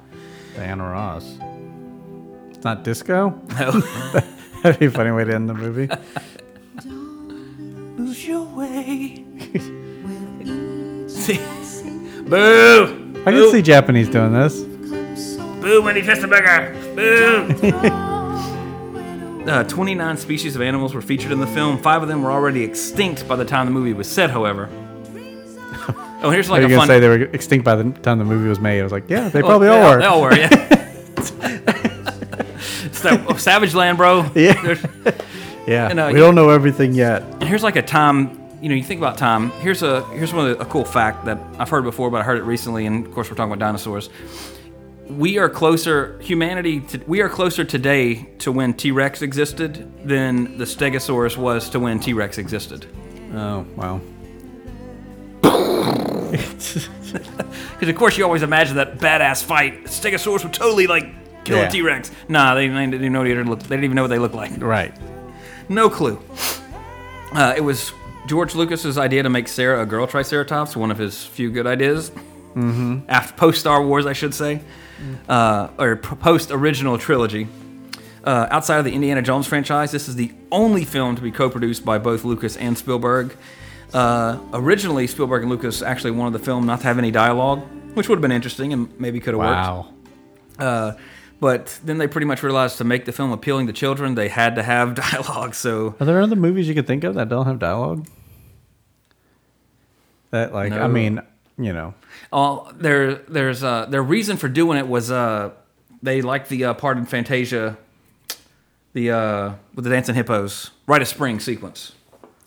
Diana 0.55 0.83
Ross. 0.83 1.37
It's 2.51 2.63
not 2.63 2.83
disco? 2.83 3.29
No. 3.59 3.71
That'd 4.61 4.79
be 4.79 4.85
a 4.85 4.91
funny 4.91 5.11
way 5.11 5.23
to 5.23 5.33
end 5.33 5.49
the 5.49 5.55
movie. 5.55 5.89
Lose 7.97 8.27
your 8.27 8.43
way. 8.43 9.25
See, 11.09 11.37
boo, 12.27 13.23
I 13.25 13.31
can 13.31 13.51
see 13.51 13.61
Japanese 13.61 14.09
doing 14.09 14.33
this. 14.33 14.61
boo, 14.61 15.81
Wendy 15.81 16.01
Testaburger, 16.01 16.73
boo. 16.95 18.12
Uh, 19.47 19.63
29 19.65 20.17
species 20.17 20.55
of 20.55 20.61
animals 20.61 20.93
were 20.93 21.01
featured 21.01 21.31
in 21.31 21.39
the 21.39 21.47
film. 21.47 21.77
Five 21.77 22.01
of 22.01 22.07
them 22.07 22.23
were 22.23 22.31
already 22.31 22.63
extinct 22.63 23.27
by 23.27 23.35
the 23.35 23.43
time 23.45 23.65
the 23.65 23.71
movie 23.73 23.93
was 23.93 24.09
set, 24.09 24.29
however. 24.31 24.69
Oh, 26.25 26.29
here's 26.29 26.47
Are 26.47 26.53
like 26.53 26.61
you 26.61 26.67
a 26.67 26.69
gonna 26.69 26.79
fun. 26.81 26.87
say 26.87 26.99
they 27.01 27.09
were 27.09 27.23
extinct 27.33 27.65
by 27.65 27.75
the 27.75 27.91
time 27.99 28.17
the 28.19 28.23
movie 28.23 28.47
was 28.47 28.59
made? 28.61 28.79
I 28.79 28.83
was 28.83 28.93
like, 28.93 29.09
yeah, 29.09 29.27
they 29.27 29.41
Oh, 29.41 29.45
probably 29.47 29.67
all 29.67 29.91
were. 29.91 29.99
They 29.99 30.05
all 30.05 30.21
were, 30.21 30.33
yeah. 30.33 30.47
it's 32.85 33.01
that 33.01 33.25
oh, 33.27 33.35
Savage 33.35 33.73
Land, 33.75 33.97
bro. 33.97 34.29
Yeah. 34.33 34.61
There's- 34.61 34.85
yeah, 35.67 35.89
And, 35.89 35.99
uh, 35.99 36.09
we 36.13 36.19
don't 36.19 36.35
know 36.35 36.49
everything 36.49 36.93
yet. 36.93 37.21
And 37.23 37.43
here's 37.43 37.63
like 37.63 37.75
a 37.77 37.81
time, 37.81 38.39
you 38.61 38.69
know, 38.69 38.75
you 38.75 38.83
think 38.83 38.99
about 38.99 39.17
time. 39.17 39.49
Here's 39.61 39.81
a 39.83 40.03
here's 40.07 40.33
one 40.33 40.49
of 40.49 40.57
the, 40.57 40.63
a 40.63 40.65
cool 40.67 40.83
fact 40.85 41.25
that 41.25 41.37
I've 41.57 41.69
heard 41.69 41.83
before, 41.85 42.09
but 42.09 42.19
I 42.21 42.23
heard 42.23 42.37
it 42.37 42.43
recently, 42.43 42.85
and 42.85 43.05
of 43.05 43.13
course 43.13 43.29
we're 43.29 43.35
talking 43.37 43.51
about 43.53 43.59
dinosaurs. 43.65 44.09
We 45.09 45.37
are 45.37 45.49
closer, 45.49 46.17
humanity. 46.21 46.79
To, 46.81 46.97
we 47.07 47.21
are 47.21 47.29
closer 47.29 47.63
today 47.63 48.23
to 48.39 48.51
when 48.51 48.73
T 48.73 48.91
Rex 48.91 49.21
existed 49.21 49.91
than 50.07 50.57
the 50.57 50.63
Stegosaurus 50.65 51.37
was 51.37 51.69
to 51.71 51.79
when 51.79 51.99
T 51.99 52.13
Rex 52.13 52.37
existed. 52.37 52.85
Oh 53.33 53.65
wow. 53.75 54.01
Because 57.73 57.89
of 57.89 57.95
course 57.95 58.17
you 58.17 58.23
always 58.23 58.41
imagine 58.43 58.77
that 58.77 58.97
badass 58.97 59.43
fight. 59.43 59.83
Stegosaurus 59.85 60.43
would 60.43 60.53
totally 60.53 60.87
like 60.87 61.05
kill 61.43 61.57
Yeah. 61.57 61.67
a 61.67 61.69
T 61.71 61.81
Rex. 61.81 62.11
Nah, 62.27 62.55
they, 62.55 62.67
they 62.67 62.73
didn't 62.85 62.95
even 62.95 63.13
know 63.13 63.19
what 63.19 63.27
they 63.27 63.43
look. 63.43 63.59
They 63.59 63.67
didn't 63.75 63.83
even 63.83 63.95
know 63.95 64.03
what 64.03 64.07
they 64.07 64.19
looked 64.19 64.33
like. 64.35 64.51
Right. 64.59 64.95
No 65.69 65.89
clue. 65.89 66.19
Uh, 67.33 67.53
it 67.57 67.61
was 67.61 67.91
George 68.27 68.55
Lucas's 68.55 68.97
idea 68.97 69.21
to 69.23 69.29
make 69.29 69.47
Sarah 69.47 69.81
a 69.83 69.85
girl 69.85 70.07
Triceratops, 70.07 70.75
one 70.75 70.89
of 70.91 70.97
his 70.97 71.23
few 71.25 71.51
good 71.51 71.67
ideas. 71.67 72.09
Mm-hmm. 72.55 72.99
After 73.09 73.33
post 73.35 73.59
Star 73.59 73.85
Wars, 73.85 74.05
I 74.05 74.13
should 74.13 74.33
say, 74.33 74.61
uh, 75.27 75.69
or 75.77 75.95
post 75.97 76.51
original 76.51 76.97
trilogy. 76.97 77.47
Uh, 78.23 78.47
outside 78.51 78.77
of 78.77 78.85
the 78.85 78.93
Indiana 78.93 79.21
Jones 79.21 79.47
franchise, 79.47 79.91
this 79.91 80.07
is 80.07 80.15
the 80.15 80.31
only 80.51 80.85
film 80.85 81.15
to 81.15 81.21
be 81.21 81.31
co-produced 81.31 81.83
by 81.83 81.97
both 81.97 82.23
Lucas 82.23 82.55
and 82.55 82.77
Spielberg. 82.77 83.35
Uh, 83.93 84.39
originally, 84.53 85.07
Spielberg 85.07 85.41
and 85.43 85.51
Lucas 85.51 85.81
actually 85.81 86.11
wanted 86.11 86.33
the 86.33 86.43
film 86.43 86.65
not 86.65 86.79
to 86.79 86.87
have 86.87 86.97
any 86.97 87.11
dialogue, 87.11 87.61
which 87.95 88.07
would 88.07 88.15
have 88.15 88.21
been 88.21 88.31
interesting 88.31 88.71
and 88.71 88.97
maybe 88.99 89.19
could 89.19 89.33
have 89.33 89.39
worked. 89.39 89.51
Wow. 89.51 89.93
Uh, 90.57 90.93
but 91.39 91.77
then 91.83 91.97
they 91.97 92.07
pretty 92.07 92.25
much 92.25 92.41
realized 92.41 92.77
to 92.77 92.85
make 92.85 93.03
the 93.03 93.11
film 93.11 93.33
appealing 93.33 93.67
to 93.67 93.73
children, 93.73 94.15
they 94.15 94.29
had 94.29 94.55
to 94.55 94.63
have 94.63 94.95
dialogue. 95.11 95.53
So 95.53 95.95
Are 95.99 96.05
there 96.05 96.21
other 96.21 96.37
movies 96.37 96.69
you 96.69 96.73
could 96.73 96.87
think 96.87 97.03
of 97.03 97.15
that 97.15 97.27
don't 97.27 97.45
have 97.45 97.59
dialogue? 97.59 98.07
That 100.31 100.53
like 100.53 100.71
I 100.71 100.87
mean, 100.87 101.21
you 101.57 101.73
know, 101.73 101.93
all 102.31 102.71
their 102.75 103.15
there's 103.15 103.63
uh, 103.63 103.85
their 103.85 104.03
reason 104.03 104.37
for 104.37 104.47
doing 104.49 104.77
it 104.77 104.87
was 104.87 105.11
uh, 105.11 105.51
they 106.01 106.21
liked 106.21 106.49
the 106.49 106.65
uh, 106.65 106.73
part 106.73 106.97
in 106.97 107.05
Fantasia, 107.05 107.77
the 108.93 109.11
uh, 109.11 109.53
with 109.75 109.83
the 109.85 109.91
dancing 109.91 110.15
hippos, 110.15 110.71
Rite 110.87 111.01
of 111.01 111.07
Spring 111.07 111.39
sequence. 111.39 111.93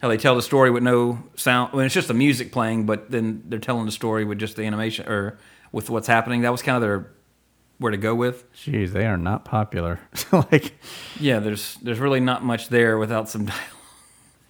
How 0.02 0.08
they 0.08 0.18
tell 0.18 0.34
the 0.34 0.42
story 0.42 0.70
with 0.70 0.82
no 0.82 1.22
sound. 1.36 1.70
I 1.72 1.76
mean, 1.76 1.86
it's 1.86 1.94
just 1.94 2.08
the 2.08 2.14
music 2.14 2.52
playing, 2.52 2.84
but 2.84 3.10
then 3.10 3.42
they're 3.46 3.58
telling 3.58 3.86
the 3.86 3.92
story 3.92 4.24
with 4.24 4.38
just 4.38 4.56
the 4.56 4.64
animation 4.64 5.08
or 5.08 5.38
with 5.72 5.88
what's 5.88 6.06
happening. 6.06 6.42
That 6.42 6.52
was 6.52 6.60
kind 6.62 6.76
of 6.76 6.82
their 6.82 7.10
where 7.78 7.90
to 7.90 7.96
go 7.98 8.14
with. 8.14 8.44
geez, 8.54 8.92
they 8.92 9.06
are 9.06 9.16
not 9.16 9.44
popular. 9.44 10.00
like, 10.32 10.74
Yeah, 11.18 11.38
there's 11.40 11.76
there's 11.82 11.98
really 11.98 12.20
not 12.20 12.44
much 12.44 12.68
there 12.68 12.98
without 12.98 13.28
some 13.30 13.44
dialogue. 13.46 13.64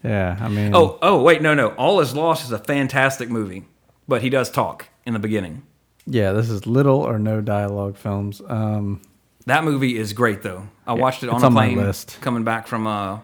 yeah, 0.02 0.36
I 0.40 0.48
mean, 0.48 0.74
Oh, 0.74 0.98
oh, 1.02 1.22
wait, 1.22 1.42
no, 1.42 1.54
no. 1.54 1.68
All 1.70 2.00
is 2.00 2.14
Lost 2.14 2.44
is 2.44 2.52
a 2.52 2.58
fantastic 2.58 3.28
movie, 3.30 3.64
but 4.08 4.22
he 4.22 4.30
does 4.30 4.50
talk 4.50 4.86
in 5.04 5.12
the 5.12 5.18
beginning. 5.18 5.62
yeah, 6.06 6.32
this 6.32 6.48
is 6.50 6.66
little 6.66 7.00
or 7.00 7.18
no 7.18 7.40
dialogue 7.40 7.96
films. 7.96 8.40
Um, 8.48 9.00
That 9.46 9.64
movie 9.64 9.96
is 9.98 10.12
great, 10.12 10.42
though. 10.42 10.68
I 10.86 10.92
watched 10.94 11.22
it 11.22 11.28
on 11.28 11.42
a 11.42 11.50
plane 11.50 11.76
list. 11.76 12.18
coming 12.20 12.44
back 12.44 12.66
from 12.66 12.86
uh, 12.86 13.18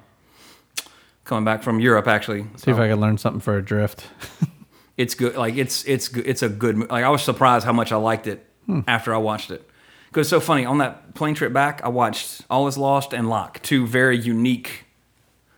coming 1.24 1.44
back 1.44 1.62
from 1.62 1.80
Europe. 1.80 2.06
Actually, 2.08 2.46
see 2.56 2.70
if 2.70 2.78
I 2.78 2.88
can 2.88 3.00
learn 3.00 3.18
something 3.18 3.40
for 3.40 3.56
a 3.56 3.62
drift. 3.62 4.06
it's 4.96 5.14
good. 5.14 5.36
Like 5.36 5.56
it's 5.56 5.84
it's 5.84 6.08
good- 6.08 6.26
it's 6.26 6.42
a 6.42 6.48
good. 6.48 6.78
Like 6.90 7.04
I 7.04 7.08
was 7.10 7.22
surprised 7.22 7.64
how 7.64 7.72
much 7.72 7.92
I 7.92 7.96
liked 7.96 8.26
it 8.26 8.46
Hmm. 8.66 8.80
after 8.86 9.12
I 9.12 9.18
watched 9.18 9.50
it. 9.50 9.68
Because 10.08 10.26
it's 10.26 10.30
so 10.30 10.38
funny 10.40 10.64
on 10.66 10.78
that 10.78 11.14
plane 11.14 11.34
trip 11.34 11.52
back, 11.52 11.80
I 11.82 11.88
watched 11.88 12.42
All 12.50 12.68
Is 12.68 12.76
Lost 12.78 13.12
and 13.14 13.28
Locke, 13.28 13.60
two 13.62 13.86
very 13.86 14.16
unique 14.18 14.84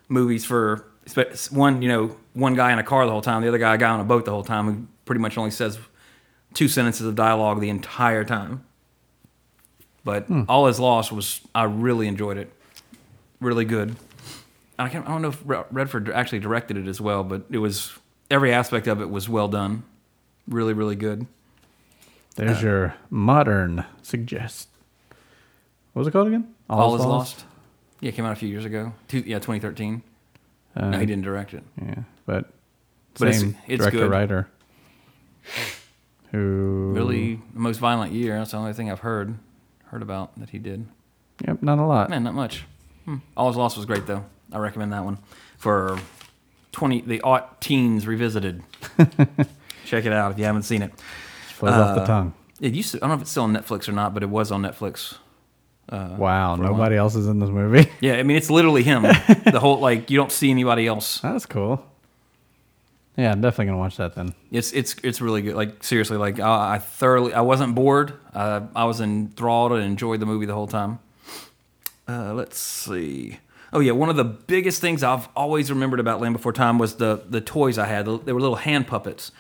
movies 0.09 0.45
for 0.45 0.87
one. 1.51 1.83
You 1.83 1.89
know, 1.89 2.17
one 2.35 2.55
guy 2.55 2.73
in 2.73 2.79
a 2.79 2.83
car 2.85 3.05
the 3.05 3.13
whole 3.13 3.21
time, 3.21 3.43
the 3.43 3.49
other 3.49 3.59
guy 3.59 3.75
a 3.75 3.79
guy 3.79 3.91
on 3.91 4.01
a 4.01 4.05
boat 4.05 4.25
the 4.25 4.31
whole 4.31 4.45
time, 4.45 4.67
who 4.67 4.87
pretty 5.05 5.21
much 5.21 5.37
only 5.39 5.51
says 5.51 5.79
two 6.55 6.69
sentences 6.69 7.07
of 7.07 7.15
dialogue 7.15 7.61
the 7.61 7.69
entire 7.71 8.25
time. 8.25 8.65
But 10.05 10.27
Hmm. 10.27 10.43
All 10.49 10.67
Is 10.67 10.79
Lost 10.79 11.13
was 11.13 11.41
I 11.55 11.65
really 11.65 12.07
enjoyed 12.09 12.37
it, 12.37 12.53
really 13.41 13.65
good. 13.65 13.97
I 14.79 14.89
can't. 14.89 15.07
I 15.07 15.11
don't 15.13 15.23
know 15.23 15.29
if 15.29 15.43
Redford 15.71 16.11
actually 16.11 16.41
directed 16.41 16.77
it 16.77 16.87
as 16.89 17.01
well, 17.01 17.23
but 17.25 17.45
it 17.51 17.59
was 17.59 17.93
every 18.31 18.53
aspect 18.53 18.87
of 18.87 19.01
it 19.01 19.09
was 19.09 19.29
well 19.29 19.49
done, 19.49 19.85
really, 20.49 20.73
really 20.73 20.97
good. 20.97 21.27
There's 22.37 22.61
your 22.63 22.95
modern 23.11 23.85
suggest. 24.03 24.69
What 25.93 26.01
was 26.01 26.09
it 26.09 26.11
called 26.11 26.27
again? 26.27 26.53
All, 26.69 26.97
is 26.97 27.05
lost. 27.05 27.45
Yeah, 28.01 28.09
it 28.09 28.17
came 28.17 28.25
out 28.25 28.33
a 28.33 28.37
few 28.37 28.49
years 28.49 28.65
ago. 28.65 28.93
Two, 29.07 29.21
yeah, 29.21 29.37
2013. 29.39 30.03
Uh, 30.75 30.91
no, 30.91 30.99
he 30.99 31.07
didn't 31.07 31.23
direct 31.23 31.55
it. 31.55 31.63
Yeah, 31.81 32.03
but 32.27 32.51
But 33.17 33.29
it's- 33.29 33.41
same 33.41 33.57
it's 33.69 33.79
director 33.79 33.99
good. 34.01 34.11
writer. 34.11 34.49
Who 36.33 36.93
Really, 36.95 37.37
the 37.53 37.61
most 37.61 37.79
violent 37.79 38.13
year. 38.13 38.37
That's 38.39 38.51
the 38.53 38.57
only 38.57 38.73
thing 38.73 38.91
I've 38.91 39.01
heard 39.01 39.39
heard 39.87 40.03
about 40.03 40.39
that 40.39 40.51
he 40.51 40.59
did. 40.59 40.87
Yep, 41.47 41.63
not 41.63 41.79
a 41.79 41.85
lot. 41.85 42.11
Man, 42.11 42.25
not 42.25 42.35
much. 42.35 42.65
Hmm. 43.05 43.17
All 43.37 43.51
is 43.51 43.57
lost 43.57 43.77
was 43.77 43.87
great 43.87 44.07
though. 44.07 44.25
I 44.53 44.59
recommend 44.59 44.93
that 44.93 45.05
one 45.05 45.19
for 45.59 45.99
20 46.73 47.03
the 47.03 47.21
aught 47.23 47.61
teens 47.61 48.07
revisited. 48.07 48.63
Check 49.85 50.05
it 50.07 50.13
out 50.13 50.33
if 50.33 50.39
you 50.39 50.45
haven't 50.45 50.63
seen 50.63 50.83
it. 50.83 50.93
Flows 51.49 51.75
off 51.75 51.97
the 51.97 52.03
Uh, 52.03 52.07
tongue. 52.07 52.35
It 52.61 52.73
used 52.75 52.93
to. 52.93 52.99
I 52.99 53.01
don't 53.01 53.11
know 53.11 53.15
if 53.17 53.21
it's 53.23 53.31
still 53.31 53.43
on 53.45 53.53
Netflix 53.55 53.89
or 53.89 53.93
not, 53.93 54.15
but 54.15 54.23
it 54.23 54.29
was 54.31 54.51
on 54.51 54.63
Netflix. 54.63 55.17
Wow, 55.93 56.15
a 56.15 56.19
while. 56.19 56.57
nobody 56.57 56.97
else 56.97 57.15
is 57.15 57.27
in 57.27 57.39
this 57.41 57.51
movie. 57.51 57.89
Yeah, 58.01 58.15
I 58.15 58.23
mean 58.23 58.37
it's 58.39 58.51
literally 58.51 58.83
him. 58.83 59.03
the 59.45 59.59
whole 59.61 59.79
like 59.81 60.11
you 60.11 60.17
don't 60.17 60.33
see 60.33 60.51
anybody 60.51 60.87
else. 60.87 61.21
That's 61.21 61.47
cool. 61.47 61.85
Yeah, 63.17 63.31
I'm 63.31 63.41
definitely 63.41 63.67
gonna 63.67 63.79
watch 63.79 63.97
that 63.99 64.15
then. 64.15 64.35
It's 64.51 64.73
it's 64.73 64.97
it's 65.05 65.21
really 65.21 65.43
good. 65.43 65.55
Like 65.55 65.85
seriously, 65.85 66.17
like 66.17 66.41
I, 66.41 66.75
I 66.75 66.79
thoroughly 66.79 67.33
I 67.33 67.43
wasn't 67.43 67.75
bored. 67.75 68.15
Uh, 68.33 68.63
I 68.75 68.85
was 68.85 69.01
enthralled 69.01 69.73
and 69.73 69.83
enjoyed 69.83 70.21
the 70.21 70.27
movie 70.27 70.47
the 70.47 70.55
whole 70.55 70.67
time. 70.67 70.99
Uh, 72.09 72.35
let's 72.35 72.59
see. 72.59 73.39
Oh 73.73 73.81
yeah, 73.81 73.93
one 73.93 74.09
of 74.09 74.17
the 74.17 74.25
biggest 74.25 74.81
things 74.81 75.03
I've 75.03 75.29
always 75.37 75.71
remembered 75.71 76.01
about 76.01 76.21
Land 76.21 76.35
Before 76.35 76.53
Time 76.53 76.79
was 76.79 76.97
the 76.97 77.23
the 77.29 77.41
toys 77.41 77.79
I 77.79 77.87
had. 77.87 78.07
They 78.07 78.33
were 78.33 78.41
little 78.41 78.57
hand 78.57 78.89
puppets. 78.89 79.31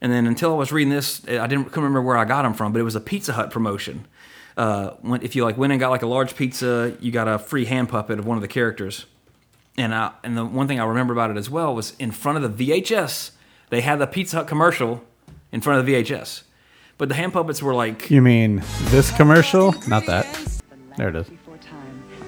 And 0.00 0.12
then 0.12 0.26
until 0.28 0.52
I 0.52 0.56
was 0.56 0.70
reading 0.70 0.92
this, 0.92 1.26
I 1.26 1.48
didn't 1.48 1.74
remember 1.74 2.00
where 2.00 2.16
I 2.16 2.24
got 2.24 2.42
them 2.42 2.54
from, 2.54 2.72
but 2.72 2.78
it 2.78 2.84
was 2.84 2.94
a 2.94 3.00
Pizza 3.00 3.32
Hut 3.32 3.50
promotion. 3.50 4.06
Uh, 4.56 4.92
if 5.22 5.34
you 5.34 5.44
like 5.44 5.58
went 5.58 5.72
and 5.72 5.80
got 5.80 5.90
like 5.90 6.02
a 6.02 6.06
large 6.06 6.36
pizza, 6.36 6.96
you 7.00 7.10
got 7.10 7.26
a 7.26 7.38
free 7.38 7.64
hand 7.64 7.88
puppet 7.88 8.18
of 8.18 8.26
one 8.26 8.36
of 8.36 8.42
the 8.42 8.48
characters. 8.48 9.06
And 9.78 9.94
I, 9.94 10.10
and 10.24 10.36
the 10.36 10.44
one 10.44 10.66
thing 10.66 10.80
I 10.80 10.84
remember 10.84 11.12
about 11.12 11.30
it 11.30 11.36
as 11.36 11.48
well 11.48 11.72
was 11.74 11.94
in 12.00 12.10
front 12.10 12.42
of 12.44 12.56
the 12.58 12.68
VHS, 12.70 13.30
they 13.70 13.80
had 13.80 14.00
the 14.00 14.06
Pizza 14.08 14.38
Hut 14.38 14.48
commercial 14.48 15.04
in 15.52 15.60
front 15.60 15.78
of 15.80 15.86
the 15.86 15.94
VHS. 15.94 16.42
But 16.98 17.08
the 17.08 17.14
hand 17.14 17.32
puppets 17.32 17.62
were 17.62 17.74
like, 17.74 18.10
You 18.10 18.20
mean 18.20 18.62
this 18.86 19.16
commercial? 19.16 19.72
Not 19.86 20.04
that. 20.06 20.26
There 20.96 21.08
it 21.08 21.14
is. 21.16 21.26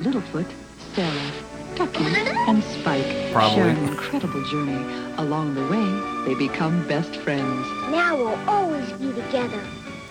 Littlefoot, 0.01 0.47
Sarah, 0.95 1.33
Ducky, 1.75 2.05
and 2.05 2.63
Spike 2.63 3.33
Probably. 3.33 3.57
share 3.57 3.69
an 3.69 3.89
incredible 3.89 4.43
journey. 4.45 5.13
Along 5.19 5.55
the 5.55 5.67
way, 5.67 6.25
they 6.27 6.39
become 6.39 6.87
best 6.87 7.17
friends. 7.17 7.67
Now 7.91 8.17
we'll 8.17 8.49
always 8.49 8.91
be 8.93 9.13
together. 9.13 9.61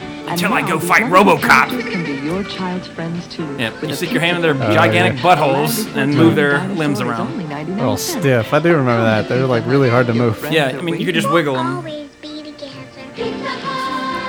Until 0.01 0.53
I 0.53 0.61
go 0.67 0.79
fight 0.79 1.03
RoboCop. 1.03 1.41
characters 1.41 1.83
can 1.91 2.05
be 2.05 2.13
your 2.25 2.43
child's 2.43 2.87
friends 2.87 3.27
too. 3.27 3.43
Yep, 3.57 3.83
you 3.83 3.95
stick 3.95 4.11
your 4.11 4.21
hand 4.21 4.37
in 4.37 4.41
their 4.43 4.53
pizza. 4.53 4.73
gigantic 4.73 5.21
yeah. 5.21 5.35
buttholes 5.35 5.93
and 5.95 6.13
move 6.15 6.35
their 6.35 6.65
limbs 6.69 7.01
around. 7.01 7.31
Only 7.31 7.45
99 7.45 7.79
Oh, 7.79 7.95
cents. 7.95 8.19
stiff. 8.21 8.53
I 8.53 8.59
do 8.59 8.69
remember 8.75 9.01
that. 9.03 9.27
They're 9.27 9.45
like 9.47 9.65
really 9.65 9.89
hard 9.89 10.07
to 10.07 10.13
move. 10.13 10.45
Yeah, 10.51 10.67
I 10.67 10.81
mean, 10.81 10.99
you 10.99 11.05
could 11.05 11.15
just 11.15 11.31
wiggle 11.31 11.55
them. 11.55 11.77
Always 11.77 12.09
be 12.21 12.43
together. 12.43 12.73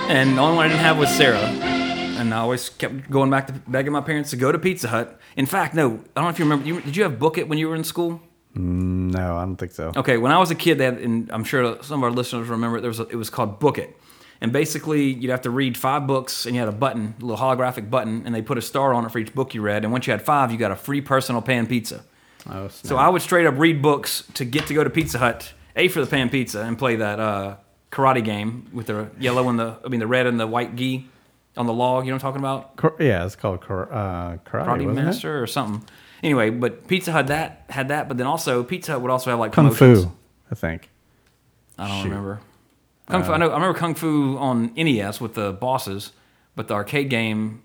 And 0.08 0.36
the 0.36 0.40
only 0.42 0.56
one 0.56 0.66
I 0.66 0.68
didn't 0.68 0.80
have 0.80 0.98
was 0.98 1.08
Sarah. 1.10 1.38
And 1.38 2.34
I 2.34 2.38
always 2.38 2.68
kept 2.68 3.10
going 3.10 3.30
back 3.30 3.46
to 3.46 3.52
begging 3.68 3.92
my 3.92 4.00
parents 4.00 4.30
to 4.30 4.36
go 4.36 4.50
to 4.52 4.58
Pizza 4.58 4.88
Hut. 4.88 5.18
In 5.36 5.46
fact, 5.46 5.74
no, 5.74 5.86
I 5.86 5.92
don't 6.20 6.24
know 6.24 6.28
if 6.30 6.38
you 6.38 6.44
remember. 6.44 6.66
You, 6.66 6.80
did 6.80 6.96
you 6.96 7.02
have 7.04 7.18
Book 7.18 7.38
It 7.38 7.48
when 7.48 7.58
you 7.58 7.68
were 7.68 7.76
in 7.76 7.84
school? 7.84 8.20
Mm, 8.56 9.12
no, 9.12 9.36
I 9.36 9.42
don't 9.44 9.56
think 9.56 9.72
so. 9.72 9.92
Okay, 9.96 10.16
when 10.16 10.32
I 10.32 10.38
was 10.38 10.50
a 10.50 10.54
kid, 10.56 10.78
they 10.78 10.84
had, 10.86 10.98
and 10.98 11.30
I'm 11.30 11.44
sure 11.44 11.80
some 11.82 12.00
of 12.00 12.04
our 12.04 12.10
listeners 12.10 12.48
remember 12.48 12.78
it. 12.78 12.80
There 12.80 12.88
was 12.90 12.98
a, 13.00 13.06
it 13.08 13.14
was 13.14 13.30
called 13.30 13.60
Book 13.60 13.78
It, 13.78 13.96
and 14.40 14.52
basically 14.52 15.04
you'd 15.12 15.30
have 15.30 15.42
to 15.42 15.50
read 15.50 15.76
five 15.76 16.06
books, 16.06 16.46
and 16.46 16.54
you 16.54 16.60
had 16.60 16.68
a 16.68 16.72
button, 16.76 17.14
a 17.20 17.24
little 17.24 17.36
holographic 17.44 17.90
button, 17.90 18.22
and 18.24 18.34
they 18.34 18.42
put 18.42 18.58
a 18.58 18.62
star 18.62 18.94
on 18.94 19.04
it 19.04 19.10
for 19.12 19.18
each 19.18 19.34
book 19.34 19.54
you 19.54 19.62
read. 19.62 19.84
And 19.84 19.92
once 19.92 20.06
you 20.06 20.12
had 20.12 20.22
five, 20.22 20.50
you 20.50 20.58
got 20.58 20.70
a 20.70 20.76
free 20.76 21.00
personal 21.00 21.42
pan 21.42 21.66
pizza. 21.66 22.04
Oh, 22.48 22.68
So 22.68 22.96
I 22.96 23.08
would 23.08 23.20
straight 23.22 23.46
up 23.46 23.58
read 23.58 23.82
books 23.82 24.24
to 24.34 24.44
get 24.46 24.66
to 24.68 24.74
go 24.74 24.82
to 24.82 24.88
Pizza 24.90 25.18
Hut, 25.18 25.52
a 25.76 25.88
for 25.88 26.00
the 26.00 26.06
pan 26.06 26.30
pizza, 26.30 26.62
and 26.62 26.78
play 26.78 26.96
that 26.96 27.20
uh, 27.20 27.56
karate 27.92 28.24
game 28.24 28.68
with 28.72 28.86
the 28.86 29.10
yellow 29.18 29.48
and 29.50 29.58
the 29.58 29.76
I 29.84 29.88
mean 29.88 30.00
the 30.00 30.06
red 30.06 30.26
and 30.26 30.40
the 30.40 30.46
white 30.46 30.74
gi 30.74 31.06
on 31.56 31.66
the 31.66 31.72
log. 31.74 32.06
You 32.06 32.10
know 32.12 32.16
what 32.16 32.24
I'm 32.24 32.32
talking 32.32 32.82
about? 32.82 33.00
Yeah, 33.00 33.26
it's 33.26 33.36
called 33.36 33.60
kar- 33.60 33.92
uh, 33.92 34.38
karate, 34.46 34.66
Karate 34.66 34.94
Master 34.94 35.42
or 35.42 35.46
something. 35.46 35.86
Anyway, 36.22 36.48
but 36.50 36.86
Pizza 36.88 37.12
Hut 37.12 37.26
that 37.26 37.64
had 37.68 37.88
that, 37.88 38.08
but 38.08 38.16
then 38.16 38.26
also 38.26 38.62
Pizza 38.62 38.92
Hut 38.92 39.02
would 39.02 39.10
also 39.10 39.30
have 39.30 39.38
like 39.38 39.52
it? 39.52 39.54
Kung 39.54 39.74
promotions. 39.74 40.04
Fu, 40.04 40.12
I 40.50 40.54
think. 40.54 40.88
I 41.78 41.88
don't 41.88 41.96
Shoot. 41.98 42.08
remember. 42.08 42.40
Kung 43.10 43.24
Fu. 43.24 43.32
I 43.32 43.34
uh, 43.34 43.38
know. 43.38 43.50
I 43.50 43.54
remember 43.54 43.78
Kung 43.78 43.94
Fu 43.94 44.36
on 44.38 44.72
NES 44.74 45.20
with 45.20 45.34
the 45.34 45.52
bosses, 45.52 46.12
but 46.56 46.68
the 46.68 46.74
arcade 46.74 47.10
game. 47.10 47.62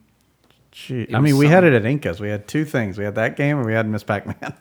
Gee, 0.72 1.08
I 1.14 1.20
mean, 1.22 1.38
we 1.38 1.48
had 1.48 1.64
it 1.64 1.72
at 1.72 1.86
Incas. 1.86 2.20
We 2.20 2.30
had 2.30 2.50
two 2.50 2.66
things. 2.66 2.98
We 2.98 3.06
had 3.06 3.16
that 3.16 3.38
game, 3.38 3.58
and 3.58 3.66
we 3.66 3.72
had 3.72 3.88
Miss 3.88 4.04
Pac-Man. 4.04 4.54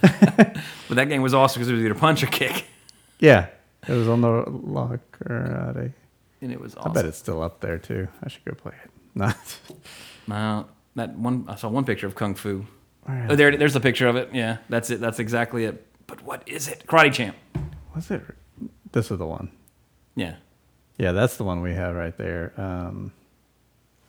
But 0.90 0.96
that 0.96 1.08
game 1.08 1.22
was 1.22 1.34
awesome 1.34 1.60
because 1.60 1.68
it 1.68 1.74
was 1.74 1.84
either 1.84 1.94
punch 1.94 2.24
or 2.24 2.26
kick, 2.26 2.64
yeah, 3.20 3.46
it 3.86 3.92
was 3.92 4.08
on 4.08 4.22
the 4.22 4.42
karate. 5.12 5.92
and 6.40 6.52
it 6.52 6.60
was 6.60 6.74
Awesome. 6.74 6.90
I 6.90 6.94
bet 6.94 7.04
it's 7.04 7.16
still 7.16 7.40
up 7.44 7.60
there 7.60 7.78
too. 7.78 8.08
I 8.24 8.28
should 8.28 8.44
go 8.44 8.54
play 8.54 8.72
it. 8.84 8.90
No, 9.14 9.32
Wow, 10.26 10.66
that 10.96 11.16
one. 11.16 11.44
I 11.46 11.54
saw 11.54 11.68
one 11.68 11.84
picture 11.84 12.08
of 12.08 12.16
Kung 12.16 12.34
Fu. 12.34 12.66
Oh, 13.08 13.36
there, 13.36 13.56
there's 13.56 13.76
a 13.76 13.80
picture 13.80 14.08
of 14.08 14.16
it. 14.16 14.30
Yeah, 14.32 14.56
that's 14.68 14.90
it. 14.90 15.00
That's 15.00 15.20
exactly 15.20 15.64
it. 15.64 15.86
But 16.08 16.22
what 16.24 16.42
is 16.48 16.66
it? 16.66 16.84
Karate 16.88 17.12
Champ. 17.12 17.36
was 17.94 18.10
it? 18.10 18.22
This 18.90 19.12
is 19.12 19.18
the 19.18 19.26
one. 19.26 19.52
Yeah, 20.20 20.36
Yeah, 20.98 21.12
that's 21.12 21.36
the 21.38 21.44
one 21.44 21.62
we 21.62 21.72
have 21.72 21.94
right 21.94 22.16
there. 22.18 22.52
Um, 22.58 23.12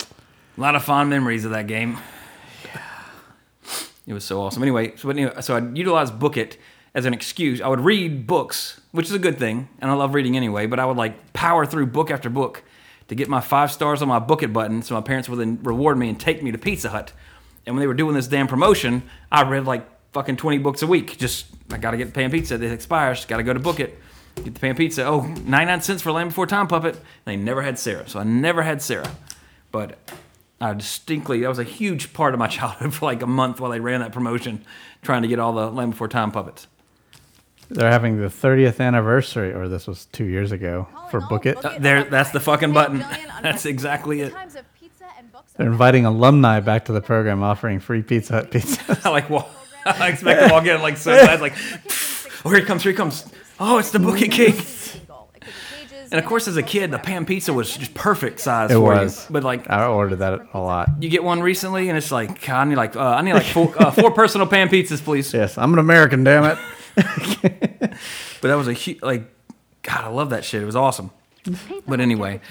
a 0.02 0.62
lot 0.62 0.76
of 0.76 0.84
fond 0.84 1.10
memories 1.10 1.46
of 1.46 1.52
that 1.52 1.68
game. 1.68 1.98
Yeah. 2.66 2.82
It 4.08 4.14
was 4.14 4.26
so 4.26 4.42
awesome. 4.42 4.62
Anyway, 4.62 4.96
so 4.98 5.10
anyway, 5.10 5.32
so 5.42 5.56
I'd 5.56 5.78
utilize 5.78 6.12
Book 6.12 6.36
It 6.36 6.58
as 6.94 7.06
an 7.06 7.14
excuse. 7.14 7.62
I 7.62 7.68
would 7.70 7.80
read 7.80 8.28
books, 8.28 8.82
which 8.92 9.06
is 9.06 9.14
a 9.14 9.20
good 9.20 9.38
thing, 9.40 9.70
and 9.80 9.90
I 9.90 9.94
love 9.94 10.14
reading 10.14 10.36
anyway. 10.36 10.66
But 10.68 10.80
I 10.80 10.86
would 10.86 10.98
like 10.98 11.32
power 11.32 11.66
through 11.66 11.86
book 11.86 12.12
after 12.12 12.30
book 12.30 12.64
to 13.08 13.16
get 13.16 13.30
my 13.30 13.40
five 13.40 13.72
stars 13.72 14.02
on 14.02 14.08
my 14.10 14.20
Book 14.20 14.44
It 14.44 14.52
button, 14.52 14.82
so 14.82 14.96
my 14.96 15.02
parents 15.02 15.30
would 15.30 15.40
then 15.40 15.60
reward 15.64 15.98
me 15.98 16.10
and 16.10 16.20
take 16.20 16.44
me 16.44 16.52
to 16.52 16.58
Pizza 16.58 16.90
Hut. 16.90 17.14
And 17.66 17.76
when 17.76 17.82
they 17.82 17.88
were 17.88 17.94
doing 17.94 18.16
this 18.16 18.28
damn 18.28 18.48
promotion, 18.48 19.04
I 19.32 19.44
read 19.48 19.66
like 19.66 19.88
fucking 20.12 20.36
twenty 20.36 20.58
books 20.58 20.82
a 20.82 20.88
week. 20.88 21.18
Just 21.18 21.46
I 21.72 21.78
gotta 21.78 21.96
get 21.96 22.06
the 22.08 22.12
pan 22.14 22.32
pizza. 22.32 22.56
It 22.56 22.64
expires. 22.64 23.24
Gotta 23.26 23.44
go 23.44 23.54
to 23.54 23.60
Book 23.60 23.80
It. 23.80 23.98
Get 24.36 24.54
the 24.54 24.60
pan 24.60 24.76
pizza. 24.76 25.06
Oh, 25.06 25.22
99 25.22 25.82
cents 25.82 26.02
for 26.02 26.12
Land 26.12 26.30
Before 26.30 26.48
Time 26.48 26.68
puppet. 26.68 26.98
They 27.26 27.36
never 27.36 27.62
had 27.62 27.78
Sarah, 27.78 28.08
so 28.08 28.20
I 28.20 28.24
never 28.24 28.64
had 28.64 28.82
Sarah. 28.82 29.12
But 29.72 29.98
I 30.60 30.74
distinctly 30.74 31.42
that 31.42 31.50
was 31.50 31.60
a 31.60 31.64
huge 31.64 32.14
part 32.14 32.34
of 32.34 32.40
my 32.40 32.48
childhood 32.58 32.94
for 32.94 33.06
like 33.06 33.22
a 33.22 33.28
month 33.28 33.60
while 33.60 33.72
they 33.72 33.80
ran 33.80 34.00
that 34.02 34.12
promotion, 34.12 34.64
trying 35.02 35.22
to 35.22 35.28
get 35.28 35.40
all 35.40 35.54
the 35.54 35.70
Land 35.70 35.92
Before 35.92 36.08
Time 36.08 36.32
puppets. 36.32 36.68
they're 37.70 37.92
having 37.92 38.20
the 38.20 38.28
30th 38.28 38.80
anniversary, 38.80 39.54
or 39.54 39.68
this 39.68 39.88
was 39.88 40.06
two 40.08 40.26
years 40.26 40.52
ago 40.52 40.88
for 41.10 41.22
Book 41.22 41.46
It. 41.46 41.64
Uh, 41.64 41.78
there, 41.80 42.04
that's 42.04 42.32
the 42.32 42.40
fucking 42.40 42.74
button. 42.74 43.00
That's 43.42 43.66
exactly 43.66 44.22
it. 44.22 44.34
They're 45.58 45.66
inviting 45.66 46.06
alumni 46.06 46.60
back 46.60 46.86
to 46.86 46.92
the 46.92 47.02
program, 47.02 47.42
offering 47.42 47.80
free 47.80 48.04
Pizza 48.04 48.34
Hut 48.34 48.52
pizza. 48.52 49.00
I 49.04 49.10
like 49.10 49.30
well, 49.32 49.50
I 49.84 50.10
expect 50.10 50.42
them 50.42 50.52
all 50.52 50.62
getting 50.62 50.84
like 50.84 50.98
so 50.98 51.12
glad, 51.12 51.42
like, 51.42 51.54
oh 52.46 52.50
here 52.50 52.60
he 52.60 52.66
comes, 52.66 52.84
here 52.84 52.92
he 52.92 52.96
comes. 52.96 53.26
Oh, 53.64 53.78
it's 53.78 53.92
the 53.92 54.00
Book 54.00 54.20
It 54.22 54.32
King. 54.32 54.56
And 56.12 56.20
of 56.20 56.26
course, 56.26 56.48
as 56.48 56.58
a 56.58 56.64
kid, 56.64 56.90
the 56.92 56.98
pan 57.00 57.26
pizza 57.26 57.54
was 57.54 57.78
just 57.78 57.94
perfect 57.94 58.40
size 58.42 58.72
It 58.72 58.74
for 58.74 58.82
was. 58.82 59.24
you. 59.30 59.34
But 59.34 59.44
like, 59.44 59.70
I 59.70 59.86
ordered 59.86 60.18
that 60.18 60.48
a 60.54 60.60
lot. 60.60 60.90
you 61.00 61.10
get 61.10 61.24
one 61.24 61.42
recently, 61.42 61.88
and 61.88 61.98
it's 61.98 62.12
like, 62.12 62.46
God, 62.46 62.62
I 62.62 62.66
need 62.66 62.76
like, 62.76 62.96
uh, 62.98 63.00
I 63.02 63.22
need 63.22 63.34
like 63.34 63.46
four, 63.46 63.74
uh, 63.82 63.92
four 63.92 64.12
personal 64.12 64.48
pan 64.48 64.68
pizzas, 64.68 65.02
please. 65.02 65.32
Yes, 65.42 65.58
I'm 65.58 65.72
an 65.74 65.80
American, 65.80 66.24
damn 66.24 66.44
it. 66.44 66.58
But 68.42 68.48
that 68.48 68.56
was 68.56 68.68
a 68.68 68.74
huge, 68.74 69.02
like, 69.04 69.24
God, 69.84 70.04
I 70.04 70.08
love 70.08 70.32
that 70.32 70.44
shit. 70.44 70.64
It 70.64 70.66
was 70.66 70.76
awesome. 70.76 71.12
But 71.88 72.00
anyway, 72.02 72.42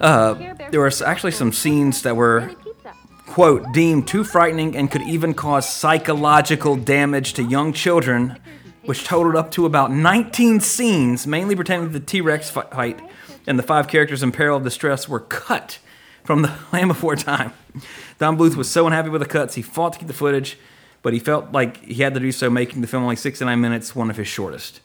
uh, 0.00 0.34
there 0.70 0.80
were 0.80 0.90
actually 1.04 1.32
some 1.32 1.52
scenes 1.52 2.02
that 2.02 2.16
were, 2.16 2.52
quote, 3.26 3.72
deemed 3.74 4.08
too 4.08 4.24
frightening 4.24 4.74
and 4.76 4.90
could 4.90 5.02
even 5.02 5.34
cause 5.34 5.68
psychological 5.68 6.76
damage 6.76 7.34
to 7.34 7.42
young 7.42 7.72
children, 7.74 8.38
which 8.88 9.04
totaled 9.04 9.36
up 9.36 9.50
to 9.50 9.66
about 9.66 9.90
19 9.90 10.60
scenes, 10.60 11.26
mainly 11.26 11.54
pertaining 11.54 11.88
to 11.88 11.92
the 11.92 12.00
T 12.00 12.22
Rex 12.22 12.48
fight, 12.48 12.98
and 13.46 13.58
the 13.58 13.62
five 13.62 13.86
characters 13.86 14.22
in 14.22 14.32
peril 14.32 14.56
of 14.56 14.64
distress 14.64 15.06
were 15.06 15.20
cut 15.20 15.78
from 16.24 16.40
the 16.40 16.56
Land 16.72 16.88
Before 16.88 17.14
Time. 17.14 17.52
Don 18.18 18.38
Bluth 18.38 18.56
was 18.56 18.70
so 18.70 18.86
unhappy 18.86 19.10
with 19.10 19.20
the 19.20 19.28
cuts, 19.28 19.56
he 19.56 19.60
fought 19.60 19.92
to 19.92 19.98
keep 19.98 20.08
the 20.08 20.14
footage, 20.14 20.58
but 21.02 21.12
he 21.12 21.18
felt 21.18 21.52
like 21.52 21.84
he 21.84 22.02
had 22.02 22.14
to 22.14 22.20
do 22.20 22.32
so, 22.32 22.48
making 22.48 22.80
the 22.80 22.86
film 22.86 23.02
only 23.02 23.14
69 23.14 23.60
minutes, 23.60 23.94
one 23.94 24.08
of 24.08 24.16
his 24.16 24.26
shortest. 24.26 24.80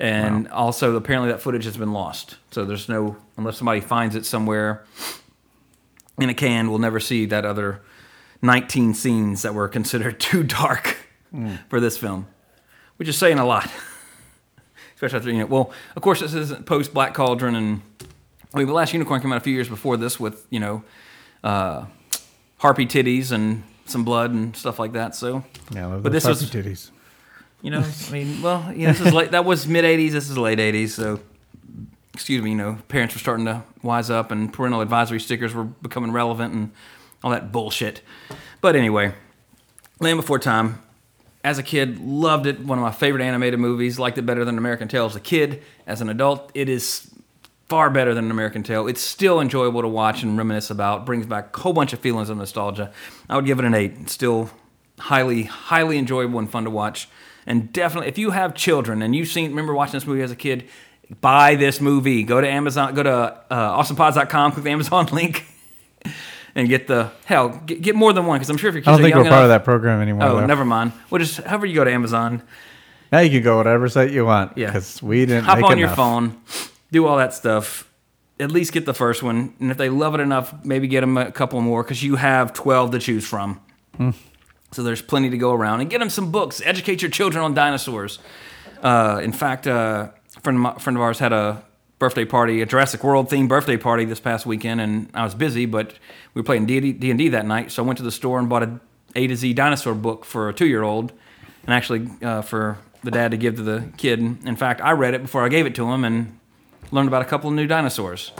And 0.00 0.48
also, 0.48 0.96
apparently, 0.96 1.30
that 1.30 1.40
footage 1.40 1.66
has 1.66 1.76
been 1.76 1.92
lost. 1.92 2.38
So 2.50 2.64
there's 2.64 2.88
no, 2.88 3.16
unless 3.36 3.58
somebody 3.58 3.80
finds 3.80 4.16
it 4.16 4.26
somewhere 4.26 4.84
in 6.18 6.28
a 6.28 6.34
can, 6.34 6.68
we'll 6.68 6.80
never 6.80 6.98
see 6.98 7.26
that 7.26 7.44
other 7.44 7.80
19 8.42 8.92
scenes 8.92 9.42
that 9.42 9.54
were 9.54 9.68
considered 9.68 10.18
too 10.20 10.42
dark 10.42 10.96
hmm. 11.30 11.54
for 11.68 11.78
this 11.78 11.96
film, 11.96 12.26
which 12.96 13.08
is 13.08 13.16
saying 13.16 13.38
a 13.38 13.44
lot. 13.46 13.70
Especially 14.94 15.18
after, 15.18 15.30
you 15.30 15.38
know, 15.40 15.46
well, 15.46 15.72
of 15.94 16.02
course, 16.02 16.20
this 16.20 16.32
isn't 16.32 16.64
post 16.64 16.94
Black 16.94 17.12
Cauldron. 17.12 17.54
And 17.54 17.82
I 18.54 18.58
mean, 18.58 18.66
the 18.66 18.72
last 18.72 18.92
Unicorn 18.94 19.20
came 19.20 19.30
out 19.32 19.36
a 19.36 19.40
few 19.40 19.52
years 19.52 19.68
before 19.68 19.96
this 19.98 20.18
with, 20.18 20.46
you 20.50 20.58
know, 20.58 20.82
uh, 21.44 21.84
harpy 22.58 22.86
titties 22.86 23.30
and 23.30 23.62
some 23.84 24.04
blood 24.04 24.30
and 24.30 24.56
stuff 24.56 24.78
like 24.78 24.92
that. 24.94 25.14
So, 25.14 25.44
Yeah, 25.70 25.86
I 25.86 25.90
love 25.90 26.02
But 26.02 26.12
this 26.12 26.24
was- 26.26 26.42
titties. 26.50 26.90
you 27.60 27.70
know, 27.70 27.80
I 28.08 28.10
mean, 28.10 28.40
well, 28.40 28.72
you 28.74 28.86
know, 28.86 28.92
this 28.94 29.02
is 29.06 29.12
late. 29.12 29.32
That 29.32 29.44
was 29.44 29.66
mid 29.66 29.84
'80s. 29.84 30.12
This 30.12 30.30
is 30.30 30.38
late 30.38 30.58
'80s. 30.58 30.88
So, 30.94 31.20
excuse 32.14 32.42
me. 32.42 32.50
You 32.50 32.56
know, 32.56 32.78
parents 32.88 33.14
were 33.14 33.18
starting 33.20 33.44
to 33.44 33.62
wise 33.82 34.08
up, 34.08 34.30
and 34.30 34.50
parental 34.52 34.80
advisory 34.80 35.20
stickers 35.20 35.52
were 35.54 35.64
becoming 35.64 36.10
relevant, 36.12 36.54
and 36.54 36.70
all 37.22 37.30
that 37.32 37.52
bullshit. 37.52 38.00
But 38.62 38.76
anyway, 38.76 39.12
Land 40.00 40.18
Before 40.18 40.38
Time. 40.38 40.80
As 41.46 41.58
a 41.58 41.62
kid, 41.62 42.00
loved 42.00 42.46
it. 42.46 42.58
One 42.58 42.76
of 42.76 42.82
my 42.82 42.90
favorite 42.90 43.22
animated 43.22 43.60
movies. 43.60 44.00
Liked 44.00 44.18
it 44.18 44.26
better 44.26 44.44
than 44.44 44.58
American 44.58 44.88
Tail 44.88 45.06
as 45.06 45.14
a 45.14 45.20
kid. 45.20 45.62
As 45.86 46.00
an 46.00 46.08
adult, 46.08 46.50
it 46.54 46.68
is 46.68 47.08
far 47.66 47.88
better 47.88 48.14
than 48.14 48.32
American 48.32 48.64
Tail. 48.64 48.88
It's 48.88 49.00
still 49.00 49.40
enjoyable 49.40 49.80
to 49.82 49.86
watch 49.86 50.24
and 50.24 50.36
reminisce 50.36 50.70
about. 50.70 51.06
Brings 51.06 51.24
back 51.24 51.56
a 51.56 51.60
whole 51.60 51.72
bunch 51.72 51.92
of 51.92 52.00
feelings 52.00 52.30
of 52.30 52.36
nostalgia. 52.36 52.90
I 53.30 53.36
would 53.36 53.46
give 53.46 53.60
it 53.60 53.64
an 53.64 53.74
eight. 53.74 54.10
Still 54.10 54.50
highly, 54.98 55.44
highly 55.44 55.98
enjoyable 55.98 56.40
and 56.40 56.50
fun 56.50 56.64
to 56.64 56.70
watch. 56.70 57.08
And 57.46 57.72
definitely, 57.72 58.08
if 58.08 58.18
you 58.18 58.30
have 58.30 58.56
children 58.56 59.00
and 59.00 59.14
you've 59.14 59.28
seen, 59.28 59.50
remember 59.50 59.72
watching 59.72 59.92
this 59.92 60.06
movie 60.06 60.22
as 60.22 60.32
a 60.32 60.36
kid, 60.36 60.68
buy 61.20 61.54
this 61.54 61.80
movie. 61.80 62.24
Go 62.24 62.40
to 62.40 62.48
Amazon, 62.48 62.92
go 62.92 63.04
to 63.04 63.40
uh, 63.50 63.82
awesomepods.com, 63.82 64.50
click 64.50 64.64
the 64.64 64.70
Amazon 64.70 65.06
link, 65.12 65.46
and 66.56 66.68
get 66.68 66.88
the 66.88 67.12
hell, 67.26 67.50
get, 67.50 67.82
get 67.82 67.94
more 67.94 68.12
than 68.12 68.26
one. 68.26 68.38
Because 68.38 68.50
I'm 68.50 68.56
sure 68.56 68.70
if 68.70 68.74
your 68.74 68.80
kids 68.80 68.88
I 68.88 68.92
don't 68.92 69.02
think 69.02 69.14
we're 69.14 69.28
part 69.28 69.44
of 69.44 69.50
that 69.50 69.62
program 69.62 70.00
anymore. 70.00 70.26
Oh, 70.26 70.36
though. 70.40 70.46
never 70.46 70.64
mind. 70.64 70.92
Well, 71.10 71.20
just 71.20 71.36
however 71.38 71.66
you 71.66 71.76
go 71.76 71.84
to 71.84 71.92
Amazon, 71.92 72.42
Now 73.12 73.20
you 73.20 73.30
can 73.30 73.42
go 73.42 73.58
whatever 73.58 73.88
site 73.88 74.10
you 74.10 74.24
want. 74.24 74.56
Yeah. 74.56 74.66
Because 74.66 75.02
we 75.02 75.26
didn't 75.26 75.44
hop 75.44 75.62
on 75.62 75.78
your 75.78 75.88
phone, 75.90 76.40
do 76.90 77.06
all 77.06 77.18
that 77.18 77.34
stuff. 77.34 77.88
At 78.38 78.50
least 78.50 78.72
get 78.72 78.84
the 78.84 78.92
first 78.94 79.22
one, 79.22 79.54
and 79.60 79.70
if 79.70 79.78
they 79.78 79.88
love 79.88 80.14
it 80.14 80.20
enough, 80.20 80.62
maybe 80.62 80.88
get 80.88 81.00
them 81.00 81.16
a 81.16 81.32
couple 81.32 81.58
more 81.62 81.82
because 81.82 82.02
you 82.02 82.16
have 82.16 82.52
twelve 82.52 82.90
to 82.90 82.98
choose 82.98 83.26
from. 83.26 83.60
Hmm. 83.96 84.10
So 84.72 84.82
there's 84.82 85.00
plenty 85.00 85.30
to 85.30 85.38
go 85.38 85.52
around, 85.52 85.80
and 85.80 85.88
get 85.88 86.00
them 86.00 86.10
some 86.10 86.30
books. 86.30 86.60
Educate 86.62 87.00
your 87.00 87.10
children 87.10 87.42
on 87.42 87.54
dinosaurs. 87.54 88.18
Uh, 88.82 89.20
in 89.22 89.32
fact, 89.32 89.66
uh, 89.66 90.08
a 90.36 90.40
friend 90.40 90.58
of, 90.58 90.62
my, 90.62 90.74
friend 90.74 90.98
of 90.98 91.02
ours 91.02 91.18
had 91.18 91.32
a 91.32 91.64
birthday 91.98 92.24
party, 92.24 92.60
a 92.60 92.66
Jurassic 92.66 93.02
World 93.02 93.30
themed 93.30 93.48
birthday 93.48 93.76
party 93.76 94.04
this 94.04 94.20
past 94.20 94.46
weekend, 94.46 94.80
and 94.80 95.10
I 95.14 95.24
was 95.24 95.34
busy, 95.34 95.66
but 95.66 95.94
we 96.34 96.40
were 96.40 96.44
playing 96.44 96.66
D 96.66 96.78
and 96.78 97.18
D 97.18 97.28
that 97.28 97.46
night, 97.46 97.72
so 97.72 97.82
I 97.82 97.86
went 97.86 97.96
to 97.98 98.02
the 98.02 98.12
store 98.12 98.38
and 98.38 98.48
bought 98.48 98.62
a 98.62 98.80
A 99.14 99.26
to 99.26 99.36
Z 99.36 99.52
dinosaur 99.54 99.94
book 99.94 100.24
for 100.24 100.48
a 100.48 100.54
two 100.54 100.66
year 100.66 100.82
old, 100.82 101.12
and 101.64 101.74
actually 101.74 102.08
uh, 102.22 102.42
for 102.42 102.78
the 103.02 103.10
dad 103.10 103.30
to 103.30 103.36
give 103.36 103.56
to 103.56 103.62
the 103.62 103.88
kid. 103.96 104.20
In 104.20 104.56
fact, 104.56 104.80
I 104.80 104.92
read 104.92 105.14
it 105.14 105.22
before 105.22 105.44
I 105.44 105.48
gave 105.48 105.64
it 105.64 105.74
to 105.76 105.90
him 105.90 106.04
and 106.04 106.38
learned 106.90 107.08
about 107.08 107.22
a 107.22 107.24
couple 107.24 107.48
of 107.48 107.56
new 107.56 107.66
dinosaurs. 107.66 108.32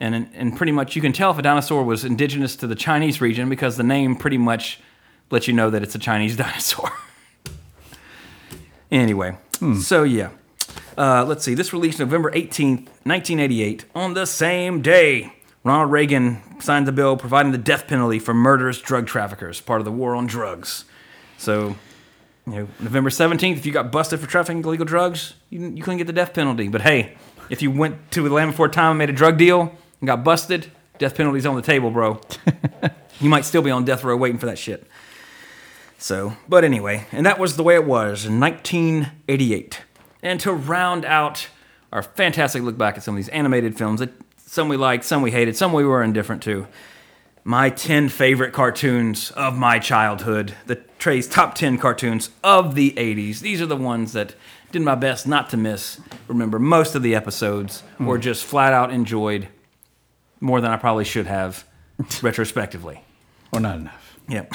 And, 0.00 0.28
and 0.34 0.56
pretty 0.56 0.72
much 0.72 0.96
you 0.96 1.02
can 1.02 1.12
tell 1.12 1.30
if 1.30 1.38
a 1.38 1.42
dinosaur 1.42 1.84
was 1.84 2.02
indigenous 2.02 2.56
to 2.56 2.66
the 2.66 2.74
Chinese 2.74 3.20
region 3.20 3.50
because 3.50 3.76
the 3.76 3.82
name 3.82 4.16
pretty 4.16 4.38
much 4.38 4.80
lets 5.30 5.46
you 5.46 5.52
know 5.52 5.68
that 5.70 5.82
it's 5.82 5.94
a 5.94 5.98
Chinese 5.98 6.34
dinosaur. 6.44 6.90
anyway, 8.90 9.36
so 9.80 10.02
yeah. 10.02 10.30
Uh, 10.96 11.24
let's 11.26 11.44
see. 11.44 11.54
This 11.54 11.72
released 11.72 11.98
November 11.98 12.30
18th, 12.30 12.88
1988. 13.04 13.84
On 13.94 14.14
the 14.14 14.26
same 14.26 14.80
day, 14.80 15.32
Ronald 15.62 15.90
Reagan 15.90 16.40
signed 16.60 16.86
the 16.86 16.92
bill 16.92 17.16
providing 17.16 17.52
the 17.52 17.58
death 17.58 17.86
penalty 17.86 18.18
for 18.18 18.32
murderous 18.32 18.80
drug 18.80 19.06
traffickers, 19.06 19.60
part 19.60 19.80
of 19.80 19.84
the 19.84 19.92
war 19.92 20.14
on 20.14 20.26
drugs. 20.26 20.84
So, 21.38 21.76
you 22.46 22.52
know, 22.52 22.68
November 22.80 23.10
17th, 23.10 23.56
if 23.56 23.66
you 23.66 23.72
got 23.72 23.92
busted 23.92 24.20
for 24.20 24.26
trafficking 24.26 24.64
illegal 24.64 24.86
drugs, 24.86 25.34
you, 25.50 25.60
you 25.68 25.82
couldn't 25.82 25.98
get 25.98 26.06
the 26.06 26.12
death 26.14 26.32
penalty. 26.32 26.68
But 26.68 26.80
hey, 26.80 27.16
if 27.50 27.60
you 27.60 27.70
went 27.70 28.10
to 28.12 28.22
the 28.22 28.34
land 28.34 28.52
before 28.52 28.68
time 28.68 28.92
and 28.92 28.98
made 28.98 29.10
a 29.10 29.12
drug 29.12 29.36
deal 29.36 29.72
and 30.00 30.06
got 30.06 30.24
busted, 30.24 30.70
death 30.98 31.14
penalty's 31.14 31.44
on 31.44 31.56
the 31.56 31.62
table, 31.62 31.90
bro. 31.90 32.20
you 33.20 33.28
might 33.28 33.44
still 33.44 33.62
be 33.62 33.70
on 33.70 33.84
death 33.84 34.02
row 34.02 34.16
waiting 34.16 34.38
for 34.38 34.46
that 34.46 34.58
shit. 34.58 34.86
So, 35.98 36.36
but 36.48 36.64
anyway, 36.64 37.06
and 37.12 37.26
that 37.26 37.38
was 37.38 37.56
the 37.56 37.62
way 37.62 37.74
it 37.74 37.84
was 37.84 38.24
in 38.24 38.38
1988. 38.38 39.80
And 40.26 40.40
to 40.40 40.52
round 40.52 41.04
out 41.04 41.46
our 41.92 42.02
fantastic 42.02 42.64
look 42.64 42.76
back 42.76 42.96
at 42.96 43.04
some 43.04 43.14
of 43.14 43.16
these 43.16 43.28
animated 43.28 43.78
films, 43.78 44.00
that 44.00 44.10
some 44.44 44.68
we 44.68 44.76
liked, 44.76 45.04
some 45.04 45.22
we 45.22 45.30
hated, 45.30 45.56
some 45.56 45.72
we 45.72 45.84
were 45.84 46.02
indifferent 46.02 46.42
to. 46.42 46.66
My 47.44 47.70
10 47.70 48.08
favorite 48.08 48.52
cartoons 48.52 49.30
of 49.30 49.56
my 49.56 49.78
childhood, 49.78 50.52
the 50.66 50.80
Trey's 50.98 51.28
top 51.28 51.54
10 51.54 51.78
cartoons 51.78 52.30
of 52.42 52.74
the 52.74 52.90
80s. 52.96 53.38
These 53.38 53.62
are 53.62 53.66
the 53.66 53.76
ones 53.76 54.14
that 54.14 54.34
did 54.72 54.82
my 54.82 54.96
best 54.96 55.28
not 55.28 55.48
to 55.50 55.56
miss, 55.56 56.00
remember 56.26 56.58
most 56.58 56.96
of 56.96 57.04
the 57.04 57.14
episodes, 57.14 57.84
or 58.00 58.16
hmm. 58.16 58.20
just 58.20 58.44
flat 58.44 58.72
out 58.72 58.90
enjoyed 58.90 59.46
more 60.40 60.60
than 60.60 60.72
I 60.72 60.76
probably 60.76 61.04
should 61.04 61.26
have 61.26 61.64
retrospectively. 62.20 63.00
Or 63.52 63.60
not 63.60 63.76
enough. 63.76 64.18
Yep. 64.28 64.54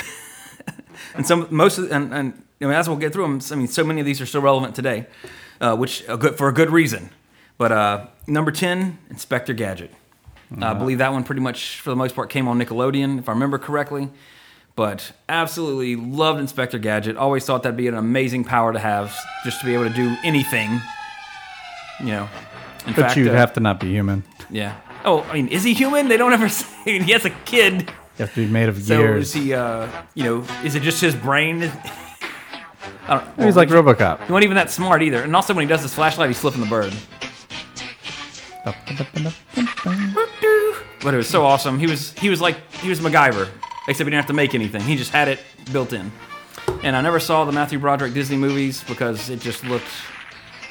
and 1.15 1.25
some 1.25 1.47
most 1.49 1.77
of 1.77 1.89
and, 1.93 2.13
and 2.13 2.43
you 2.59 2.67
know, 2.67 2.73
as 2.73 2.89
we'll 2.89 2.97
get 2.97 3.13
through 3.13 3.23
them, 3.23 3.41
I 3.51 3.55
mean, 3.55 3.69
so 3.69 3.85
many 3.85 4.01
of 4.01 4.05
these 4.05 4.19
are 4.19 4.25
still 4.25 4.41
relevant 4.41 4.75
today, 4.75 5.07
uh, 5.61 5.75
which 5.77 6.03
a 6.09 6.17
good 6.17 6.37
for 6.37 6.49
a 6.49 6.53
good 6.53 6.69
reason. 6.69 7.09
But 7.57 7.71
uh, 7.71 8.07
number 8.27 8.51
ten, 8.51 8.97
Inspector 9.09 9.53
Gadget. 9.53 9.91
I 10.61 10.73
believe 10.73 10.97
that 10.97 11.13
one 11.13 11.23
pretty 11.23 11.39
much 11.39 11.79
for 11.79 11.91
the 11.91 11.95
most 11.95 12.13
part 12.13 12.29
came 12.29 12.45
on 12.49 12.59
Nickelodeon, 12.59 13.19
if 13.19 13.29
I 13.29 13.31
remember 13.31 13.57
correctly. 13.57 14.09
But 14.75 15.13
absolutely 15.29 15.95
loved 15.95 16.41
Inspector 16.41 16.77
Gadget. 16.79 17.15
Always 17.15 17.45
thought 17.45 17.63
that'd 17.63 17.77
be 17.77 17.87
an 17.87 17.93
amazing 17.95 18.43
power 18.43 18.73
to 18.73 18.79
have, 18.79 19.15
just 19.45 19.61
to 19.61 19.65
be 19.65 19.73
able 19.73 19.87
to 19.87 19.93
do 19.95 20.13
anything. 20.25 20.81
You 22.01 22.05
know. 22.07 22.29
In 22.85 22.93
But 22.93 22.95
fact, 22.95 23.17
you'd 23.17 23.29
uh, 23.29 23.33
have 23.33 23.53
to 23.53 23.59
not 23.61 23.79
be 23.79 23.91
human. 23.91 24.23
Yeah. 24.49 24.75
Oh, 25.05 25.21
I 25.23 25.33
mean, 25.35 25.47
is 25.47 25.63
he 25.63 25.73
human? 25.73 26.07
They 26.09 26.17
don't 26.17 26.33
ever 26.33 26.49
say. 26.59 26.99
He 26.99 27.11
has 27.13 27.23
a 27.25 27.29
kid. 27.29 27.81
You 28.17 28.25
have 28.25 28.33
to 28.33 28.45
be 28.45 28.51
made 28.51 28.67
of 28.69 28.81
So 28.81 28.97
gears. 28.97 29.27
is 29.27 29.33
he? 29.33 29.53
Uh, 29.53 29.87
you 30.15 30.23
know, 30.25 30.45
is 30.65 30.75
it 30.75 30.81
just 30.83 30.99
his 30.99 31.15
brain? 31.15 31.71
I 33.07 33.17
don't, 33.19 33.45
He's 33.45 33.55
like 33.55 33.69
RoboCop. 33.69 34.25
he 34.25 34.31
wasn't 34.31 34.43
even 34.45 34.55
that 34.55 34.71
smart 34.71 35.01
either. 35.01 35.21
And 35.23 35.35
also, 35.35 35.53
when 35.53 35.63
he 35.65 35.69
does 35.69 35.81
his 35.81 35.93
flashlight, 35.93 36.29
he's 36.29 36.39
flipping 36.39 36.61
the 36.61 36.67
bird. 36.67 36.93
But 41.03 41.13
it 41.15 41.17
was 41.17 41.27
so 41.29 41.43
awesome. 41.45 41.79
He 41.79 41.87
was 41.87 42.13
he 42.13 42.29
was 42.29 42.41
like 42.41 42.57
he 42.73 42.89
was 42.89 42.99
MacGyver, 42.99 43.47
except 43.87 43.97
he 43.97 44.03
didn't 44.05 44.13
have 44.15 44.27
to 44.27 44.33
make 44.33 44.53
anything. 44.53 44.81
He 44.81 44.95
just 44.95 45.11
had 45.11 45.27
it 45.27 45.39
built 45.71 45.93
in. 45.93 46.11
And 46.83 46.95
I 46.95 47.01
never 47.01 47.19
saw 47.19 47.43
the 47.43 47.51
Matthew 47.51 47.79
Broderick 47.79 48.13
Disney 48.13 48.37
movies 48.37 48.83
because 48.83 49.29
it 49.29 49.39
just 49.39 49.63
looked 49.65 49.87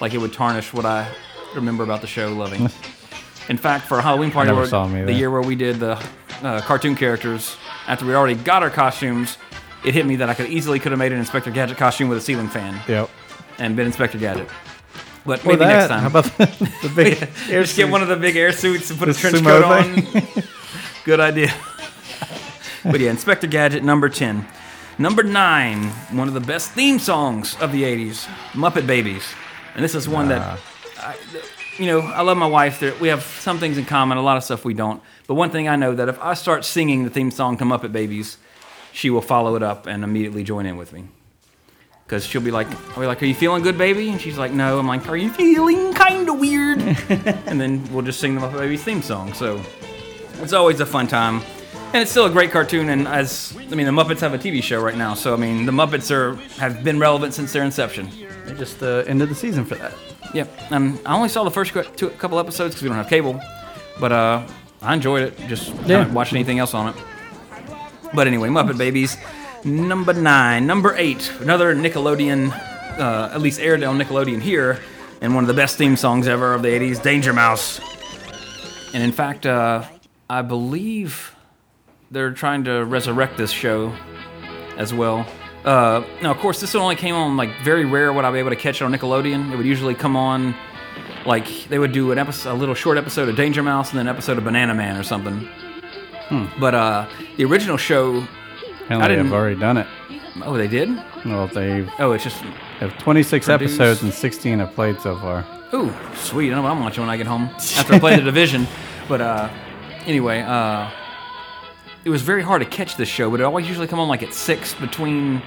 like 0.01 0.15
it 0.15 0.19
would 0.19 0.33
tarnish 0.33 0.73
what 0.73 0.85
I 0.87 1.09
remember 1.55 1.83
about 1.83 2.01
the 2.01 2.07
show 2.07 2.33
loving. 2.33 2.69
In 3.49 3.57
fact, 3.57 3.87
for 3.87 3.99
a 3.99 4.03
Halloween 4.03 4.31
party, 4.31 4.51
where- 4.53 4.67
the 5.07 5.13
year 5.13 5.31
where 5.31 5.43
we 5.43 5.57
did 5.57 5.81
the 5.81 6.01
uh, 6.43 6.61
cartoon 6.61 6.95
characters, 6.95 7.57
after 7.89 8.07
we 8.07 8.15
already 8.15 8.37
got 8.37 8.63
our 8.63 8.71
costumes, 8.71 9.37
it 9.85 9.95
hit 9.95 10.07
me 10.07 10.17
that 10.17 10.29
I 10.29 10.35
could 10.35 10.49
easily 10.51 10.79
could 10.79 10.93
have 10.93 10.99
made 10.99 11.13
an 11.13 11.19
Inspector 11.19 11.51
Gadget 11.51 11.77
costume 11.79 12.09
with 12.09 12.19
a 12.19 12.21
ceiling 12.21 12.49
fan 12.49 12.81
Yep. 12.89 13.11
and 13.59 13.77
been 13.77 13.87
Inspector 13.87 14.19
Gadget. 14.19 14.49
But 15.27 15.45
maybe 15.45 15.61
next 15.65 15.89
time. 15.89 16.01
How 16.01 16.07
about 16.07 16.25
the, 16.25 16.47
the 16.83 16.89
big 16.97 17.29
air 17.51 17.63
Just 17.63 17.77
get 17.77 17.91
one 17.91 18.03
of 18.03 18.09
the 18.09 18.17
big 18.17 18.37
air 18.37 18.53
suits 18.53 18.91
and 18.91 18.99
put 18.99 19.09
a 19.09 19.15
trench 19.15 19.43
coat 19.43 19.65
on. 19.65 20.03
Good 21.05 21.21
idea. 21.21 21.53
but 22.85 23.01
yeah, 23.01 23.11
Inspector 23.11 23.47
Gadget 23.47 23.83
number 23.85 24.09
10. 24.09 24.47
Number 24.99 25.23
9, 25.23 25.85
one 26.13 26.29
of 26.29 26.35
the 26.35 26.41
best 26.41 26.73
theme 26.73 26.99
songs 26.99 27.57
of 27.61 27.73
the 27.73 27.83
80s, 27.85 28.27
Muppet 28.53 28.87
Babies. 28.87 29.25
And 29.75 29.83
this 29.83 29.95
is 29.95 30.07
one 30.09 30.29
that, 30.29 30.59
I, 30.99 31.17
you 31.79 31.87
know, 31.87 32.01
I 32.01 32.21
love 32.21 32.37
my 32.37 32.47
wife. 32.47 32.83
We 33.01 33.09
have 33.09 33.23
some 33.23 33.59
things 33.59 33.79
in 33.79 33.87
common, 33.87 34.19
a 34.19 34.23
lot 34.23 34.37
of 34.37 34.45
stuff 34.45 34.63
we 34.65 34.75
don't. 34.75 35.03
But 35.27 35.35
one 35.35 35.51
thing 35.51 35.69
I 35.69 35.77
know 35.77 35.95
that 35.95 36.09
if 36.11 36.21
I 36.21 36.35
start 36.35 36.67
singing 36.67 37.05
the 37.05 37.11
theme 37.11 37.31
song 37.31 37.57
to 37.59 37.65
Muppet 37.65 37.93
Babies, 37.93 38.37
she 38.93 39.11
will 39.11 39.21
follow 39.23 39.57
it 39.57 39.63
up 39.63 39.87
and 39.87 40.05
immediately 40.05 40.45
join 40.45 40.67
in 40.67 40.77
with 40.77 40.93
me. 40.93 41.05
Because 42.05 42.27
she'll 42.27 42.41
be 42.41 42.51
like, 42.51 42.67
I'll 42.91 43.01
be 43.01 43.07
like, 43.07 43.23
Are 43.23 43.27
you 43.27 43.35
feeling 43.35 43.63
good, 43.63 43.79
baby? 43.79 44.09
And 44.11 44.21
she's 44.21 44.37
like, 44.37 44.53
No. 44.53 44.79
I'm 44.79 44.87
like, 44.89 45.09
Are 45.09 45.17
you 45.17 45.31
feeling 45.31 45.93
kind 45.95 46.29
of 46.29 46.39
weird? 46.41 46.81
and 47.09 47.61
then 47.61 47.89
we'll 47.93 48.03
just 48.05 48.19
sing 48.21 48.35
the 48.35 48.41
Muppet 48.41 48.59
Babies 48.59 48.83
theme 48.83 49.01
song. 49.03 49.33
So 49.33 49.63
it's 50.41 50.53
always 50.53 50.81
a 50.81 50.87
fun 50.87 51.07
time. 51.07 51.41
And 51.93 52.03
it's 52.03 52.11
still 52.11 52.27
a 52.27 52.31
great 52.31 52.51
cartoon. 52.53 52.89
And 52.89 53.07
as, 53.09 53.57
I 53.57 53.75
mean, 53.75 53.87
the 53.87 53.93
Muppets 53.93 54.21
have 54.21 54.35
a 54.35 54.39
TV 54.39 54.63
show 54.63 54.81
right 54.81 54.97
now. 54.97 55.15
So, 55.15 55.35
I 55.35 55.37
mean, 55.37 55.67
the 55.67 55.73
Muppets 55.73 56.11
are 56.11 56.35
have 56.61 56.83
been 56.85 56.99
relevant 56.99 57.35
since 57.35 57.53
their 57.53 57.63
inception. 57.65 58.09
They 58.45 58.55
just 58.55 58.83
uh, 58.83 59.05
ended 59.07 59.29
the 59.29 59.35
season 59.35 59.65
for 59.65 59.75
that. 59.77 59.93
Yep. 60.35 60.49
And 60.71 60.99
I 61.07 61.15
only 61.17 61.29
saw 61.29 61.43
the 61.45 61.51
first 61.51 61.73
two, 61.97 62.11
couple 62.11 62.39
episodes 62.39 62.75
because 62.75 62.83
we 62.83 62.89
don't 62.89 62.99
have 62.99 63.09
cable. 63.09 63.41
But 64.01 64.13
uh, 64.13 64.47
I 64.83 64.95
enjoyed 64.95 65.23
it. 65.25 65.37
Just 65.49 65.69
Yeah. 65.87 65.99
haven't 65.99 66.15
watched 66.15 66.33
anything 66.33 66.59
else 66.59 66.75
on 66.75 66.89
it. 66.95 66.97
But 68.15 68.27
anyway, 68.27 68.49
Muppet 68.49 68.79
Babies. 68.79 69.17
Number 69.65 70.13
nine. 70.13 70.67
Number 70.67 70.95
eight. 70.97 71.33
Another 71.41 71.75
Nickelodeon, 71.75 72.51
uh, 72.99 73.31
at 73.33 73.41
least 73.41 73.61
aired 73.61 73.83
on 73.83 73.99
Nickelodeon 73.99 74.41
here. 74.41 74.81
And 75.21 75.35
one 75.35 75.45
of 75.45 75.49
the 75.49 75.55
best 75.55 75.77
theme 75.77 75.97
songs 75.97 76.27
ever 76.27 76.55
of 76.55 76.63
the 76.63 76.69
80s, 76.69 77.03
Danger 77.03 77.33
Mouse. 77.33 77.81
And 78.95 79.03
in 79.03 79.13
fact, 79.13 79.45
uh, 79.47 79.85
I 80.29 80.43
believe 80.43 81.35
they're 82.11 82.33
trying 82.33 82.65
to 82.65 82.85
resurrect 82.85 83.37
this 83.37 83.51
show 83.51 83.95
as 84.77 84.95
well. 84.95 85.27
Uh, 85.65 86.03
now, 86.23 86.31
of 86.31 86.39
course, 86.39 86.61
this 86.61 86.75
only 86.75 86.97
came 86.97 87.15
on 87.15 87.37
like 87.37 87.51
very 87.63 87.85
rare 87.85 88.13
would 88.13 88.25
I 88.25 88.31
be 88.33 88.39
able 88.39 88.51
to 88.51 88.57
catch 88.57 88.81
it 88.81 88.85
on 88.85 88.93
Nickelodeon. 88.93 89.53
It 89.53 89.57
would 89.57 89.67
usually 89.67 89.95
come 89.95 90.17
on 90.17 90.55
like 91.27 91.47
they 91.69 91.79
would 91.79 91.93
do 91.93 92.13
an 92.13 92.19
episode, 92.19 92.53
a 92.53 92.55
little 92.55 92.75
short 92.75 92.97
episode 92.97 93.29
of 93.29 93.37
Danger 93.37 93.63
Mouse 93.63 93.91
and 93.91 93.99
then 93.99 94.07
an 94.07 94.15
episode 94.15 94.39
of 94.39 94.45
Banana 94.45 94.75
Man 94.75 94.97
or 94.97 95.03
something. 95.03 95.47
But 96.59 96.75
uh, 96.75 97.07
the 97.37 97.45
original 97.45 97.77
show, 97.77 98.25
Apparently, 98.85 99.09
didn't- 99.09 99.25
they've 99.27 99.33
already 99.33 99.59
done 99.59 99.77
it. 99.79 99.87
oh, 100.45 100.57
they 100.57 100.69
did. 100.69 100.89
Well, 101.25 101.47
they 101.49 101.87
Oh, 101.99 102.13
it's 102.13 102.25
just 102.25 102.39
have 102.81 102.97
26 102.99 103.47
Produce. 103.47 103.73
episodes 103.73 104.03
and 104.03 104.13
16 104.13 104.59
have 104.61 104.75
played 104.75 105.01
so 105.01 105.17
far. 105.17 105.45
Ooh, 105.75 105.93
sweet. 106.15 106.53
I 106.53 106.55
know 106.57 106.67
I'm 106.67 106.81
watching 106.81 107.03
when 107.03 107.11
I 107.11 107.17
get 107.17 107.27
home 107.27 107.43
after 107.77 107.95
I 107.95 107.99
play 107.99 108.17
the 108.17 108.23
division. 108.23 108.67
But 109.09 109.21
uh, 109.21 109.49
anyway, 110.07 110.41
uh, 110.43 110.91
it 112.05 112.11
was 112.11 112.23
very 112.23 112.43
hard 112.43 112.63
to 112.63 112.69
catch 112.69 112.97
this 112.97 113.09
show, 113.09 113.31
but 113.31 113.41
it 113.41 113.43
always 113.45 113.69
usually 113.69 113.87
come 113.87 113.99
on 114.01 114.09
like 114.09 114.23
at 114.23 114.33
six 114.33 114.75
between 114.75 115.43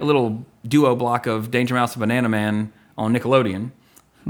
a 0.00 0.04
little 0.04 0.44
duo 0.66 0.94
block 0.94 1.26
of 1.26 1.50
Danger 1.50 1.74
Mouse 1.74 1.94
and 1.94 2.00
Banana 2.00 2.28
Man 2.28 2.72
on 2.96 3.12
Nickelodeon. 3.14 3.70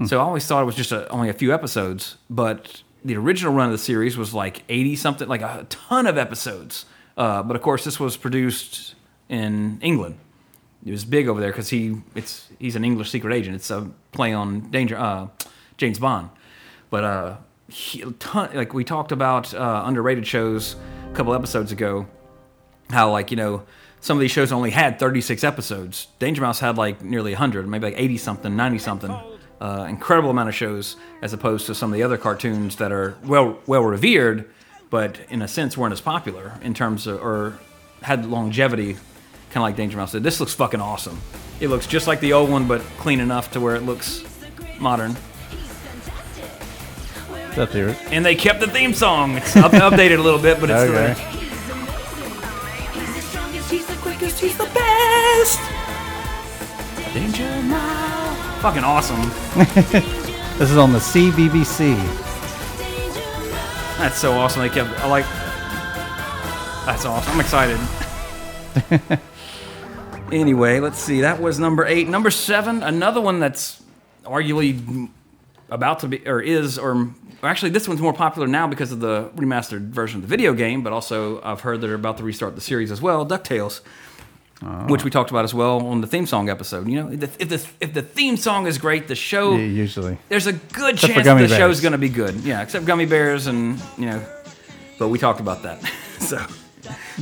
So 0.07 0.19
I 0.19 0.23
always 0.25 0.45
thought 0.47 0.63
it 0.63 0.67
was 0.67 0.75
just 0.75 0.91
a, 0.91 1.09
only 1.11 1.29
a 1.29 1.33
few 1.33 1.55
episodes, 1.55 2.17
but 2.29 2.83
the 3.05 3.17
original 3.17 3.53
run 3.53 3.67
of 3.67 3.73
the 3.73 3.79
series 3.79 4.17
was 4.17 4.33
like 4.33 4.63
80 4.69 4.97
something, 4.97 5.29
like 5.29 5.43
a 5.43 5.67
ton 5.69 6.07
of 6.07 6.17
episodes. 6.17 6.87
Uh, 7.17 7.43
but 7.43 7.55
of 7.55 7.63
course, 7.63 7.85
this 7.85 8.01
was 8.01 8.17
produced 8.17 8.95
in 9.29 9.79
England. 9.83 10.19
It 10.85 10.91
was 10.91 11.05
big 11.05 11.29
over 11.29 11.41
there 11.41 11.51
because 11.51 11.71
he 11.71 11.97
it's 12.15 12.49
he's 12.59 12.77
an 12.77 12.85
English 12.85 13.11
secret 13.11 13.35
agent. 13.35 13.57
It's 13.57 13.71
a 13.71 13.91
play 14.13 14.33
on 14.33 14.71
Danger 14.71 14.99
uh, 14.99 15.29
James 15.77 15.99
Bond. 15.99 16.29
But 16.91 17.05
uh, 17.05 17.37
he, 17.69 18.03
ton, 18.19 18.51
like 18.55 18.75
we 18.75 18.85
talked 18.85 19.11
about 19.11 19.55
uh, 19.55 19.83
underrated 19.87 20.27
shows 20.27 20.77
a 21.11 21.15
couple 21.15 21.35
episodes 21.35 21.73
ago, 21.73 22.07
how 22.91 23.11
like 23.11 23.31
you 23.31 23.37
know 23.37 23.63
some 24.01 24.19
of 24.19 24.21
these 24.21 24.31
shows 24.31 24.53
only 24.53 24.71
had 24.71 24.99
36 24.99 25.43
episodes. 25.43 26.09
Danger 26.19 26.43
Mouse 26.43 26.61
had 26.61 26.77
like 26.77 27.03
nearly 27.03 27.33
100, 27.33 27.67
maybe 27.67 27.87
like 27.87 27.95
80 27.97 28.19
something, 28.19 28.55
90 28.55 28.79
something. 28.79 29.17
Uh, 29.65 29.87
incredible 29.89 30.29
amount 30.29 30.47
of 30.51 30.55
shows 30.55 30.97
as 31.23 31.33
opposed 31.33 31.65
to 31.65 31.75
some 31.75 31.91
of 31.91 31.97
the 31.97 32.03
other 32.03 32.19
cartoons 32.19 32.77
that 32.77 32.93
are 32.93 33.17
well 33.25 33.57
well 33.67 33.83
revered, 33.83 34.45
but 34.91 35.19
in 35.31 35.41
a 35.41 35.49
sense 35.49 35.75
weren't 35.75 35.93
as 35.95 36.03
popular 36.03 36.53
in 36.61 36.75
terms 36.75 37.07
of 37.07 37.19
or 37.23 37.59
had 38.03 38.27
longevity, 38.27 38.93
kind 38.93 39.57
of 39.57 39.63
like 39.63 39.75
Danger 39.75 39.97
Mouse 39.97 40.13
did. 40.13 40.23
This 40.23 40.39
looks 40.39 40.53
fucking 40.53 40.83
awesome. 40.83 41.19
It 41.61 41.69
looks 41.69 41.87
just 41.87 42.07
like 42.07 42.21
the 42.21 42.35
old 42.35 42.51
one, 42.51 42.69
but 42.69 42.83
clean 42.99 43.21
enough 43.21 43.53
to 43.53 43.61
where 43.61 43.75
it 43.75 43.85
looks 43.85 44.23
modern. 44.79 45.13
Is 47.49 47.57
that 47.57 47.73
the 47.73 47.97
And 48.11 48.23
they 48.27 48.35
kept 48.35 48.61
the 48.61 48.67
theme 48.69 48.93
song. 48.93 49.39
It's 49.39 49.57
up, 49.57 49.73
updated 49.89 50.19
a 50.19 50.23
little 50.23 50.41
bit, 50.43 50.61
but 50.61 50.69
it's 50.69 50.81
Okay. 50.91 51.15
the, 51.15 51.21
He's 53.71 53.87
the 53.87 53.97
quickest, 54.03 54.41
he's 54.41 54.59
the 54.59 54.69
best. 54.75 55.61
Danger 57.15 57.63
Mouse. 57.63 58.24
Fucking 58.65 58.83
awesome. 58.83 59.21
This 60.57 60.71
is 60.71 60.77
on 60.79 60.93
the 60.93 61.01
CBBC. 61.01 61.97
That's 63.99 64.17
so 64.17 64.33
awesome. 64.33 64.63
They 64.63 64.69
kept. 64.69 64.89
I 65.01 65.09
like. 65.09 65.27
That's 66.87 67.05
awesome. 67.05 67.33
I'm 67.35 67.41
excited. 67.41 69.21
anyway, 70.33 70.79
let's 70.79 70.99
see. 71.01 71.23
That 71.23 71.43
was 71.43 71.59
number 71.59 71.85
eight. 71.85 72.09
Number 72.09 72.31
seven, 72.31 72.85
another 72.85 73.21
one 73.21 73.41
that's 73.41 73.83
arguably 74.23 75.11
about 75.69 75.99
to 75.99 76.09
be, 76.09 76.27
or 76.27 76.41
is, 76.41 76.79
or 76.79 77.13
actually, 77.43 77.73
this 77.73 77.89
one's 77.89 78.01
more 78.01 78.15
popular 78.15 78.47
now 78.47 78.69
because 78.69 78.93
of 78.93 79.01
the 79.01 79.31
remastered 79.35 79.89
version 79.89 80.19
of 80.19 80.23
the 80.23 80.29
video 80.29 80.55
game, 80.55 80.83
but 80.83 80.93
also 80.93 81.43
I've 81.43 81.63
heard 81.63 81.81
that 81.81 81.89
they're 81.89 81.97
about 81.97 82.19
to 82.19 82.23
restart 82.23 82.55
the 82.55 82.63
series 82.63 82.93
as 82.93 83.03
well, 83.03 83.27
DuckTales. 83.27 83.81
Oh. 84.67 84.87
Which 84.87 85.05
we 85.05 85.11
talked 85.11 85.31
about 85.31 85.45
as 85.45 85.53
well 85.53 85.87
on 85.87 86.01
the 86.01 86.07
theme 86.07 86.27
song 86.27 86.49
episode. 86.49 86.89
You 86.89 87.03
know, 87.03 87.13
if 87.13 87.21
the, 87.21 87.43
if 87.43 87.49
the 87.51 87.69
if 87.81 87.93
the 87.93 88.01
theme 88.03 88.37
song 88.39 88.67
is 88.67 88.79
great, 88.79 89.09
the 89.09 89.15
show 89.15 89.53
Yeah, 89.53 89.65
usually. 89.65 90.17
there's 90.31 90.47
a 90.47 90.55
good 90.55 90.95
Except 90.95 91.13
chance 91.13 91.19
the 91.19 91.23
gummy 91.23 91.49
show's 91.49 91.81
going 91.83 91.93
to 91.93 91.99
be 91.99 92.09
good. 92.09 92.35
Yeah, 92.37 92.63
except 92.63 92.87
gummy 92.87 93.05
bears 93.05 93.47
and 93.47 93.79
you 93.99 94.07
know, 94.07 94.25
but 94.99 95.09
we 95.09 95.19
talked 95.19 95.41
about 95.41 95.63
that. 95.65 95.83
so, 96.21 96.39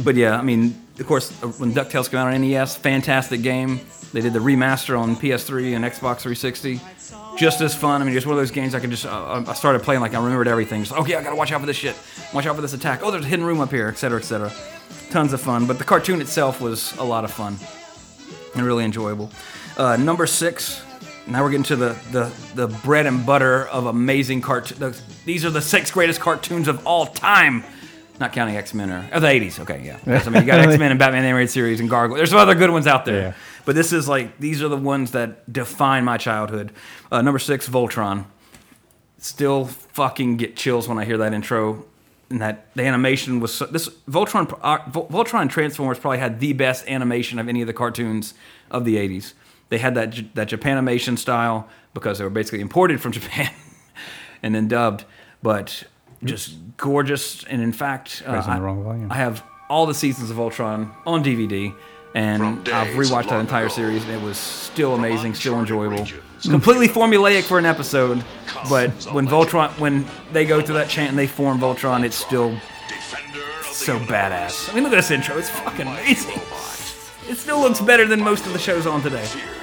but 0.04 0.14
yeah, 0.14 0.38
I 0.38 0.42
mean, 0.42 0.80
of 0.98 1.06
course, 1.06 1.30
uh, 1.42 1.48
when 1.48 1.72
Ducktales 1.72 2.10
came 2.10 2.20
out 2.20 2.32
on 2.32 2.40
NES, 2.40 2.76
fantastic 2.76 3.42
game. 3.42 3.80
They 4.12 4.20
did 4.20 4.34
the 4.34 4.40
remaster 4.40 4.98
on 4.98 5.16
PS3 5.16 5.74
and 5.74 5.84
Xbox 5.84 6.20
360. 6.20 6.80
Just 7.38 7.62
as 7.62 7.74
fun. 7.74 8.02
I 8.02 8.04
mean, 8.04 8.12
just 8.12 8.26
one 8.26 8.34
of 8.34 8.40
those 8.40 8.50
games 8.50 8.74
I 8.74 8.80
could 8.80 8.90
just. 8.90 9.06
Uh, 9.06 9.42
I 9.46 9.54
started 9.54 9.82
playing 9.82 10.02
like 10.02 10.12
I 10.12 10.22
remembered 10.22 10.48
everything. 10.48 10.82
Just, 10.84 10.92
okay, 10.92 11.14
I 11.14 11.22
gotta 11.22 11.36
watch 11.36 11.50
out 11.50 11.60
for 11.60 11.66
this 11.66 11.76
shit. 11.76 11.96
Watch 12.34 12.44
out 12.44 12.56
for 12.56 12.62
this 12.62 12.74
attack. 12.74 13.00
Oh, 13.02 13.10
there's 13.10 13.24
a 13.24 13.28
hidden 13.28 13.46
room 13.46 13.60
up 13.60 13.70
here, 13.70 13.88
etc., 13.88 14.18
etc. 14.18 14.52
Tons 15.10 15.32
of 15.32 15.40
fun. 15.40 15.66
But 15.66 15.78
the 15.78 15.84
cartoon 15.84 16.20
itself 16.20 16.60
was 16.60 16.94
a 16.98 17.04
lot 17.04 17.24
of 17.24 17.30
fun 17.30 17.56
and 18.54 18.66
really 18.66 18.84
enjoyable. 18.84 19.30
Uh, 19.76 19.96
number 19.96 20.26
six. 20.26 20.82
Now 21.26 21.44
we're 21.44 21.50
getting 21.50 21.64
to 21.64 21.76
the, 21.76 21.96
the, 22.10 22.32
the 22.56 22.66
bread 22.78 23.06
and 23.06 23.24
butter 23.24 23.68
of 23.68 23.86
amazing 23.86 24.40
cartoons. 24.40 25.00
These 25.24 25.44
are 25.44 25.50
the 25.50 25.62
six 25.62 25.90
greatest 25.90 26.20
cartoons 26.20 26.66
of 26.66 26.84
all 26.84 27.06
time. 27.06 27.64
Not 28.22 28.32
counting 28.32 28.56
X 28.56 28.72
Men 28.72 28.88
or, 28.88 29.10
oh, 29.12 29.18
the 29.18 29.26
80s. 29.26 29.58
Okay, 29.58 29.82
yeah. 29.84 29.98
I 30.06 30.28
mean, 30.28 30.42
you 30.42 30.46
got 30.46 30.60
X 30.68 30.78
Men 30.78 30.92
and 30.92 30.98
Batman 31.00 31.22
the 31.22 31.28
Animated 31.28 31.50
Series 31.50 31.80
and 31.80 31.90
Gargoyle. 31.90 32.18
There's 32.18 32.30
some 32.30 32.38
other 32.38 32.54
good 32.54 32.70
ones 32.70 32.86
out 32.86 33.04
there. 33.04 33.20
Yeah. 33.20 33.34
But 33.64 33.74
this 33.74 33.92
is 33.92 34.06
like, 34.06 34.38
these 34.38 34.62
are 34.62 34.68
the 34.68 34.76
ones 34.76 35.10
that 35.10 35.52
define 35.52 36.04
my 36.04 36.18
childhood. 36.18 36.70
Uh, 37.10 37.20
number 37.20 37.40
six, 37.40 37.68
Voltron. 37.68 38.26
Still 39.18 39.64
fucking 39.64 40.36
get 40.36 40.54
chills 40.54 40.86
when 40.86 40.98
I 40.98 41.04
hear 41.04 41.18
that 41.18 41.34
intro. 41.34 41.84
And 42.30 42.40
that 42.40 42.72
the 42.76 42.84
animation 42.84 43.40
was 43.40 43.52
so, 43.52 43.66
this 43.66 43.88
Voltron 44.08 44.56
uh, 44.62 44.78
Voltron 44.90 45.50
Transformers 45.50 45.98
probably 45.98 46.18
had 46.18 46.38
the 46.38 46.52
best 46.52 46.86
animation 46.86 47.40
of 47.40 47.48
any 47.48 47.60
of 47.60 47.66
the 47.66 47.72
cartoons 47.72 48.34
of 48.70 48.84
the 48.84 48.98
80s. 48.98 49.32
They 49.68 49.78
had 49.78 49.96
that 49.96 50.10
J- 50.10 50.30
that 50.34 50.48
Japanimation 50.48 51.18
style 51.18 51.68
because 51.92 52.18
they 52.18 52.24
were 52.24 52.30
basically 52.30 52.60
imported 52.60 53.00
from 53.00 53.10
Japan 53.18 53.50
and 54.44 54.54
then 54.54 54.68
dubbed, 54.68 55.06
but 55.42 55.84
just 56.24 56.54
gorgeous. 56.76 57.44
And 57.44 57.62
in 57.62 57.72
fact, 57.72 58.22
uh, 58.26 58.32
Pressing 58.32 58.50
the 58.52 58.56
I, 58.58 58.60
wrong 58.60 58.82
volume. 58.82 59.12
I 59.12 59.16
have 59.16 59.42
all 59.68 59.86
the 59.86 59.94
seasons 59.94 60.30
of 60.30 60.36
Voltron 60.36 60.90
on 61.06 61.22
DVD, 61.24 61.74
and 62.14 62.38
From 62.38 62.58
I've 62.74 62.88
days 62.88 62.96
rewatched 63.10 63.24
that 63.24 63.30
long 63.32 63.40
entire 63.40 63.66
ago, 63.66 63.74
series, 63.74 64.02
and 64.04 64.12
it 64.12 64.20
was 64.22 64.36
still 64.36 64.94
amazing, 64.94 65.34
still 65.34 65.58
uncharted 65.58 65.92
enjoyable. 65.92 66.04
regions. 66.04 66.46
Completely 66.48 66.88
formulaic 66.88 67.44
for 67.44 67.58
an 67.58 67.64
episode, 67.66 68.22
but 68.68 68.90
when 69.12 69.26
Voltron, 69.28 69.70
when 69.78 70.04
they 70.32 70.44
go 70.44 70.60
through 70.60 70.74
that 70.74 70.88
chant 70.88 71.10
and 71.10 71.18
they 71.18 71.26
form 71.28 71.58
Voltron, 71.60 72.04
it's 72.04 72.16
still 72.16 72.50
Defender 72.88 73.40
of 73.40 73.64
the 73.68 73.74
so 73.74 73.92
universe. 73.94 74.10
badass. 74.12 74.70
I 74.70 74.74
mean, 74.74 74.82
look 74.84 74.92
at 74.92 74.96
this 74.96 75.10
intro; 75.12 75.38
it's 75.38 75.48
fucking 75.50 75.86
amazing. 75.86 76.40
It 77.28 77.36
still 77.38 77.60
looks 77.60 77.80
better 77.80 78.06
than 78.06 78.20
most 78.20 78.44
of 78.46 78.52
the 78.52 78.58
shows 78.58 78.86
on 78.86 79.00
today. 79.02 79.24
Feared 79.24 79.40
by 79.44 79.50
evil. 79.50 79.61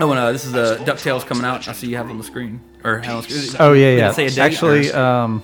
Oh, 0.00 0.10
and 0.10 0.18
uh, 0.18 0.32
this 0.32 0.44
is 0.44 0.52
the 0.52 0.76
Ducktales 0.84 1.26
coming 1.26 1.44
out. 1.44 1.68
I 1.68 1.72
see 1.72 1.88
you 1.88 1.96
have 1.96 2.08
on 2.10 2.16
the 2.18 2.24
screen, 2.24 2.60
or 2.84 2.96
on 3.04 3.22
the 3.22 3.22
screen. 3.22 3.56
Oh 3.60 3.72
yeah, 3.74 3.90
Did 3.90 3.94
it 3.94 3.98
yeah. 3.98 4.12
say 4.12 4.26
a 4.26 4.30
date, 4.30 4.38
Actually, 4.38 4.90
or- 4.90 4.96
um, 4.98 5.42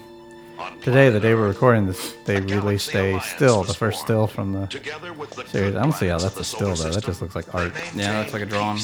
today, 0.82 1.10
the 1.10 1.20
day 1.20 1.34
we're 1.34 1.48
recording 1.48 1.86
this, 1.86 2.14
they 2.24 2.40
released 2.40 2.94
a 2.94 3.20
still, 3.20 3.64
the 3.64 3.74
first 3.74 4.00
still 4.00 4.26
from 4.26 4.52
the 4.54 4.66
Together 4.66 5.12
with 5.12 5.30
the 5.30 5.46
series. 5.46 5.74
I 5.76 5.82
don't 5.82 5.92
see 5.92 6.06
how 6.06 6.18
that's 6.18 6.36
a 6.38 6.44
still 6.44 6.74
though. 6.74 6.90
That 6.90 7.04
just 7.04 7.20
looks 7.20 7.34
like 7.34 7.54
art. 7.54 7.72
Yeah, 7.94 8.20
looks 8.20 8.32
like 8.32 8.42
a 8.42 8.46
drawing. 8.46 8.80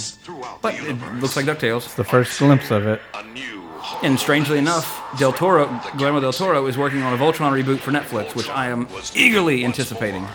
but 0.60 0.74
it 0.74 0.94
looks 1.20 1.36
like 1.36 1.46
Ducktales. 1.46 1.94
The 1.94 2.04
first 2.04 2.38
glimpse 2.38 2.70
of 2.70 2.86
it. 2.86 3.00
And 4.02 4.18
strangely 4.18 4.58
enough, 4.58 5.02
Del 5.18 5.32
Toro, 5.32 5.66
Guillermo 5.96 6.20
del 6.20 6.32
Toro, 6.32 6.66
is 6.66 6.76
working 6.78 7.02
on 7.02 7.14
a 7.14 7.16
Voltron 7.16 7.50
reboot 7.52 7.78
for 7.78 7.90
Netflix, 7.90 8.34
which 8.34 8.48
I 8.48 8.68
am 8.68 8.86
eagerly 9.14 9.64
anticipating. 9.64 10.26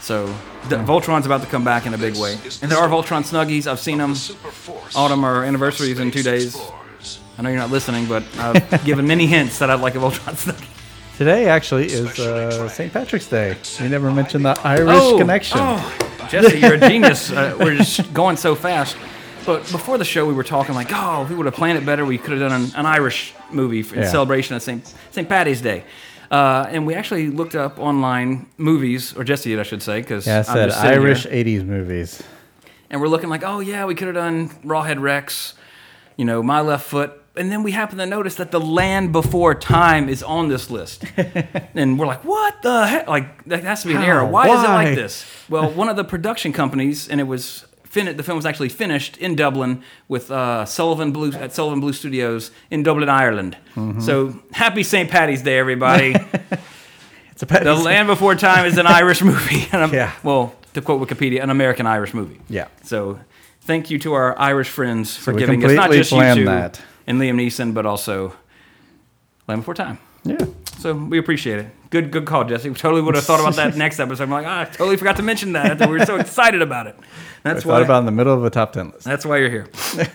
So, 0.00 0.26
the, 0.68 0.76
Voltron's 0.76 1.26
about 1.26 1.42
to 1.42 1.46
come 1.46 1.62
back 1.64 1.86
in 1.86 1.94
a 1.94 1.98
big 1.98 2.16
way. 2.16 2.32
And 2.62 2.70
there 2.70 2.78
are 2.78 2.88
Voltron 2.88 3.22
Snuggies. 3.22 3.66
I've 3.66 3.80
seen 3.80 3.98
them. 3.98 4.14
Autumn 4.94 5.24
or 5.24 5.44
anniversaries 5.44 5.98
in 5.98 6.10
two 6.10 6.22
days. 6.22 6.56
I 7.38 7.42
know 7.42 7.48
you're 7.50 7.58
not 7.58 7.70
listening, 7.70 8.06
but 8.06 8.22
I've 8.38 8.84
given 8.84 9.06
many 9.06 9.26
hints 9.26 9.58
that 9.58 9.70
I'd 9.70 9.80
like 9.80 9.94
a 9.94 9.98
Voltron 9.98 10.34
Snuggie. 10.34 10.66
Today 11.18 11.48
actually 11.48 11.86
is 11.86 12.18
uh, 12.18 12.66
St. 12.70 12.90
Patrick's 12.92 13.26
Day. 13.26 13.54
We 13.80 13.88
never 13.88 14.10
mentioned 14.10 14.44
the 14.46 14.58
Irish 14.64 14.88
Oh, 14.90 15.18
connection. 15.18 15.58
Oh, 15.60 16.26
Jesse, 16.30 16.58
you're 16.58 16.74
a 16.74 16.78
genius. 16.80 17.30
Uh, 17.30 17.54
we're 17.60 17.76
just 17.76 18.12
going 18.14 18.38
so 18.38 18.54
fast. 18.54 18.96
But 19.44 19.60
before 19.70 19.98
the 19.98 20.04
show, 20.04 20.26
we 20.26 20.32
were 20.32 20.44
talking 20.44 20.74
like, 20.74 20.88
oh, 20.92 21.22
if 21.24 21.28
we 21.30 21.34
would 21.34 21.44
have 21.46 21.54
planned 21.54 21.76
it 21.76 21.84
better, 21.84 22.04
we 22.06 22.16
could 22.16 22.30
have 22.38 22.40
done 22.50 22.62
an, 22.62 22.70
an 22.74 22.86
Irish 22.86 23.34
movie 23.50 23.80
in 23.80 24.02
Yeah. 24.02 24.08
celebration 24.10 24.56
of 24.56 24.62
St. 24.62 24.94
St. 25.10 25.28
Patty's 25.28 25.60
Day. 25.60 25.84
Uh, 26.30 26.66
and 26.70 26.86
we 26.86 26.94
actually 26.94 27.28
looked 27.28 27.54
up 27.56 27.78
online 27.78 28.46
movies, 28.56 29.16
or 29.16 29.24
Jesse 29.24 29.50
did, 29.50 29.58
I 29.58 29.64
should 29.64 29.82
say, 29.82 30.00
because 30.00 30.26
Yeah, 30.26 30.38
I 30.40 30.42
said 30.42 30.70
Irish 30.70 31.24
here, 31.26 31.44
'80s 31.44 31.64
movies. 31.66 32.22
and 32.88 33.00
we're 33.00 33.08
looking 33.08 33.28
like, 33.28 33.42
oh 33.44 33.60
yeah, 33.60 33.84
we 33.84 33.94
could 33.96 34.06
have 34.06 34.14
done 34.14 34.48
Rawhead 34.64 35.00
Rex, 35.00 35.54
you 36.16 36.24
know, 36.24 36.42
My 36.42 36.60
Left 36.60 36.86
Foot, 36.86 37.20
and 37.36 37.50
then 37.50 37.64
we 37.64 37.72
happen 37.72 37.98
to 37.98 38.06
notice 38.06 38.36
that 38.36 38.52
The 38.52 38.60
Land 38.60 39.12
Before 39.12 39.54
Time 39.56 40.08
is 40.08 40.22
on 40.22 40.48
this 40.48 40.70
list, 40.70 41.04
and 41.74 41.98
we're 41.98 42.06
like, 42.06 42.24
what 42.24 42.62
the 42.62 42.86
heck? 42.86 43.08
Like 43.08 43.44
that 43.46 43.64
has 43.64 43.82
to 43.82 43.88
be 43.88 43.94
an 43.94 44.02
error. 44.02 44.20
How? 44.20 44.30
Why, 44.30 44.48
is 44.48 44.62
it 44.62 44.68
like 44.68 44.94
this? 44.94 45.26
Well, 45.48 45.70
one 45.72 45.88
of 45.88 45.96
the 45.96 46.04
production 46.04 46.52
companies, 46.52 47.08
and 47.08 47.20
it 47.20 47.24
was. 47.24 47.64
Fin- 47.90 48.16
the 48.16 48.22
film 48.22 48.36
was 48.36 48.46
actually 48.46 48.68
finished 48.70 49.16
in 49.18 49.34
Dublin 49.36 49.82
with 50.08 50.30
uh, 50.30 50.64
Sullivan 50.64 51.12
Bluth 51.12 51.34
at 51.34 51.52
Sullivan 51.52 51.80
Bluth 51.82 51.96
Studios 51.96 52.50
in 52.70 52.82
Dublin, 52.82 53.08
Ireland. 53.08 53.56
Mm-hmm. 53.74 54.00
So 54.00 54.40
happy 54.52 54.82
St. 54.84 55.10
Patty's 55.10 55.42
Day, 55.42 55.58
everybody! 55.58 56.14
It's 57.32 57.42
a 57.42 57.46
pet. 57.46 57.64
the 57.64 57.74
Land 57.74 58.06
Before 58.08 58.34
Time 58.34 58.66
is 58.66 58.76
an 58.78 58.86
Irish 58.86 59.22
movie. 59.22 59.66
And 59.72 59.80
I'm- 59.82 59.94
Yeah. 59.94 60.12
Well, 60.22 60.54
to 60.74 60.82
quote 60.82 61.00
Wikipedia, 61.00 61.42
an 61.42 61.48
American 61.50 61.86
Irish 61.86 62.12
movie. 62.14 62.38
Yeah. 62.50 62.68
So 62.84 63.18
thank 63.62 63.90
you 63.90 63.98
to 64.00 64.12
our 64.12 64.38
Irish 64.38 64.68
friends 64.68 65.16
for 65.16 65.32
we 65.32 65.40
giving 65.40 65.64
us 65.64 65.72
not 65.72 65.90
just 65.90 66.12
you 66.12 66.34
two 66.34 66.44
that. 66.44 66.80
and 67.06 67.18
Liam 67.18 67.36
Neeson, 67.36 67.72
but 67.72 67.86
also 67.86 68.34
Land 69.48 69.62
Before 69.62 69.74
Time. 69.74 69.98
Yeah. 70.22 70.44
So 70.80 70.94
we 70.94 71.18
appreciate 71.18 71.58
it. 71.58 71.66
Good, 71.90 72.10
good 72.10 72.24
call, 72.24 72.44
Jesse. 72.44 72.70
We 72.70 72.74
totally 72.74 73.02
would 73.02 73.14
have 73.14 73.24
thought 73.24 73.40
about 73.40 73.56
that 73.56 73.76
next 73.84 74.00
episode. 74.00 74.22
I'm 74.24 74.30
like, 74.30 74.46
ah, 74.46 74.60
I 74.62 74.64
totally 74.64 74.96
forgot 74.96 75.16
to 75.16 75.22
mention 75.22 75.52
that. 75.52 75.78
We 75.80 75.86
were 75.88 76.06
so 76.06 76.16
excited 76.16 76.62
about 76.62 76.86
it. 76.86 76.96
I 76.98 77.04
That's 77.52 77.64
thought 77.64 77.80
why. 77.80 77.82
about 77.82 77.98
in 77.98 78.06
the 78.06 78.12
middle 78.12 78.32
of 78.32 78.42
a 78.44 78.48
top 78.50 78.72
ten 78.72 78.90
list. 78.90 79.04
that's 79.04 79.26
why 79.26 79.36
you're 79.38 79.50
here, 79.50 79.68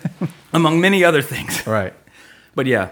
among 0.53 0.81
many 0.81 1.03
other 1.03 1.21
things. 1.21 1.67
Right. 1.67 1.93
But 2.55 2.65
yeah, 2.65 2.89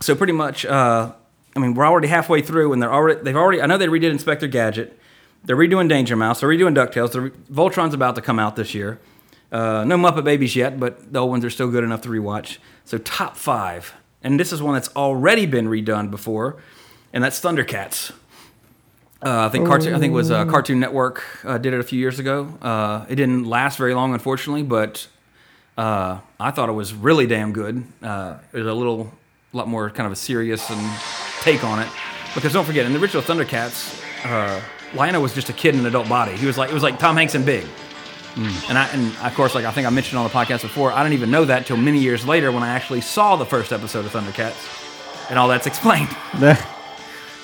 so 0.00 0.14
pretty 0.14 0.32
much, 0.32 0.64
uh, 0.64 1.12
I 1.54 1.58
mean, 1.58 1.74
we're 1.74 1.86
already 1.86 2.08
halfway 2.08 2.40
through, 2.40 2.72
and 2.72 2.80
they're 2.82 2.92
already 2.92 3.20
they've 3.22 3.36
already. 3.36 3.60
I 3.60 3.66
know 3.66 3.76
they 3.76 3.86
redid 3.88 4.10
Inspector 4.12 4.46
Gadget. 4.48 4.98
They're 5.44 5.56
redoing 5.56 5.88
Danger 5.90 6.16
Mouse. 6.16 6.40
They're 6.40 6.48
redoing 6.48 6.74
Ducktales. 6.74 7.12
The 7.12 7.20
re- 7.22 7.30
Voltron's 7.52 7.92
about 7.94 8.14
to 8.14 8.22
come 8.22 8.38
out 8.38 8.56
this 8.56 8.74
year. 8.74 8.98
Uh, 9.52 9.84
no 9.84 9.96
Muppet 9.98 10.24
Babies 10.24 10.54
yet, 10.56 10.78
but 10.80 11.12
the 11.12 11.18
old 11.18 11.30
ones 11.30 11.44
are 11.44 11.50
still 11.50 11.70
good 11.70 11.84
enough 11.84 12.00
to 12.02 12.08
rewatch. 12.08 12.58
So 12.84 12.96
top 12.98 13.36
five, 13.36 13.92
and 14.22 14.38
this 14.40 14.52
is 14.52 14.62
one 14.62 14.74
that's 14.74 14.94
already 14.94 15.44
been 15.46 15.66
redone 15.66 16.10
before, 16.10 16.58
and 17.12 17.22
that's 17.22 17.40
Thundercats. 17.40 18.12
Uh, 19.22 19.46
I 19.46 19.48
think 19.50 19.66
cartoon. 19.66 19.94
I 19.94 19.98
think 19.98 20.12
it 20.12 20.14
was 20.14 20.30
uh, 20.30 20.46
Cartoon 20.46 20.80
Network 20.80 21.22
uh, 21.44 21.58
did 21.58 21.74
it 21.74 21.80
a 21.80 21.82
few 21.82 21.98
years 21.98 22.18
ago. 22.18 22.54
Uh, 22.62 23.04
it 23.08 23.16
didn't 23.16 23.44
last 23.44 23.76
very 23.76 23.92
long, 23.92 24.14
unfortunately, 24.14 24.62
but 24.62 25.08
uh, 25.76 26.20
I 26.38 26.50
thought 26.50 26.70
it 26.70 26.72
was 26.72 26.94
really 26.94 27.26
damn 27.26 27.52
good. 27.52 27.84
Uh, 28.02 28.38
it 28.52 28.58
was 28.58 28.66
a 28.66 28.72
little, 28.72 29.12
a 29.52 29.56
lot 29.56 29.68
more 29.68 29.90
kind 29.90 30.06
of 30.06 30.12
a 30.12 30.16
serious 30.16 30.70
and 30.70 30.80
take 31.42 31.64
on 31.64 31.80
it. 31.80 31.88
Because 32.34 32.54
don't 32.54 32.64
forget, 32.64 32.86
in 32.86 32.94
the 32.94 32.98
original 33.00 33.22
Thundercats, 33.22 34.02
uh, 34.24 34.60
Lion-O 34.94 35.20
was 35.20 35.34
just 35.34 35.50
a 35.50 35.52
kid 35.52 35.74
in 35.74 35.80
an 35.80 35.86
adult 35.86 36.08
body. 36.08 36.34
He 36.36 36.46
was 36.46 36.56
like, 36.56 36.70
it 36.70 36.74
was 36.74 36.82
like 36.82 36.98
Tom 36.98 37.16
Hanks 37.16 37.34
and 37.34 37.44
Big. 37.44 37.66
And 38.36 38.78
I, 38.78 38.88
and 38.92 39.14
of 39.22 39.34
course, 39.34 39.54
like 39.54 39.66
I 39.66 39.72
think 39.72 39.86
I 39.86 39.90
mentioned 39.90 40.18
on 40.18 40.24
the 40.24 40.30
podcast 40.30 40.62
before, 40.62 40.92
I 40.92 41.02
didn't 41.02 41.14
even 41.14 41.30
know 41.30 41.44
that 41.44 41.66
till 41.66 41.76
many 41.76 41.98
years 41.98 42.26
later 42.26 42.50
when 42.52 42.62
I 42.62 42.68
actually 42.68 43.02
saw 43.02 43.36
the 43.36 43.44
first 43.44 43.70
episode 43.70 44.06
of 44.06 44.12
Thundercats, 44.12 45.28
and 45.28 45.38
all 45.38 45.48
that's 45.48 45.66
explained. 45.66 46.08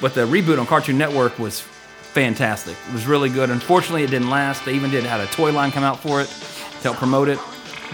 But 0.00 0.14
the 0.14 0.22
reboot 0.26 0.58
on 0.58 0.66
Cartoon 0.66 0.98
Network 0.98 1.38
was 1.38 1.60
fantastic. 1.60 2.76
It 2.88 2.92
was 2.92 3.06
really 3.06 3.28
good. 3.30 3.50
Unfortunately, 3.50 4.02
it 4.04 4.10
didn't 4.10 4.30
last. 4.30 4.64
They 4.64 4.74
even 4.74 4.90
did 4.90 5.04
had 5.04 5.20
a 5.20 5.26
toy 5.26 5.52
line 5.52 5.70
come 5.72 5.84
out 5.84 6.00
for 6.00 6.20
it 6.20 6.26
to 6.28 6.82
help 6.82 6.96
promote 6.96 7.28
it, 7.28 7.38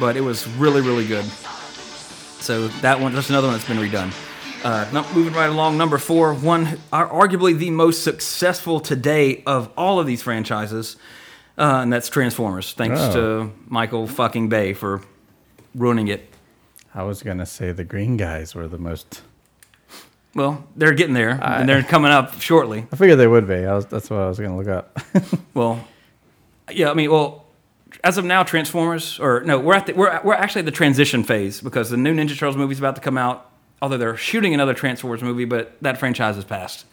but 0.00 0.16
it 0.16 0.20
was 0.20 0.46
really, 0.48 0.80
really 0.80 1.06
good. 1.06 1.24
So 2.40 2.68
that 2.82 2.98
one, 3.00 3.14
that's 3.14 3.30
another 3.30 3.46
one 3.48 3.54
that's 3.56 3.68
been 3.68 3.78
redone. 3.78 4.12
Uh, 4.64 5.04
moving 5.14 5.32
right 5.32 5.50
along, 5.50 5.76
number 5.76 5.98
four, 5.98 6.34
one 6.34 6.78
ar- 6.92 7.08
arguably 7.08 7.56
the 7.56 7.70
most 7.70 8.04
successful 8.04 8.78
today 8.80 9.42
of 9.44 9.68
all 9.76 9.98
of 9.98 10.06
these 10.06 10.22
franchises, 10.22 10.96
uh, 11.58 11.80
and 11.82 11.92
that's 11.92 12.08
Transformers. 12.08 12.72
Thanks 12.72 13.00
Oh. 13.00 13.12
to 13.12 13.52
Michael 13.68 14.06
fucking 14.06 14.48
Bay 14.48 14.72
for 14.72 15.02
ruining 15.74 16.06
it. 16.08 16.28
I 16.94 17.02
was 17.02 17.22
gonna 17.24 17.46
say 17.46 17.72
the 17.72 17.82
green 17.84 18.16
guys 18.16 18.54
were 18.54 18.68
the 18.68 18.78
most 18.78 19.22
Well, 20.34 20.66
they're 20.76 20.94
getting 20.94 21.14
there, 21.14 21.38
and 21.42 21.68
they're 21.68 21.82
coming 21.82 22.10
up 22.10 22.40
shortly. 22.40 22.86
I 22.90 22.96
figured 22.96 23.18
they 23.18 23.26
would 23.26 23.46
be. 23.46 23.66
I 23.66 23.74
was, 23.74 23.86
that's 23.86 24.08
what 24.08 24.20
I 24.20 24.28
was 24.28 24.38
going 24.38 24.50
to 24.50 24.56
look 24.56 24.68
up. 24.68 24.98
Well, 25.54 25.86
yeah, 26.70 26.90
I 26.90 26.94
mean, 26.94 27.10
well, 27.10 27.44
as 28.02 28.16
of 28.16 28.24
now, 28.24 28.42
Transformers, 28.42 29.20
or 29.20 29.42
no, 29.42 29.60
we're 29.60 29.74
at 29.74 29.86
the, 29.86 29.92
we're 29.92 30.18
we're 30.24 30.32
actually 30.34 30.60
at 30.60 30.64
the 30.64 30.70
transition 30.70 31.22
phase 31.24 31.60
because 31.60 31.90
the 31.90 31.98
new 31.98 32.14
Ninja 32.14 32.30
Turtles 32.38 32.56
movie 32.56 32.72
is 32.72 32.78
about 32.78 32.94
to 32.94 33.02
come 33.02 33.18
out. 33.18 33.50
Although 33.82 33.98
they're 33.98 34.16
shooting 34.16 34.54
another 34.54 34.72
Transformers 34.74 35.22
movie, 35.22 35.44
but 35.44 35.76
that 35.82 35.98
franchise 35.98 36.36
is 36.38 36.44
passed. 36.44 36.86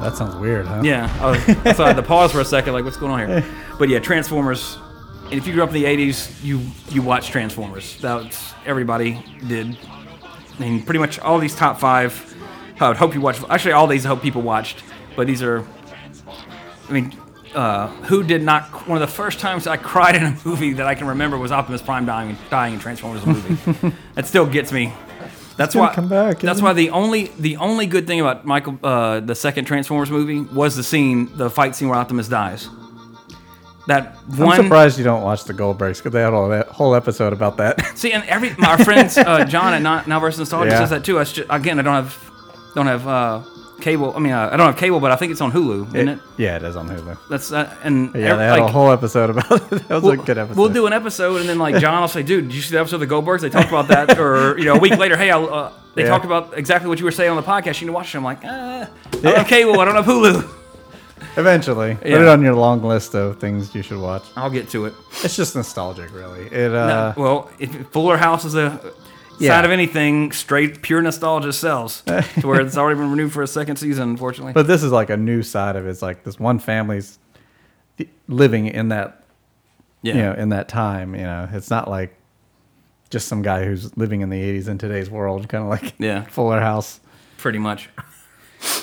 that 0.00 0.16
sounds 0.16 0.34
weird, 0.36 0.66
huh? 0.66 0.80
Yeah, 0.82 1.14
I 1.20 1.30
was, 1.30 1.76
so 1.76 1.84
I 1.84 1.88
had 1.88 1.96
to 1.96 2.02
pause 2.02 2.32
for 2.32 2.40
a 2.40 2.44
second, 2.44 2.72
like, 2.72 2.84
what's 2.84 2.96
going 2.96 3.12
on 3.12 3.28
here? 3.28 3.44
But 3.78 3.88
yeah, 3.88 3.98
Transformers. 3.98 4.76
And 5.30 5.38
if 5.38 5.46
you 5.46 5.52
grew 5.52 5.62
up 5.62 5.68
in 5.68 5.74
the 5.74 5.84
'80s, 5.84 6.42
you 6.42 6.60
you 6.88 7.02
watched 7.02 7.30
Transformers. 7.30 7.98
That's 8.00 8.52
everybody 8.66 9.24
did. 9.46 9.78
I 10.58 10.60
mean, 10.60 10.82
pretty 10.82 10.98
much 10.98 11.18
all 11.20 11.38
these 11.38 11.54
top 11.54 11.78
five. 11.78 12.26
I 12.80 12.88
would 12.88 12.96
hope 12.96 13.14
you 13.14 13.20
watched. 13.20 13.44
Actually, 13.48 13.72
all 13.72 13.86
these 13.86 14.04
I 14.04 14.08
hope 14.08 14.22
people 14.22 14.42
watched. 14.42 14.82
But 15.14 15.26
these 15.26 15.42
are. 15.42 15.64
I 16.88 16.92
mean, 16.92 17.14
uh, 17.54 17.88
who 18.04 18.22
did 18.22 18.42
not? 18.42 18.88
One 18.88 19.00
of 19.00 19.08
the 19.08 19.14
first 19.14 19.38
times 19.38 19.66
I 19.66 19.76
cried 19.76 20.16
in 20.16 20.24
a 20.24 20.36
movie 20.44 20.72
that 20.74 20.86
I 20.86 20.94
can 20.94 21.06
remember 21.06 21.38
was 21.38 21.52
Optimus 21.52 21.82
Prime 21.82 22.06
dying, 22.06 22.36
dying 22.50 22.74
in 22.74 22.80
Transformers 22.80 23.24
movie. 23.24 23.94
that 24.14 24.26
still 24.26 24.46
gets 24.46 24.72
me. 24.72 24.92
That's 25.56 25.74
why. 25.74 25.94
come 25.94 26.08
back, 26.08 26.40
that's 26.40 26.56
isn't 26.56 26.64
why 26.64 26.72
the 26.72 26.90
only 26.90 27.26
the 27.38 27.56
only 27.58 27.86
good 27.86 28.06
thing 28.06 28.20
about 28.20 28.46
Michael 28.46 28.78
uh, 28.82 29.20
the 29.20 29.34
second 29.34 29.66
Transformers 29.66 30.10
movie 30.10 30.40
was 30.40 30.74
the 30.74 30.82
scene, 30.82 31.30
the 31.36 31.50
fight 31.50 31.76
scene 31.76 31.88
where 31.88 31.98
Optimus 31.98 32.28
dies. 32.28 32.68
That 33.90 34.16
I'm 34.40 34.62
surprised 34.62 34.98
you 34.98 35.04
don't 35.04 35.22
watch 35.22 35.44
the 35.44 35.52
Goldbergs 35.54 35.98
because 35.98 36.12
they 36.12 36.20
had 36.22 36.32
all 36.32 36.48
that 36.48 36.68
whole 36.68 36.94
episode 36.94 37.32
about 37.32 37.56
that. 37.58 37.74
See, 37.98 38.12
and 38.12 38.24
every 38.24 38.54
my 38.58 38.76
friends, 38.78 39.18
uh, 39.18 39.44
John 39.44 39.74
at 39.74 39.82
Now, 39.82 40.02
now 40.06 40.20
versus 40.20 40.38
Nostalgia 40.40 40.70
Yeah. 40.70 40.78
says 40.78 40.90
that 40.90 41.04
too. 41.04 41.18
I 41.18 41.24
just, 41.24 41.46
again, 41.50 41.78
I 41.78 41.82
don't 41.82 41.94
have 42.04 42.30
don't 42.74 42.86
have 42.86 43.06
uh, 43.08 43.42
cable. 43.80 44.14
I 44.14 44.18
mean, 44.20 44.32
uh, 44.32 44.50
I 44.52 44.56
don't 44.56 44.66
have 44.66 44.76
cable, 44.76 45.00
but 45.00 45.10
I 45.10 45.16
think 45.16 45.32
it's 45.32 45.40
on 45.40 45.50
Hulu, 45.52 45.88
isn't 45.94 46.08
it? 46.08 46.18
yeah, 46.36 46.56
it 46.56 46.62
is 46.62 46.76
on 46.76 46.88
Hulu. 46.88 47.16
That's 47.28 47.50
uh, 47.50 47.74
and 47.82 48.14
Yeah, 48.14 48.32
ev- 48.32 48.38
they 48.38 48.44
had 48.46 48.58
a 48.60 48.68
whole 48.68 48.92
episode 48.92 49.30
about 49.30 49.50
it. 49.72 49.88
That 49.88 49.88
was 49.90 50.02
We'll, 50.04 50.12
a 50.12 50.16
good 50.18 50.38
episode. 50.38 50.56
we'll 50.60 50.68
do 50.72 50.86
an 50.86 50.92
episode, 50.92 51.40
and 51.40 51.48
then 51.48 51.58
like 51.58 51.76
John 51.78 51.94
I'll 51.94 52.06
say, 52.08 52.22
"Dude, 52.22 52.44
did 52.48 52.54
you 52.54 52.62
see 52.62 52.72
the 52.74 52.80
episode 52.80 53.02
of 53.02 53.08
the 53.08 53.14
Goldbergs? 53.14 53.40
They 53.40 53.50
talked 53.50 53.68
about 53.70 53.88
that." 53.88 54.18
Or 54.18 54.56
you 54.58 54.66
know, 54.66 54.74
a 54.74 54.78
week 54.78 54.96
later, 54.98 55.16
"Hey, 55.16 55.30
I'll, 55.30 55.52
uh, 55.52 55.72
they 55.96 56.02
Yeah. 56.04 56.10
talked 56.10 56.24
about 56.24 56.56
exactly 56.56 56.88
what 56.88 56.98
you 57.00 57.04
were 57.04 57.10
saying 57.10 57.30
on 57.30 57.36
the 57.36 57.42
podcast. 57.42 57.80
You 57.80 57.86
need 57.86 57.92
to 57.92 57.92
watch 57.94 58.14
it." 58.14 58.18
I'm 58.18 58.24
like, 58.24 58.44
uh, 58.44 58.48
I 58.48 58.88
don't 59.20 59.36
have 59.36 59.46
cable. 59.48 59.80
I 59.80 59.84
don't 59.86 59.96
have 59.96 60.04
Hulu. 60.06 60.48
Eventually, 61.36 61.94
put 61.96 62.06
Yeah. 62.06 62.22
it 62.22 62.28
on 62.28 62.42
your 62.42 62.54
long 62.54 62.82
list 62.82 63.14
of 63.14 63.38
things 63.38 63.74
you 63.74 63.82
should 63.82 64.00
watch. 64.00 64.24
I'll 64.36 64.50
get 64.50 64.68
to 64.70 64.86
it. 64.86 64.94
It's 65.22 65.36
just 65.36 65.54
nostalgic, 65.54 66.12
really. 66.14 66.46
It 66.46 66.72
uh, 66.74 67.14
well, 67.16 67.50
if 67.58 67.70
Fuller 67.88 68.16
House 68.16 68.44
is 68.44 68.54
a 68.54 68.80
Yeah. 69.38 69.50
side 69.56 69.64
of 69.64 69.70
anything, 69.70 70.32
straight 70.32 70.82
pure 70.82 71.00
nostalgia 71.02 71.52
sells 71.52 72.02
to 72.06 72.46
where 72.46 72.60
it's 72.60 72.76
already 72.76 72.98
been 73.00 73.10
renewed 73.10 73.32
for 73.32 73.42
a 73.42 73.46
second 73.46 73.76
season. 73.76 74.10
Unfortunately, 74.10 74.52
but 74.52 74.66
this 74.66 74.82
is 74.82 74.92
like 74.92 75.08
a 75.10 75.16
new 75.16 75.42
side 75.42 75.76
of 75.76 75.86
it. 75.86 75.90
It's 75.90 76.02
like 76.02 76.24
this 76.24 76.38
one 76.38 76.58
family's 76.58 77.18
living 78.28 78.66
in 78.66 78.88
that 78.88 79.24
yeah, 80.02 80.14
you 80.14 80.20
know 80.22 80.32
in 80.34 80.48
that 80.50 80.68
time. 80.68 81.14
You 81.14 81.22
know, 81.22 81.48
it's 81.52 81.70
not 81.70 81.88
like 81.88 82.16
just 83.10 83.28
some 83.28 83.42
guy 83.42 83.64
who's 83.64 83.96
living 83.96 84.20
in 84.20 84.30
the 84.30 84.40
'80s 84.40 84.68
in 84.68 84.78
today's 84.78 85.10
world, 85.10 85.48
kind 85.48 85.64
of 85.64 85.70
like 85.70 85.94
Yeah. 85.98 86.22
Fuller 86.24 86.60
House. 86.60 87.00
pretty 87.38 87.58
much. 87.58 87.88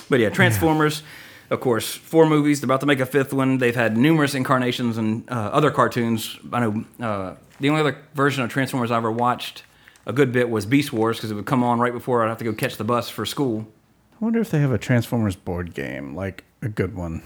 But 0.09 0.19
yeah, 0.19 0.29
Transformers, 0.29 1.03
of 1.49 1.59
course, 1.61 1.93
four 1.93 2.25
movies. 2.25 2.61
They're 2.61 2.65
about 2.67 2.81
to 2.81 2.85
make 2.85 2.99
a 2.99 3.05
fifth 3.05 3.33
one. 3.33 3.57
They've 3.57 3.75
had 3.75 3.97
numerous 3.97 4.35
incarnations 4.35 4.97
and 4.97 5.29
uh, 5.29 5.33
other 5.33 5.71
cartoons. 5.71 6.37
I 6.51 6.59
know 6.59 6.85
uh, 6.99 7.35
the 7.59 7.69
only 7.69 7.81
other 7.81 7.97
version 8.13 8.43
of 8.43 8.49
Transformers 8.49 8.91
I 8.91 8.97
ever 8.97 9.11
watched 9.11 9.63
a 10.05 10.13
good 10.13 10.31
bit 10.31 10.49
was 10.49 10.65
Beast 10.65 10.93
Wars 10.93 11.17
because 11.17 11.31
it 11.31 11.35
would 11.35 11.45
come 11.45 11.63
on 11.63 11.79
right 11.79 11.93
before 11.93 12.23
I'd 12.23 12.29
have 12.29 12.37
to 12.39 12.45
go 12.45 12.53
catch 12.53 12.77
the 12.77 12.83
bus 12.83 13.09
for 13.09 13.25
school. 13.25 13.67
I 14.13 14.25
wonder 14.25 14.39
if 14.39 14.49
they 14.49 14.59
have 14.59 14.71
a 14.71 14.77
Transformers 14.77 15.35
board 15.35 15.73
game, 15.73 16.15
like 16.15 16.43
a 16.61 16.69
good 16.69 16.95
one. 16.95 17.21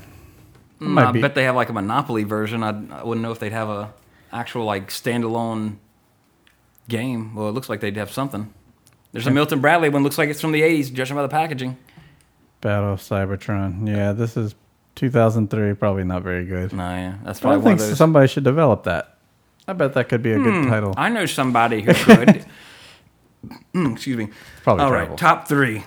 Mm, 0.80 1.02
I 1.02 1.12
be. 1.12 1.22
bet 1.22 1.36
they 1.36 1.44
have 1.44 1.56
like 1.56 1.70
a 1.70 1.74
Monopoly 1.74 2.24
version. 2.24 2.64
I'd, 2.64 2.92
I 2.92 3.04
wouldn't 3.04 3.24
know 3.24 3.32
if 3.32 3.40
they'd 3.40 3.52
have 3.52 3.70
a 3.70 3.94
actual 4.34 4.66
like 4.66 4.90
standalone 4.90 5.78
game. 6.90 7.36
Well, 7.36 7.50
it 7.50 7.52
looks 7.52 7.70
like 7.70 7.80
they'd 7.80 7.98
have 7.98 8.12
something. 8.12 8.54
There's 9.12 9.28
a 9.28 9.32
Milton 9.32 9.60
Bradley 9.60 9.90
one. 9.90 10.04
Looks 10.04 10.18
like 10.18 10.30
it's 10.30 10.42
from 10.42 10.52
the 10.54 10.62
'80s, 10.62 10.92
judging 10.92 11.16
by 11.16 11.22
the 11.22 11.30
packaging. 11.30 11.78
Battle 12.62 12.94
of 12.94 13.00
Cybertron. 13.02 13.88
Yeah, 13.88 14.14
this 14.14 14.38
is 14.38 14.56
2003. 14.96 15.74
Probably 15.74 16.04
not 16.04 16.24
very 16.24 16.46
good. 16.46 16.74
No, 16.74 16.84
yeah, 16.84 17.16
that's 17.24 17.40
I 17.40 17.42
probably 17.42 17.56
don't 17.58 17.64
one 17.66 17.72
think 17.78 17.82
of 17.82 17.88
those. 17.90 17.98
somebody 17.98 18.28
should 18.28 18.44
develop 18.44 18.84
that. 18.84 19.18
I 19.68 19.74
bet 19.74 19.94
that 19.94 20.10
could 20.10 20.22
be 20.24 20.32
a 20.32 20.40
good 20.40 20.68
title. 20.68 20.94
I 20.98 21.10
know 21.10 21.26
somebody 21.26 21.82
who 21.82 21.94
could. 21.94 22.46
Mm, 23.74 23.94
excuse 23.94 24.18
me. 24.18 24.30
Probably 24.64 24.84
All 24.84 24.92
right, 24.92 25.00
terrible. 25.00 25.18
top 25.18 25.48
three. 25.48 25.84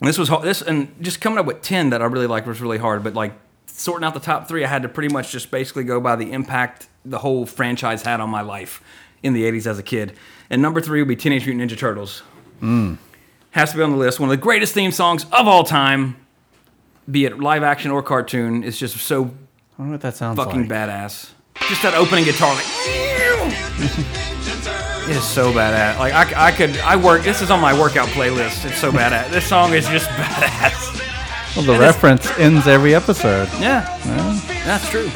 This 0.00 0.18
was 0.18 0.28
hard. 0.28 0.42
This 0.44 0.62
and 0.62 0.94
just 1.00 1.20
coming 1.20 1.38
up 1.38 1.46
with 1.46 1.62
ten 1.62 1.90
that 1.90 2.02
I 2.02 2.04
really 2.06 2.26
liked 2.26 2.46
was 2.46 2.60
really 2.60 2.78
hard. 2.78 3.02
But 3.02 3.14
like 3.14 3.32
sorting 3.66 4.06
out 4.06 4.14
the 4.14 4.20
top 4.20 4.46
three, 4.48 4.64
I 4.64 4.68
had 4.68 4.82
to 4.82 4.88
pretty 4.88 5.12
much 5.12 5.32
just 5.32 5.50
basically 5.50 5.84
go 5.84 6.00
by 6.00 6.16
the 6.16 6.32
impact 6.32 6.88
the 7.04 7.18
whole 7.18 7.44
franchise 7.46 8.02
had 8.02 8.20
on 8.20 8.30
my 8.30 8.40
life 8.42 8.82
in 9.22 9.32
the 9.32 9.42
'80s 9.44 9.66
as 9.66 9.78
a 9.78 9.82
kid. 9.82 10.14
And 10.48 10.62
number 10.62 10.80
three 10.80 11.00
would 11.00 11.08
be 11.08 11.16
Teenage 11.16 11.46
Mutant 11.46 11.70
Ninja 11.70 11.76
Turtles. 11.78 12.22
Has 13.56 13.70
to 13.72 13.78
be 13.78 13.82
on 13.82 13.90
the 13.90 13.96
list. 13.96 14.20
One 14.20 14.28
of 14.28 14.36
the 14.36 14.42
greatest 14.42 14.74
theme 14.74 14.92
songs 14.92 15.24
of 15.32 15.48
all 15.48 15.64
time, 15.64 16.16
be 17.10 17.24
it 17.24 17.38
live 17.40 17.62
action 17.62 17.90
or 17.90 18.02
cartoon. 18.02 18.62
It's 18.62 18.78
just 18.78 18.96
so 18.98 19.24
I 19.24 19.82
wonder 19.82 19.92
what 19.92 20.02
that 20.02 20.14
sounds 20.14 20.36
fucking 20.38 20.68
like. 20.68 20.70
badass. 20.70 21.30
Just 21.68 21.82
that 21.82 21.94
opening 21.94 22.24
guitar, 22.24 22.54
like. 22.54 22.64
It's 25.08 25.24
so 25.24 25.52
badass. 25.52 25.98
Like 26.00 26.12
I, 26.12 26.48
I 26.48 26.50
could, 26.52 26.76
I 26.78 26.96
work. 26.96 27.22
This 27.22 27.40
is 27.40 27.48
on 27.52 27.60
my 27.60 27.72
workout 27.78 28.08
playlist. 28.08 28.64
It's 28.68 28.78
so 28.78 28.90
badass. 28.90 29.30
This 29.30 29.46
song 29.46 29.72
is 29.72 29.86
just 29.88 30.08
badass. 30.10 31.56
Well, 31.56 31.64
the 31.64 31.72
And 31.74 31.82
it's- 31.82 31.94
reference 31.94 32.38
ends 32.40 32.66
every 32.66 32.92
episode. 32.94 33.48
Yeah, 33.60 33.84
that's 34.64 34.90
true. 34.90 35.08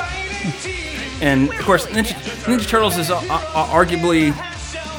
And 1.20 1.50
of 1.50 1.58
course, 1.62 1.86
Ninja, 1.86 2.14
Ninja 2.44 2.68
Turtles 2.68 2.96
is 2.98 3.10
uh, 3.10 3.16
uh, 3.18 3.66
arguably, 3.66 4.32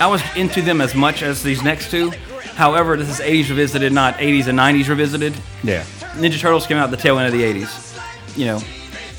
I 0.02 0.08
was 0.08 0.22
into 0.36 0.62
them 0.62 0.82
as 0.82 0.94
much 0.94 1.24
as 1.24 1.42
these 1.42 1.64
next 1.64 1.90
two. 1.90 2.12
However, 2.56 2.98
this 2.98 3.10
is 3.10 3.20
80s 3.20 3.50
revisited, 3.50 3.92
not 3.94 4.16
80s 4.16 4.48
and 4.48 4.58
90s 4.60 4.88
revisited. 4.90 5.34
Yeah. 5.64 5.84
Ninja 6.16 6.40
Turtles 6.40 6.68
came 6.68 6.78
out 6.78 6.86
at 6.86 6.92
the 6.92 6.98
tail 6.98 7.18
end 7.18 7.28
of 7.28 7.34
the 7.40 7.44
80s, 7.46 7.98
you 8.38 8.46
know, 8.46 8.60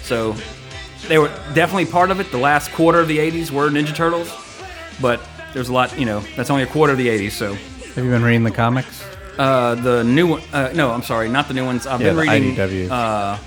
so 0.03 0.37
they 1.09 1.19
were 1.19 1.29
definitely 1.55 1.87
part 1.87 2.11
of 2.11 2.21
it. 2.21 2.31
The 2.31 2.37
last 2.39 2.71
quarter 2.73 3.01
of 3.01 3.09
the 3.09 3.19
80s 3.19 3.51
were 3.51 3.71
Ninja 3.71 3.95
Turtles, 3.95 4.31
but 5.01 5.21
there's 5.55 5.69
a 5.71 5.73
lot, 5.73 5.99
you 5.99 6.05
know, 6.05 6.21
that's 6.37 6.51
only 6.51 6.63
a 6.65 6.67
quarter 6.67 6.93
of 6.93 6.99
the 6.99 7.09
80s. 7.09 7.33
So 7.33 7.55
Have 7.55 8.05
you 8.05 8.11
been 8.11 8.23
reading 8.23 8.45
the 8.45 8.51
comics? 8.51 9.03
uh, 9.39 9.75
the 9.77 10.05
new 10.05 10.27
one, 10.27 10.43
uh, 10.53 10.71
no, 10.75 10.91
I'm 10.91 11.03
sorry, 11.03 11.29
not 11.31 11.49
the 11.49 11.55
new 11.55 11.65
ones. 11.65 11.87
I've 11.87 12.01
Yeah, 12.03 12.09
been 12.09 12.17
the 12.17 12.23
reading 12.23 12.55
IDW. 12.57 12.91
uh, 12.91 13.39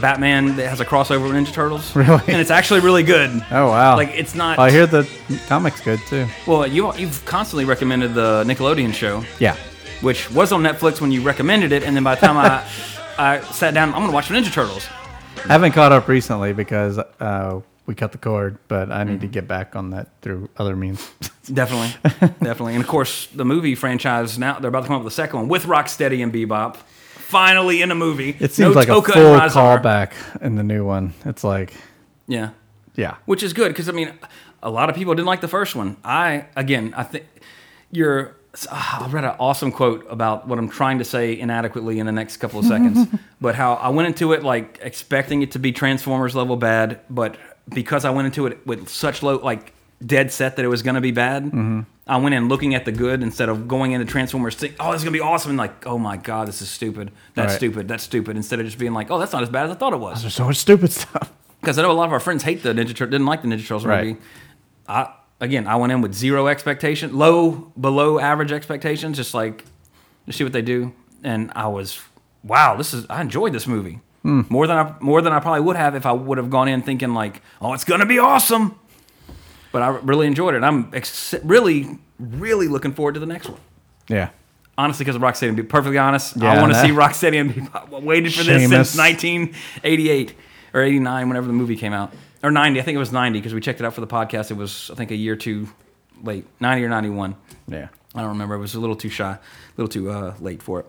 Batman 0.00 0.56
that 0.56 0.68
has 0.68 0.80
a 0.80 0.84
crossover 0.84 1.22
with 1.22 1.32
Ninja 1.32 1.52
Turtles. 1.52 1.94
Really? 1.96 2.20
And 2.28 2.40
it's 2.40 2.50
actually 2.50 2.80
really 2.80 3.02
good. 3.02 3.30
Oh 3.50 3.68
wow! 3.68 3.96
Like 3.96 4.10
it's 4.10 4.34
not. 4.34 4.58
I 4.58 4.70
hear 4.70 4.86
the 4.86 5.08
comics 5.48 5.80
good 5.80 6.00
too. 6.08 6.26
Well, 6.46 6.66
you 6.66 6.92
you've 6.94 7.24
constantly 7.24 7.64
recommended 7.64 8.14
the 8.14 8.44
Nickelodeon 8.46 8.92
show, 8.92 9.24
Yeah. 9.38 9.56
which 10.02 10.30
was 10.32 10.52
on 10.52 10.62
Netflix 10.62 11.00
when 11.00 11.12
you 11.12 11.22
recommended 11.22 11.72
it, 11.72 11.82
and 11.82 11.96
then 11.96 12.04
by 12.04 12.14
the 12.14 12.26
time 12.26 12.36
I 12.36 12.64
I 13.18 13.40
sat 13.52 13.72
down, 13.74 13.88
I'm 13.94 14.00
gonna 14.02 14.12
watch 14.12 14.28
the 14.28 14.34
Ninja 14.34 14.52
Turtles. 14.52 14.86
I 15.44 15.52
haven't 15.52 15.72
caught 15.72 15.92
up 15.92 16.08
recently 16.08 16.52
because 16.52 16.98
uh, 16.98 17.60
we 17.86 17.94
cut 17.94 18.12
the 18.12 18.18
cord, 18.18 18.58
but 18.68 18.90
I 18.90 19.02
Mm-hmm. 19.02 19.12
need 19.12 19.20
to 19.22 19.26
get 19.28 19.46
back 19.48 19.76
on 19.76 19.90
that 19.90 20.08
through 20.20 20.48
other 20.58 20.76
means. 20.76 21.08
Definitely, 21.52 21.94
definitely, 22.42 22.74
and 22.74 22.82
of 22.82 22.88
course 22.88 23.28
the 23.32 23.44
movie 23.44 23.76
franchise 23.76 24.36
now 24.36 24.58
they're 24.58 24.68
about 24.68 24.80
to 24.80 24.86
come 24.88 24.96
up 24.96 25.04
with 25.04 25.12
a 25.12 25.14
second 25.14 25.38
one 25.38 25.48
with 25.48 25.62
Rocksteady 25.64 26.20
and 26.20 26.32
Bebop. 26.32 26.76
Finally 27.26 27.82
in 27.82 27.90
a 27.90 27.94
movie. 27.94 28.36
It 28.38 28.52
seems 28.52 28.76
like 28.76 28.88
a 28.88 28.94
full 29.02 29.02
callback 29.82 30.12
in 30.40 30.54
the 30.54 30.62
new 30.62 30.84
one. 30.84 31.12
It's 31.24 31.42
like, 31.44 31.72
Yeah. 32.28 32.50
yeah, 32.94 33.16
which 33.26 33.42
is 33.42 33.52
good 33.52 33.68
because 33.68 33.88
I 33.88 33.92
mean, 33.92 34.12
a 34.62 34.70
lot 34.70 34.88
of 34.90 34.96
people 34.96 35.14
didn't 35.14 35.26
like 35.26 35.40
the 35.40 35.48
first 35.48 35.74
one. 35.74 35.96
I 36.04 36.46
again, 36.56 36.94
I 36.96 37.02
think 37.02 37.24
you're. 37.90 38.36
ah, 38.70 39.04
I 39.06 39.10
read 39.10 39.24
an 39.24 39.34
awesome 39.38 39.70
quote 39.72 40.06
about 40.08 40.46
what 40.48 40.58
I'm 40.58 40.68
trying 40.68 40.98
to 40.98 41.04
say 41.04 41.38
inadequately 41.38 41.98
in 41.98 42.06
the 42.06 42.12
next 42.12 42.36
couple 42.38 42.60
of 42.60 42.64
seconds, 42.66 43.06
but 43.40 43.54
how 43.54 43.74
I 43.74 43.88
went 43.90 44.06
into 44.08 44.32
it 44.32 44.42
like 44.44 44.78
expecting 44.82 45.42
it 45.42 45.50
to 45.52 45.58
be 45.58 45.72
Transformers 45.72 46.34
level 46.34 46.56
bad, 46.56 47.00
but 47.10 47.36
because 47.68 48.04
I 48.04 48.10
went 48.10 48.26
into 48.26 48.46
it 48.46 48.64
with 48.66 48.88
such 48.88 49.22
low 49.22 49.36
like 49.38 49.72
dead 50.04 50.30
set 50.32 50.56
that 50.56 50.64
it 50.64 50.68
was 50.68 50.82
going 50.82 50.94
to 50.94 51.00
be 51.00 51.10
bad. 51.10 51.84
I 52.08 52.18
went 52.18 52.34
in 52.36 52.48
looking 52.48 52.74
at 52.74 52.84
the 52.84 52.92
good 52.92 53.22
instead 53.22 53.48
of 53.48 53.66
going 53.66 53.90
into 53.92 54.04
Transformers. 54.06 54.54
Think, 54.54 54.76
oh, 54.78 54.92
this 54.92 55.00
is 55.00 55.04
gonna 55.04 55.12
be 55.12 55.20
awesome, 55.20 55.50
and 55.50 55.58
like, 55.58 55.86
oh 55.86 55.98
my 55.98 56.16
god, 56.16 56.46
this 56.46 56.62
is 56.62 56.68
stupid. 56.70 57.10
That's 57.34 57.52
Right. 57.52 57.56
stupid. 57.56 57.88
That's 57.88 58.04
stupid. 58.04 58.36
Instead 58.36 58.60
of 58.60 58.66
just 58.66 58.78
being 58.78 58.92
like, 58.92 59.10
oh, 59.10 59.18
that's 59.18 59.32
not 59.32 59.42
as 59.42 59.48
bad 59.48 59.64
as 59.66 59.72
I 59.72 59.74
thought 59.74 59.92
it 59.92 59.98
was. 59.98 60.22
there's 60.22 60.34
so 60.34 60.44
much 60.46 60.56
stupid 60.56 60.92
stuff. 60.92 61.32
Because 61.60 61.78
I 61.80 61.82
know 61.82 61.90
a 61.90 61.94
lot 61.94 62.04
of 62.06 62.12
our 62.12 62.20
friends 62.20 62.44
hate 62.44 62.62
the 62.62 62.68
Ninja 62.72 62.88
Turtles, 62.88 63.10
didn't 63.10 63.26
like 63.26 63.42
the 63.42 63.48
Ninja 63.48 63.62
Turtles 63.62 63.84
Right. 63.84 64.06
movie. 64.08 64.20
I 64.86 65.08
again, 65.40 65.66
I 65.66 65.74
went 65.76 65.90
in 65.92 66.00
with 66.00 66.14
zero 66.14 66.46
expectation, 66.46 67.16
low, 67.18 67.72
below 67.80 68.20
average 68.20 68.52
expectations, 68.52 69.16
just 69.16 69.34
like 69.34 69.64
to 70.26 70.32
see 70.32 70.44
what 70.44 70.52
they 70.52 70.62
do, 70.62 70.92
and 71.24 71.50
I 71.56 71.66
was, 71.66 72.00
wow, 72.44 72.76
this 72.76 72.94
is. 72.94 73.04
I 73.10 73.20
enjoyed 73.20 73.52
this 73.52 73.66
movie 73.66 73.98
hmm. 74.22 74.42
more 74.48 74.68
than 74.68 74.76
I 74.76 74.94
more 75.00 75.20
than 75.22 75.32
I 75.32 75.40
probably 75.40 75.62
would 75.62 75.74
have 75.76 75.96
if 75.96 76.06
I 76.06 76.12
would 76.12 76.38
have 76.38 76.50
gone 76.50 76.68
in 76.68 76.82
thinking 76.82 77.14
like, 77.14 77.42
oh, 77.60 77.72
it's 77.72 77.84
gonna 77.84 78.06
be 78.06 78.20
awesome. 78.20 78.78
But 79.76 79.82
I 79.82 79.88
really 79.88 80.26
enjoyed 80.26 80.54
it. 80.54 80.62
I'm 80.62 80.88
ex- 80.94 81.34
really 81.44 81.98
really 82.18 82.66
looking 82.66 82.94
forward 82.94 83.12
to 83.12 83.20
the 83.20 83.26
next 83.26 83.50
one. 83.50 83.60
Yeah. 84.08 84.30
Honestly, 84.78 85.04
because 85.04 85.16
of 85.16 85.20
Rocksteady. 85.20 85.48
To 85.48 85.52
be 85.52 85.62
perfectly 85.64 85.98
honest, 85.98 86.42
I 86.42 86.58
want 86.62 86.72
to 86.72 86.80
see 86.80 86.88
Rocksteady 86.88 87.38
and 87.38 87.50
Bebop. 87.52 87.94
I 87.94 87.98
waited 87.98 88.32
for 88.32 88.42
this 88.42 88.70
since 88.70 88.96
1988 88.96 90.34
or 90.72 90.80
89, 90.80 91.28
whenever 91.28 91.46
the 91.46 91.52
movie 91.52 91.76
came 91.76 91.92
out, 91.92 92.14
or 92.42 92.50
90. 92.50 92.80
I 92.80 92.82
think 92.84 92.96
it 92.96 92.98
was 92.98 93.12
90 93.12 93.38
because 93.38 93.52
we 93.52 93.60
checked 93.60 93.80
it 93.80 93.84
out 93.84 93.92
for 93.92 94.00
the 94.00 94.06
podcast. 94.06 94.50
It 94.50 94.56
was, 94.56 94.90
I 94.90 94.94
think, 94.94 95.10
a 95.10 95.14
year 95.14 95.36
too 95.36 95.68
late, 96.22 96.46
90 96.58 96.82
or 96.86 96.88
91. 96.88 97.36
Yeah. 97.68 97.88
I 98.14 98.20
don't 98.20 98.30
remember. 98.30 98.54
It 98.54 98.60
was 98.60 98.74
a 98.74 98.80
little 98.80 98.96
too 98.96 99.10
shy, 99.10 99.32
a 99.32 99.38
little 99.76 99.90
too 99.90 100.10
uh, 100.10 100.36
late 100.40 100.62
for 100.62 100.80
it. 100.80 100.86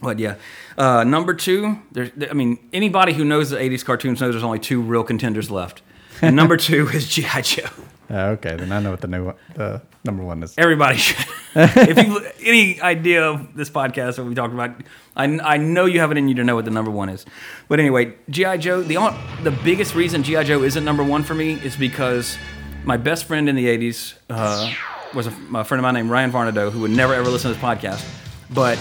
But 0.00 0.20
yeah, 0.20 0.36
uh, 0.78 1.02
number 1.02 1.34
two. 1.34 1.82
There's, 1.90 2.10
I 2.30 2.34
mean, 2.34 2.68
anybody 2.72 3.14
who 3.14 3.24
knows 3.24 3.50
the 3.50 3.56
'80s 3.56 3.84
cartoons 3.84 4.20
knows 4.20 4.34
there's 4.34 4.44
only 4.44 4.60
two 4.60 4.80
real 4.80 5.02
contenders 5.02 5.50
left. 5.50 5.82
And 6.22 6.36
number 6.36 6.56
two 6.68 6.88
is 6.88 7.08
GI 7.08 7.42
Joe. 7.42 7.68
Uh, 8.08 8.36
okay, 8.38 8.56
then 8.56 8.70
I 8.70 8.80
know 8.80 8.90
what 8.90 9.00
the 9.00 9.08
new 9.08 9.24
one, 9.26 9.34
the 9.54 9.82
number 10.04 10.22
one 10.22 10.42
is. 10.42 10.54
Everybody 10.56 10.96
should. 10.96 11.26
if 11.56 12.06
you 12.06 12.24
any 12.44 12.80
idea 12.80 13.28
of 13.28 13.54
this 13.56 13.68
podcast, 13.68 14.18
what 14.18 14.28
we 14.28 14.34
talked 14.34 14.54
about, 14.54 14.70
I, 15.16 15.24
I 15.24 15.56
know 15.56 15.86
you 15.86 16.00
have 16.00 16.12
it 16.12 16.18
in 16.18 16.28
you 16.28 16.34
to 16.36 16.44
know 16.44 16.54
what 16.54 16.64
the 16.64 16.70
number 16.70 16.90
one 16.90 17.08
is. 17.08 17.26
But 17.68 17.80
anyway, 17.80 18.14
GI 18.30 18.58
Joe. 18.58 18.82
The 18.82 18.96
on- 18.96 19.18
the 19.42 19.50
biggest 19.50 19.94
reason 19.94 20.22
GI 20.22 20.44
Joe 20.44 20.62
isn't 20.62 20.84
number 20.84 21.02
one 21.02 21.24
for 21.24 21.34
me 21.34 21.54
is 21.54 21.76
because 21.76 22.38
my 22.84 22.96
best 22.96 23.24
friend 23.24 23.48
in 23.48 23.56
the 23.56 23.66
'80s 23.66 24.14
uh, 24.30 24.72
was 25.14 25.26
a, 25.26 25.30
a 25.54 25.64
friend 25.64 25.80
of 25.80 25.82
mine 25.82 25.94
named 25.94 26.10
Ryan 26.10 26.30
Varnado, 26.30 26.70
who 26.70 26.80
would 26.80 26.92
never 26.92 27.14
ever 27.14 27.28
listen 27.28 27.52
to 27.52 27.54
this 27.54 27.62
podcast, 27.62 28.06
but 28.54 28.78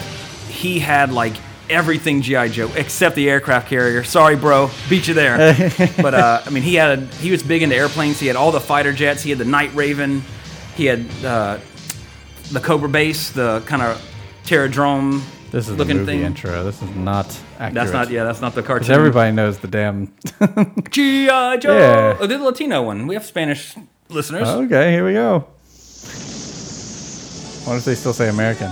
he 0.49 0.79
had 0.79 1.11
like 1.11 1.33
everything 1.69 2.21
GI 2.21 2.49
Joe 2.49 2.71
except 2.75 3.15
the 3.15 3.29
aircraft 3.29 3.67
carrier. 3.69 4.03
Sorry, 4.03 4.35
bro, 4.35 4.69
beat 4.89 5.07
you 5.07 5.13
there. 5.13 5.37
but 6.01 6.13
uh, 6.13 6.41
I 6.45 6.49
mean, 6.49 6.63
he 6.63 6.75
had 6.75 6.99
he 7.15 7.31
was 7.31 7.43
big 7.43 7.61
into 7.63 7.75
airplanes. 7.75 8.19
He 8.19 8.27
had 8.27 8.35
all 8.35 8.51
the 8.51 8.59
fighter 8.59 8.93
jets. 8.93 9.23
He 9.23 9.29
had 9.29 9.39
the 9.39 9.45
Night 9.45 9.73
Raven. 9.75 10.23
He 10.75 10.85
had 10.85 11.05
uh, 11.23 11.59
the 12.51 12.59
Cobra 12.59 12.89
base, 12.89 13.31
the 13.31 13.63
kind 13.65 13.81
of 13.81 14.01
Terrordrome 14.43 15.21
This 15.51 15.67
is 15.67 15.75
the 15.75 15.77
looking 15.77 15.97
movie 15.97 16.13
thing. 16.13 16.21
intro. 16.21 16.63
This 16.63 16.81
is 16.81 16.95
not 16.95 17.25
accurate. 17.59 17.73
That's 17.73 17.91
not 17.91 18.09
yeah, 18.09 18.23
that's 18.23 18.41
not 18.41 18.53
the 18.55 18.63
cartoon. 18.63 18.91
everybody 18.91 19.31
knows 19.31 19.57
the 19.59 19.67
damn. 19.67 20.13
GI 20.89 21.27
Joe. 21.59 21.77
Yeah. 21.77 22.17
Oh, 22.19 22.27
the 22.27 22.37
Latino 22.37 22.83
one. 22.83 23.07
We 23.07 23.15
have 23.15 23.25
Spanish 23.25 23.75
listeners. 24.09 24.47
okay, 24.47 24.91
here 24.91 25.05
we 25.05 25.13
go. 25.13 25.47
Why 27.65 27.77
if 27.77 27.85
they 27.85 27.95
still 27.95 28.13
say 28.13 28.29
American? 28.29 28.71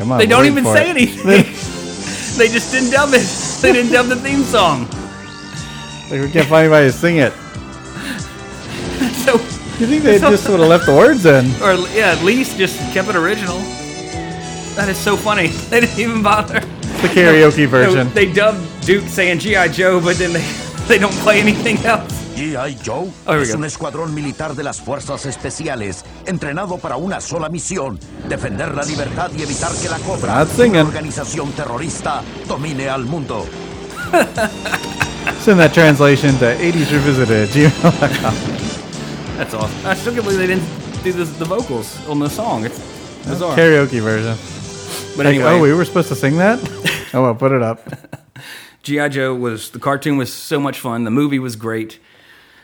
Come 0.00 0.12
on. 0.12 0.18
They 0.18 0.26
don't 0.26 0.46
even 0.46 0.64
say 0.64 0.88
it. 0.88 0.96
anything. 0.96 1.26
they 2.38 2.48
just 2.48 2.72
didn't 2.72 2.90
dub 2.90 3.10
it. 3.12 3.26
They 3.60 3.70
didn't 3.70 3.92
dub 3.92 4.06
the 4.06 4.16
theme 4.16 4.44
song. 4.44 4.88
Like, 6.10 6.22
we 6.22 6.30
can't 6.30 6.48
find 6.48 6.64
anybody 6.64 6.86
to 6.86 6.92
sing 6.92 7.18
it. 7.18 7.34
So, 9.20 9.34
You 9.34 9.86
think 9.86 10.02
they 10.02 10.18
just 10.18 10.48
would 10.48 10.60
have 10.60 10.68
left 10.70 10.86
the 10.86 10.94
words 10.94 11.26
in? 11.26 11.44
or 11.62 11.74
yeah, 11.94 12.12
at 12.16 12.24
least 12.24 12.56
just 12.56 12.78
kept 12.94 13.10
it 13.10 13.16
original. 13.16 13.58
That 14.74 14.88
is 14.88 14.96
so 14.96 15.16
funny. 15.16 15.48
They 15.48 15.80
didn't 15.80 15.98
even 15.98 16.22
bother. 16.22 16.60
The 16.60 17.08
karaoke 17.08 17.66
version. 17.66 18.10
they 18.14 18.32
dubbed 18.32 18.86
Duke 18.86 19.04
saying 19.04 19.40
GI 19.40 19.68
Joe, 19.72 20.00
but 20.00 20.16
then 20.16 20.32
they 20.32 20.46
they 20.88 20.98
don't 20.98 21.12
play 21.16 21.40
anything 21.40 21.76
else. 21.84 22.19
G.I. 22.40 22.78
Joe 22.82 23.10
Oh, 23.26 23.34
es 23.34 23.52
un 23.54 23.66
escuadrón 23.66 24.14
militar 24.14 24.54
de 24.54 24.62
las 24.62 24.80
fuerzas 24.80 25.26
especiales, 25.26 26.06
entrenado 26.24 26.78
para 26.78 26.96
una 26.96 27.20
sola 27.20 27.50
misión: 27.50 27.98
defender 28.30 28.74
la 28.74 28.82
libertad 28.82 29.30
y 29.36 29.42
evitar 29.42 29.70
que 29.74 29.90
la 29.90 29.98
Cobra, 29.98 30.46
singing. 30.46 30.70
una 30.70 30.84
organización 30.84 31.52
terrorista, 31.52 32.22
domine 32.48 32.88
al 32.88 33.04
mundo. 33.04 33.44
Send 35.44 35.60
that 35.60 35.74
translation 35.74 36.34
to 36.38 36.46
80s 36.56 36.90
Revisited. 36.90 37.50
gmail.com. 37.50 38.34
That's 39.36 39.52
awesome. 39.52 39.86
I 39.86 39.94
still 39.94 40.14
can't 40.14 40.24
believe 40.24 40.38
they 40.38 40.46
didn't 40.46 40.64
do 41.04 41.12
this, 41.12 41.30
the 41.38 41.44
vocals 41.44 41.98
on 42.08 42.20
the 42.20 42.30
song. 42.30 42.64
It's 42.64 42.78
bizarre. 43.26 43.54
Karaoke 43.54 44.00
version. 44.00 44.34
but 45.14 45.26
Like, 45.26 45.34
anyway, 45.34 45.50
oh, 45.58 45.60
we 45.60 45.74
were 45.74 45.84
supposed 45.84 46.08
to 46.08 46.14
sing 46.16 46.38
that? 46.38 46.58
oh, 47.12 47.20
well, 47.20 47.34
put 47.34 47.52
it 47.52 47.62
up. 47.62 47.80
GI 48.82 49.10
Joe 49.10 49.34
was 49.34 49.70
the 49.72 49.78
cartoon 49.78 50.16
was 50.16 50.32
so 50.32 50.58
much 50.58 50.80
fun. 50.80 51.04
The 51.04 51.10
movie 51.10 51.38
was 51.38 51.54
great. 51.54 51.98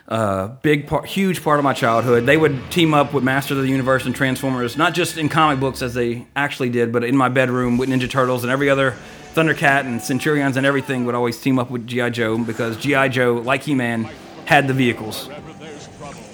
Uh, 0.09 0.48
big 0.62 0.86
part, 0.86 1.04
huge 1.07 1.42
part 1.42 1.59
of 1.59 1.64
my 1.64 1.72
childhood. 1.72 2.26
They 2.26 2.36
would 2.36 2.70
team 2.70 2.94
up 2.94 3.12
with 3.12 3.24
Masters 3.24 3.59
of 3.59 3.64
the 3.64 3.70
Universe 3.70 4.07
and 4.07 4.14
Transformers, 4.14 4.76
not 4.76 4.94
just 4.94 5.18
in 5.18 5.28
comic 5.28 5.59
books 5.59 5.82
as 5.82 5.94
they 5.94 6.26
actually 6.36 6.70
did, 6.70 6.92
but 6.92 7.02
in 7.02 7.16
my 7.16 7.28
bedroom 7.28 7.76
with 7.76 7.88
Ninja 7.88 8.09
Turtles 8.09 8.44
and 8.44 8.52
every 8.52 8.70
other 8.70 8.94
Thundercat 9.34 9.80
and 9.80 10.00
Centurions 10.00 10.57
and 10.57 10.64
everything 10.64 11.07
would 11.07 11.16
always 11.16 11.40
team 11.40 11.59
up 11.59 11.70
with 11.70 11.88
GI 11.88 12.11
Joe 12.11 12.38
because 12.38 12.76
GI 12.76 13.09
Joe, 13.09 13.34
like 13.34 13.64
He-Man, 13.64 14.04
had 14.44 14.68
the 14.68 14.74
vehicles. 14.74 15.28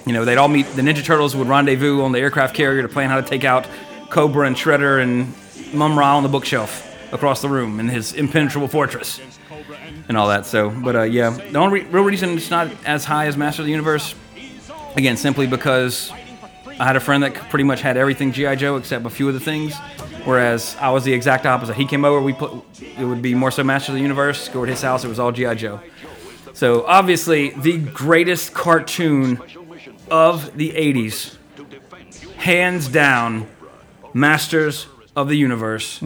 You 0.05 0.13
know, 0.13 0.23
they'd 0.23 0.37
all 0.37 0.47
meet. 0.49 0.67
The 0.67 0.83
Ninja 0.83 1.03
Turtles 1.03 1.35
would 1.35 1.47
rendezvous 1.47 2.01
on 2.01 2.11
the 2.11 2.19
aircraft 2.19 2.55
carrier 2.55 2.83
to 2.83 2.87
plan 2.87 3.09
how 3.09 3.19
to 3.19 3.27
take 3.27 3.43
out 3.43 3.67
Cobra 4.09 4.45
and 4.45 4.55
Shredder 4.55 5.01
and 5.01 5.33
Mumm-Ra 5.73 6.17
on 6.17 6.21
the 6.21 6.29
bookshelf 6.29 6.89
across 7.11 7.41
the 7.41 7.49
room 7.49 7.79
in 7.79 7.89
his 7.89 8.13
impenetrable 8.13 8.67
fortress 8.67 9.19
and 10.07 10.17
all 10.17 10.27
that. 10.27 10.45
So, 10.45 10.69
but 10.69 10.95
uh, 10.95 11.01
yeah, 11.03 11.29
the 11.29 11.57
only 11.57 11.81
re- 11.81 11.89
real 11.89 12.03
reason 12.03 12.37
it's 12.37 12.49
not 12.49 12.71
as 12.85 13.05
high 13.05 13.27
as 13.27 13.37
Master 13.37 13.61
of 13.61 13.65
the 13.65 13.71
Universe, 13.71 14.15
again, 14.95 15.17
simply 15.17 15.47
because 15.47 16.11
I 16.79 16.85
had 16.85 16.95
a 16.95 16.99
friend 16.99 17.23
that 17.23 17.35
pretty 17.35 17.63
much 17.63 17.81
had 17.81 17.97
everything 17.97 18.31
GI 18.31 18.55
Joe 18.57 18.77
except 18.77 19.05
a 19.05 19.09
few 19.09 19.27
of 19.27 19.33
the 19.33 19.39
things, 19.39 19.75
whereas 20.25 20.75
I 20.79 20.89
was 20.89 21.03
the 21.03 21.13
exact 21.13 21.45
opposite. 21.45 21.75
He 21.75 21.85
came 21.85 22.03
over, 22.03 22.21
we 22.21 22.33
put 22.33 22.51
it 22.81 23.05
would 23.05 23.21
be 23.21 23.35
more 23.35 23.51
so 23.51 23.63
Master 23.63 23.91
of 23.91 23.95
the 23.95 24.01
Universe. 24.01 24.49
Go 24.49 24.65
to 24.65 24.71
his 24.71 24.81
house, 24.81 25.03
it 25.03 25.07
was 25.07 25.19
all 25.19 25.31
GI 25.31 25.55
Joe. 25.55 25.79
So 26.53 26.85
obviously, 26.85 27.49
the 27.49 27.77
greatest 27.77 28.53
cartoon 28.53 29.41
of 30.09 30.55
the 30.57 30.71
'80s, 30.71 31.37
hands 32.37 32.87
down, 32.87 33.47
Masters 34.13 34.87
of 35.15 35.29
the 35.29 35.35
Universe. 35.35 36.01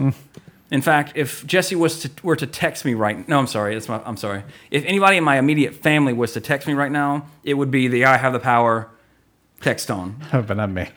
In 0.70 0.82
fact, 0.82 1.12
if 1.14 1.46
Jesse 1.46 1.74
was 1.76 2.00
to 2.00 2.10
were 2.22 2.36
to 2.36 2.46
text 2.46 2.84
me 2.84 2.92
right, 2.94 3.26
no, 3.28 3.38
I'm 3.38 3.46
sorry, 3.46 3.74
that's 3.74 3.88
my, 3.88 4.02
I'm 4.04 4.18
sorry. 4.18 4.42
If 4.70 4.84
anybody 4.84 5.16
in 5.16 5.24
my 5.24 5.38
immediate 5.38 5.74
family 5.74 6.12
was 6.12 6.32
to 6.34 6.40
text 6.42 6.68
me 6.68 6.74
right 6.74 6.92
now, 6.92 7.26
it 7.42 7.54
would 7.54 7.70
be 7.70 7.88
the 7.88 8.04
"I 8.04 8.18
have 8.18 8.32
the 8.34 8.38
power" 8.38 8.90
text 9.62 9.88
tone. 9.88 10.16
but 10.32 10.56
not 10.56 10.70
me. 10.70 10.88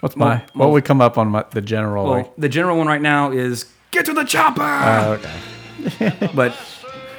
What's 0.00 0.16
Well- 0.16 0.28
my? 0.30 0.36
What 0.36 0.56
well- 0.56 0.70
would 0.72 0.84
come 0.86 1.00
up 1.02 1.18
on 1.18 1.28
my, 1.28 1.44
the 1.50 1.60
general? 1.60 2.04
Well, 2.04 2.12
like, 2.14 2.36
the 2.36 2.48
general 2.48 2.78
one 2.78 2.86
right 2.86 3.02
now 3.02 3.30
is 3.30 3.70
"Get 3.90 4.06
to 4.06 4.14
the 4.14 4.24
chopper," 4.24 4.62
oh, 4.62 5.18
okay. 5.20 6.30
but 6.34 6.56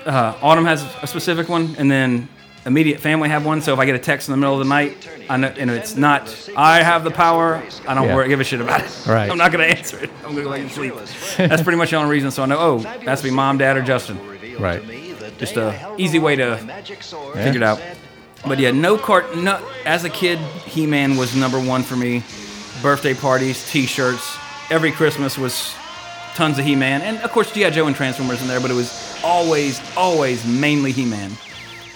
uh, 0.06 0.34
Autumn 0.42 0.66
has 0.66 0.84
a 1.04 1.08
specific 1.08 1.48
one, 1.48 1.76
and 1.78 1.92
then 1.92 2.28
immediate 2.70 3.00
family 3.02 3.28
have 3.30 3.46
one. 3.46 3.62
So 3.62 3.74
if 3.74 3.80
I 3.80 3.86
get 3.86 3.96
a 3.96 4.00
text 4.00 4.30
in 4.30 4.32
the 4.32 4.38
middle 4.38 4.54
of 4.54 4.60
the 4.60 4.70
night, 4.70 5.08
I 5.30 5.36
know, 5.38 5.48
and 5.58 5.70
it's 5.70 5.96
not 5.96 6.34
"I 6.56 6.82
have 6.82 7.04
the 7.04 7.12
power," 7.12 7.62
I 7.88 7.94
don't 7.94 8.08
Yeah. 8.08 8.16
worry, 8.16 8.30
give 8.30 8.40
a 8.40 8.44
shit 8.46 8.62
about 8.62 8.82
it. 8.82 8.92
Right. 9.06 9.30
I'm 9.32 9.38
not 9.38 9.52
gonna 9.52 9.66
answer 9.66 10.00
it. 10.00 10.10
I'm 10.24 10.32
gonna 10.32 10.44
go 10.44 10.52
back 10.52 10.62
and 10.62 10.72
sleep. 10.72 10.94
That's 11.38 11.62
pretty 11.62 11.78
much 11.78 11.90
the 11.90 11.98
only 11.98 12.12
reason. 12.12 12.32
So 12.32 12.44
I 12.44 12.46
know, 12.46 12.58
oh, 12.60 12.78
that's 13.04 13.22
be 13.22 13.32
mom, 13.32 13.58
dad, 13.58 13.76
or 13.76 13.82
Justin. 13.82 14.18
Right. 14.58 14.82
Just 15.38 15.58
a 15.58 15.94
easy 15.98 16.20
way 16.20 16.36
to 16.38 16.58
figure 17.34 17.58
it 17.58 17.64
out. 17.64 17.82
But 18.46 18.60
yeah, 18.60 18.72
no 18.72 18.98
cart. 18.98 19.36
No, 19.36 19.60
as 19.86 20.06
a 20.06 20.10
kid, 20.10 20.40
He-Man 20.66 21.18
was 21.18 21.36
number 21.36 21.60
one 21.60 21.84
for 21.84 21.96
me. 21.98 22.24
Birthday 22.82 23.14
parties, 23.14 23.70
T-shirts, 23.70 24.38
every 24.70 24.92
Christmas 24.94 25.38
was 25.38 25.74
tons 26.36 26.58
of 26.58 26.64
He-Man, 26.66 27.02
and 27.02 27.18
of 27.20 27.32
course 27.32 27.52
GI 27.52 27.72
Joe 27.72 27.88
and 27.88 27.96
Transformers 27.96 28.42
in 28.42 28.48
there. 28.48 28.62
But 28.62 28.72
it 28.72 28.76
was 28.76 29.18
always, 29.24 29.82
always 29.98 30.46
mainly 30.46 30.92
He-Man. 30.94 31.32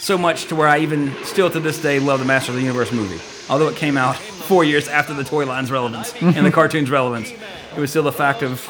So 0.03 0.17
much 0.17 0.47
to 0.47 0.55
where 0.57 0.67
I 0.67 0.79
even 0.79 1.15
still 1.23 1.49
to 1.49 1.61
this 1.61 1.81
day 1.81 1.97
love 1.97 2.19
the 2.19 2.25
Master 2.25 2.51
of 2.51 2.57
the 2.57 2.61
Universe 2.61 2.91
movie. 2.91 3.21
Although 3.49 3.69
it 3.69 3.77
came 3.77 3.95
out 3.95 4.17
four 4.17 4.65
years 4.65 4.89
after 4.89 5.13
the 5.13 5.23
toy 5.23 5.45
line's 5.45 5.71
relevance 5.71 6.13
and 6.21 6.45
the 6.45 6.51
cartoon's 6.59 6.91
relevance, 6.91 7.31
it 7.31 7.77
was 7.79 7.89
still 7.89 8.03
the 8.03 8.11
fact 8.11 8.41
of 8.41 8.69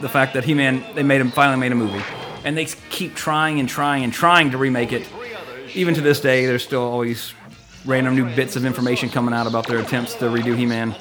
the 0.00 0.08
fact 0.08 0.32
that 0.32 0.44
He-Man 0.44 0.82
they 0.94 1.02
made 1.02 1.20
him 1.20 1.30
finally 1.30 1.58
made 1.58 1.72
a 1.72 1.74
movie, 1.74 2.02
and 2.42 2.56
they 2.56 2.64
keep 2.88 3.14
trying 3.14 3.60
and 3.60 3.68
trying 3.68 4.02
and 4.02 4.14
trying 4.14 4.52
to 4.52 4.56
remake 4.56 4.92
it. 4.92 5.06
Even 5.74 5.92
to 5.92 6.00
this 6.00 6.20
day, 6.20 6.46
there's 6.46 6.64
still 6.64 6.80
always 6.80 7.34
random 7.84 8.14
new 8.14 8.34
bits 8.34 8.56
of 8.56 8.64
information 8.64 9.10
coming 9.10 9.34
out 9.34 9.46
about 9.46 9.66
their 9.66 9.78
attempts 9.78 10.14
to 10.14 10.24
redo 10.24 10.56
He-Man. 10.56 10.92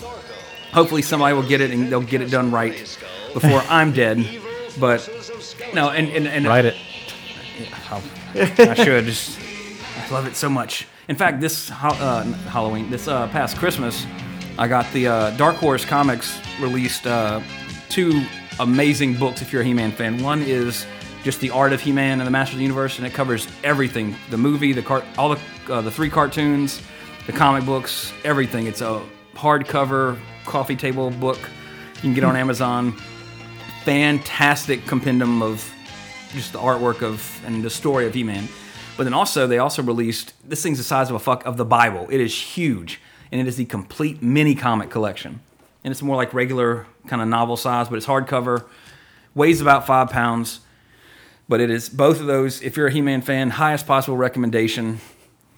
Hopefully, 0.73 1.01
somebody 1.01 1.33
will 1.33 1.47
get 1.47 1.61
it 1.61 1.71
and 1.71 1.87
they'll 1.89 2.01
get 2.01 2.19
it 2.19 2.29
done 2.29 2.51
right 2.51 2.73
before 3.33 3.61
I'm 3.69 3.93
dead. 3.93 4.41
But 4.77 5.09
no, 5.73 5.91
and 5.91 6.09
and, 6.09 6.27
and 6.27 6.45
Write 6.45 6.65
it. 6.65 6.75
I 8.35 8.73
should 8.73 9.05
just. 9.05 9.50
I 9.97 10.09
love 10.09 10.27
it 10.27 10.35
so 10.35 10.49
much. 10.49 10.87
In 11.07 11.15
fact, 11.15 11.41
this 11.41 11.69
ho- 11.69 11.89
uh, 11.89 12.23
Halloween, 12.49 12.89
this 12.89 13.07
uh, 13.07 13.27
past 13.29 13.57
Christmas, 13.57 14.05
I 14.57 14.67
got 14.67 14.91
the 14.93 15.07
uh, 15.07 15.31
Dark 15.31 15.55
Horse 15.55 15.85
Comics 15.85 16.39
released 16.59 17.07
uh, 17.07 17.41
two 17.89 18.23
amazing 18.59 19.15
books. 19.15 19.41
If 19.41 19.51
you're 19.51 19.61
a 19.61 19.65
He-Man 19.65 19.91
fan, 19.91 20.21
one 20.21 20.41
is 20.41 20.85
just 21.23 21.39
the 21.39 21.49
art 21.51 21.73
of 21.73 21.81
He-Man 21.81 22.19
and 22.19 22.27
the 22.27 22.31
Master 22.31 22.53
of 22.53 22.57
the 22.57 22.63
Universe, 22.63 22.97
and 22.97 23.07
it 23.07 23.13
covers 23.13 23.47
everything: 23.63 24.15
the 24.29 24.37
movie, 24.37 24.73
the 24.73 24.81
car, 24.81 25.03
all 25.17 25.29
the 25.29 25.39
uh, 25.69 25.81
the 25.81 25.91
three 25.91 26.09
cartoons, 26.09 26.81
the 27.27 27.33
comic 27.33 27.65
books, 27.65 28.11
everything. 28.23 28.67
It's 28.67 28.81
a 28.81 29.01
hardcover 29.33 30.17
coffee 30.45 30.75
table 30.75 31.11
book. 31.11 31.39
You 31.95 32.01
can 32.01 32.13
get 32.13 32.23
on 32.23 32.35
Amazon. 32.35 32.93
Fantastic 33.83 34.85
compendium 34.85 35.41
of 35.41 35.67
just 36.33 36.53
the 36.53 36.59
artwork 36.59 37.01
of 37.01 37.41
and 37.45 37.63
the 37.63 37.69
story 37.69 38.05
of 38.05 38.13
He-Man. 38.13 38.47
But 38.97 39.05
then 39.05 39.13
also 39.13 39.47
they 39.47 39.57
also 39.57 39.81
released 39.81 40.33
this 40.47 40.61
thing's 40.61 40.77
the 40.77 40.83
size 40.83 41.09
of 41.09 41.15
a 41.15 41.19
fuck 41.19 41.45
of 41.45 41.57
the 41.57 41.65
Bible. 41.65 42.07
It 42.11 42.19
is 42.21 42.39
huge, 42.39 43.01
and 43.31 43.41
it 43.41 43.47
is 43.47 43.57
the 43.57 43.65
complete 43.65 44.21
mini 44.21 44.55
comic 44.55 44.89
collection. 44.89 45.39
And 45.83 45.91
it's 45.91 46.01
more 46.01 46.15
like 46.15 46.33
regular 46.33 46.85
kind 47.07 47.21
of 47.21 47.27
novel 47.27 47.57
size, 47.57 47.89
but 47.89 47.95
it's 47.95 48.05
hardcover, 48.05 48.65
weighs 49.33 49.61
about 49.61 49.87
five 49.87 50.09
pounds. 50.09 50.59
But 51.49 51.59
it 51.59 51.69
is 51.69 51.89
both 51.89 52.19
of 52.19 52.27
those. 52.27 52.61
If 52.61 52.77
you're 52.77 52.87
a 52.87 52.91
He-Man 52.91 53.21
fan, 53.21 53.49
highest 53.49 53.87
possible 53.87 54.15
recommendation. 54.15 54.99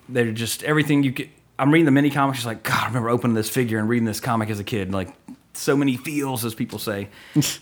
They're 0.09 0.31
just 0.31 0.63
everything 0.63 1.03
you 1.03 1.11
get. 1.11 1.29
I'm 1.59 1.71
reading 1.71 1.85
the 1.85 1.91
mini 1.91 2.09
comics. 2.09 2.39
Just 2.39 2.47
like 2.47 2.63
God, 2.63 2.83
I 2.83 2.87
remember 2.87 3.09
opening 3.09 3.35
this 3.35 3.49
figure 3.49 3.77
and 3.77 3.87
reading 3.87 4.05
this 4.05 4.19
comic 4.19 4.49
as 4.49 4.59
a 4.59 4.63
kid. 4.63 4.91
Like 4.91 5.13
so 5.53 5.77
many 5.77 5.97
feels, 5.97 6.45
as 6.45 6.55
people 6.55 6.79
say, 6.79 7.09
as 7.35 7.61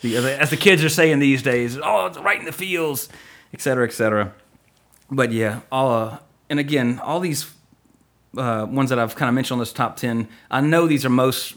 the 0.50 0.58
kids 0.58 0.84
are 0.84 0.90
saying 0.90 1.20
these 1.20 1.42
days. 1.42 1.78
Oh, 1.82 2.06
it's 2.06 2.18
right 2.18 2.40
in 2.40 2.46
the 2.46 2.54
feels, 2.54 3.10
et 3.54 3.62
cetera, 3.62 3.86
et 3.86 3.94
cetera. 3.94 4.34
But 5.12 5.34
yeah, 5.34 5.60
all 5.72 5.92
uh, 5.92 6.20
and 6.50 6.60
again, 6.60 7.00
all 7.04 7.20
these 7.20 7.54
uh, 8.38 8.66
ones 8.70 8.90
that 8.90 8.98
I've 8.98 9.16
kind 9.16 9.28
of 9.28 9.36
mentioned 9.36 9.56
on 9.56 9.60
this 9.60 9.74
top 9.74 9.98
ten. 9.98 10.30
I 10.50 10.62
know 10.62 10.88
these 10.88 11.06
are 11.06 11.10
most 11.10 11.56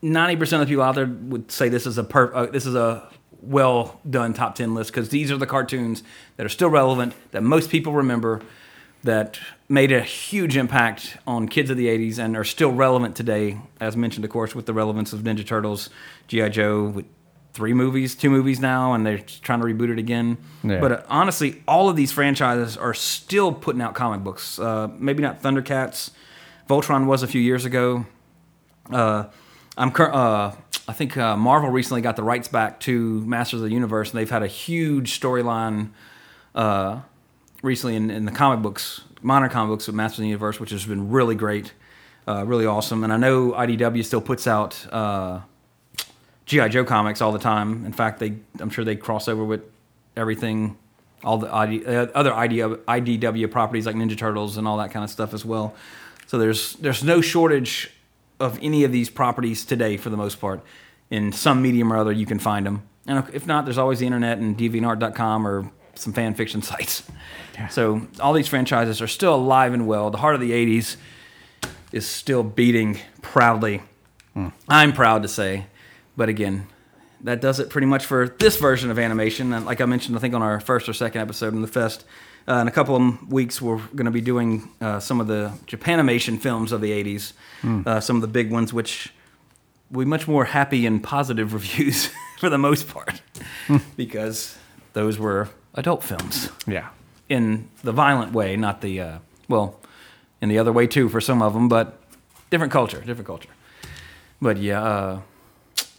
ninety 0.00 0.36
percent 0.36 0.62
of 0.62 0.68
the 0.68 0.72
people 0.72 0.84
out 0.84 0.94
there 0.94 1.06
would 1.06 1.50
say 1.50 1.68
this 1.68 1.86
is 1.86 1.98
a 1.98 2.04
per, 2.04 2.32
uh, 2.32 2.46
this 2.46 2.64
is 2.64 2.76
a 2.76 3.08
well 3.42 4.00
done 4.08 4.32
top 4.32 4.54
ten 4.54 4.74
list 4.74 4.92
because 4.92 5.08
these 5.08 5.32
are 5.32 5.36
the 5.36 5.46
cartoons 5.46 6.04
that 6.36 6.46
are 6.46 6.50
still 6.50 6.70
relevant 6.70 7.14
that 7.32 7.42
most 7.42 7.70
people 7.70 7.92
remember 7.92 8.40
that 9.02 9.38
made 9.68 9.92
a 9.92 10.00
huge 10.00 10.56
impact 10.56 11.16
on 11.26 11.48
kids 11.48 11.70
of 11.70 11.76
the 11.76 11.86
80s 11.86 12.18
and 12.18 12.36
are 12.36 12.44
still 12.44 12.72
relevant 12.72 13.14
today 13.14 13.58
as 13.78 13.96
mentioned 13.96 14.24
of 14.24 14.30
course 14.30 14.54
with 14.54 14.66
the 14.66 14.72
relevance 14.72 15.12
of 15.12 15.20
ninja 15.20 15.46
turtles 15.46 15.90
gi 16.28 16.48
joe 16.48 16.84
with 16.84 17.04
three 17.56 17.72
movies 17.74 18.14
two 18.14 18.30
movies 18.30 18.60
now 18.60 18.92
and 18.94 19.04
they're 19.06 19.18
trying 19.46 19.60
to 19.60 19.66
reboot 19.66 19.90
it 19.90 19.98
again 19.98 20.36
Yeah. 20.62 20.78
but 20.80 20.92
uh, 20.92 21.02
honestly 21.08 21.62
all 21.66 21.88
of 21.88 21.96
these 21.96 22.12
franchises 22.12 22.76
are 22.76 22.94
still 22.94 23.50
putting 23.52 23.80
out 23.82 23.94
comic 23.94 24.22
books 24.22 24.58
uh, 24.58 24.88
maybe 24.98 25.22
not 25.22 25.42
thundercats 25.42 26.10
voltron 26.68 27.06
was 27.06 27.22
a 27.22 27.26
few 27.26 27.40
years 27.40 27.64
ago 27.64 28.06
uh, 28.92 29.24
I'm 29.78 29.90
cur- 29.90 30.12
uh, 30.12 30.54
I 30.88 30.92
think 30.92 31.16
uh, 31.16 31.36
Marvel 31.36 31.70
recently 31.70 32.00
got 32.00 32.14
the 32.16 32.22
rights 32.22 32.48
back 32.48 32.78
to 32.80 33.20
Masters 33.26 33.60
of 33.60 33.68
the 33.68 33.74
Universe, 33.74 34.10
and 34.10 34.18
they've 34.20 34.30
had 34.30 34.42
a 34.44 34.46
huge 34.46 35.18
storyline 35.20 35.90
uh, 36.54 37.00
recently 37.62 37.96
in, 37.96 38.10
in 38.10 38.24
the 38.24 38.30
comic 38.32 38.62
books, 38.62 39.02
modern 39.22 39.50
comic 39.50 39.72
books 39.72 39.88
of 39.88 39.94
Masters 39.94 40.20
of 40.20 40.22
the 40.22 40.28
Universe, 40.28 40.60
which 40.60 40.70
has 40.70 40.86
been 40.86 41.10
really 41.10 41.34
great, 41.34 41.72
uh, 42.28 42.44
really 42.46 42.64
awesome. 42.64 43.02
And 43.04 43.12
I 43.12 43.16
know 43.16 43.50
IDW 43.52 44.04
still 44.04 44.20
puts 44.20 44.46
out 44.46 44.86
uh, 44.92 45.40
GI 46.46 46.68
Joe 46.70 46.84
comics 46.84 47.20
all 47.20 47.32
the 47.32 47.38
time. 47.38 47.84
In 47.84 47.92
fact, 47.92 48.20
they 48.20 48.36
I'm 48.60 48.70
sure 48.70 48.84
they 48.84 48.96
cross 48.96 49.28
over 49.28 49.44
with 49.44 49.62
everything, 50.16 50.76
all 51.22 51.38
the 51.38 51.52
ID, 51.52 51.84
uh, 51.84 52.06
other 52.14 52.30
IDW, 52.30 52.76
IDW 52.84 53.50
properties 53.50 53.84
like 53.84 53.96
Ninja 53.96 54.16
Turtles 54.16 54.56
and 54.56 54.66
all 54.66 54.78
that 54.78 54.92
kind 54.92 55.04
of 55.04 55.10
stuff 55.10 55.34
as 55.34 55.44
well. 55.44 55.74
So 56.26 56.38
there's 56.38 56.74
there's 56.74 57.04
no 57.04 57.20
shortage 57.20 57.90
of 58.38 58.58
any 58.62 58.84
of 58.84 58.92
these 58.92 59.10
properties 59.10 59.64
today 59.64 59.96
for 59.96 60.10
the 60.10 60.16
most 60.16 60.40
part. 60.40 60.62
In 61.10 61.32
some 61.32 61.62
medium 61.62 61.92
or 61.92 61.96
other, 61.96 62.12
you 62.12 62.26
can 62.26 62.38
find 62.38 62.66
them. 62.66 62.82
And 63.06 63.24
if 63.32 63.46
not, 63.46 63.64
there's 63.64 63.78
always 63.78 64.00
the 64.00 64.06
internet 64.06 64.38
and 64.38 64.58
deviantart.com 64.58 65.46
or 65.46 65.70
some 65.94 66.12
fan 66.12 66.34
fiction 66.34 66.62
sites. 66.72 67.04
So 67.70 68.06
all 68.20 68.32
these 68.32 68.48
franchises 68.48 69.00
are 69.00 69.06
still 69.06 69.34
alive 69.34 69.72
and 69.72 69.86
well. 69.86 70.10
The 70.10 70.18
heart 70.18 70.34
of 70.34 70.40
the 70.40 70.50
80s 70.50 70.96
is 71.92 72.06
still 72.06 72.42
beating 72.42 72.98
proudly. 73.22 73.82
I'm 74.68 74.92
proud 74.92 75.22
to 75.22 75.28
say. 75.28 75.66
But 76.16 76.28
again, 76.28 76.66
that 77.22 77.40
does 77.40 77.60
it 77.60 77.70
pretty 77.70 77.86
much 77.86 78.04
for 78.06 78.28
this 78.38 78.56
version 78.56 78.90
of 78.90 78.98
animation. 78.98 79.52
And 79.52 79.66
like 79.66 79.80
I 79.80 79.84
mentioned, 79.86 80.16
I 80.16 80.20
think 80.20 80.34
on 80.34 80.42
our 80.42 80.60
first 80.60 80.88
or 80.88 80.92
second 80.92 81.20
episode 81.20 81.54
in 81.54 81.62
the 81.62 81.68
Fest, 81.68 82.04
uh, 82.48 82.54
in 82.54 82.68
a 82.68 82.70
couple 82.70 82.94
of 82.96 83.30
weeks, 83.32 83.60
we're 83.60 83.78
going 83.94 84.04
to 84.04 84.10
be 84.10 84.20
doing 84.20 84.68
uh, 84.80 85.00
some 85.00 85.20
of 85.20 85.26
the 85.26 85.52
Japanimation 85.66 86.38
films 86.40 86.72
of 86.72 86.80
the 86.80 86.90
80s, 86.92 87.32
uh, 87.86 88.00
some 88.00 88.16
of 88.16 88.22
the 88.22 88.28
big 88.28 88.50
ones, 88.52 88.72
which 88.72 89.12
we 89.90 90.04
much 90.04 90.28
more 90.28 90.44
happy 90.44 90.86
and 90.86 91.02
positive 91.02 91.52
reviews 91.58 92.10
for 92.38 92.48
the 92.48 92.58
most 92.58 92.88
part, 92.88 93.20
because 93.96 94.56
those 94.92 95.18
were 95.18 95.48
adult 95.74 96.02
films 96.04 96.50
Yeah. 96.66 96.88
in 97.28 97.68
the 97.82 97.92
violent 97.92 98.32
way, 98.32 98.56
not 98.56 98.80
the 98.80 99.00
uh, 99.00 99.18
well, 99.48 99.80
in 100.40 100.48
the 100.48 100.58
other 100.58 100.72
way 100.72 100.86
too 100.86 101.08
for 101.08 101.20
some 101.20 101.42
of 101.42 101.52
them, 101.54 101.68
but 101.68 102.00
different 102.50 102.72
culture, 102.72 103.00
different 103.00 103.26
culture. 103.26 103.48
But 104.40 104.56
yeah, 104.58 104.82
uh, 104.82 105.20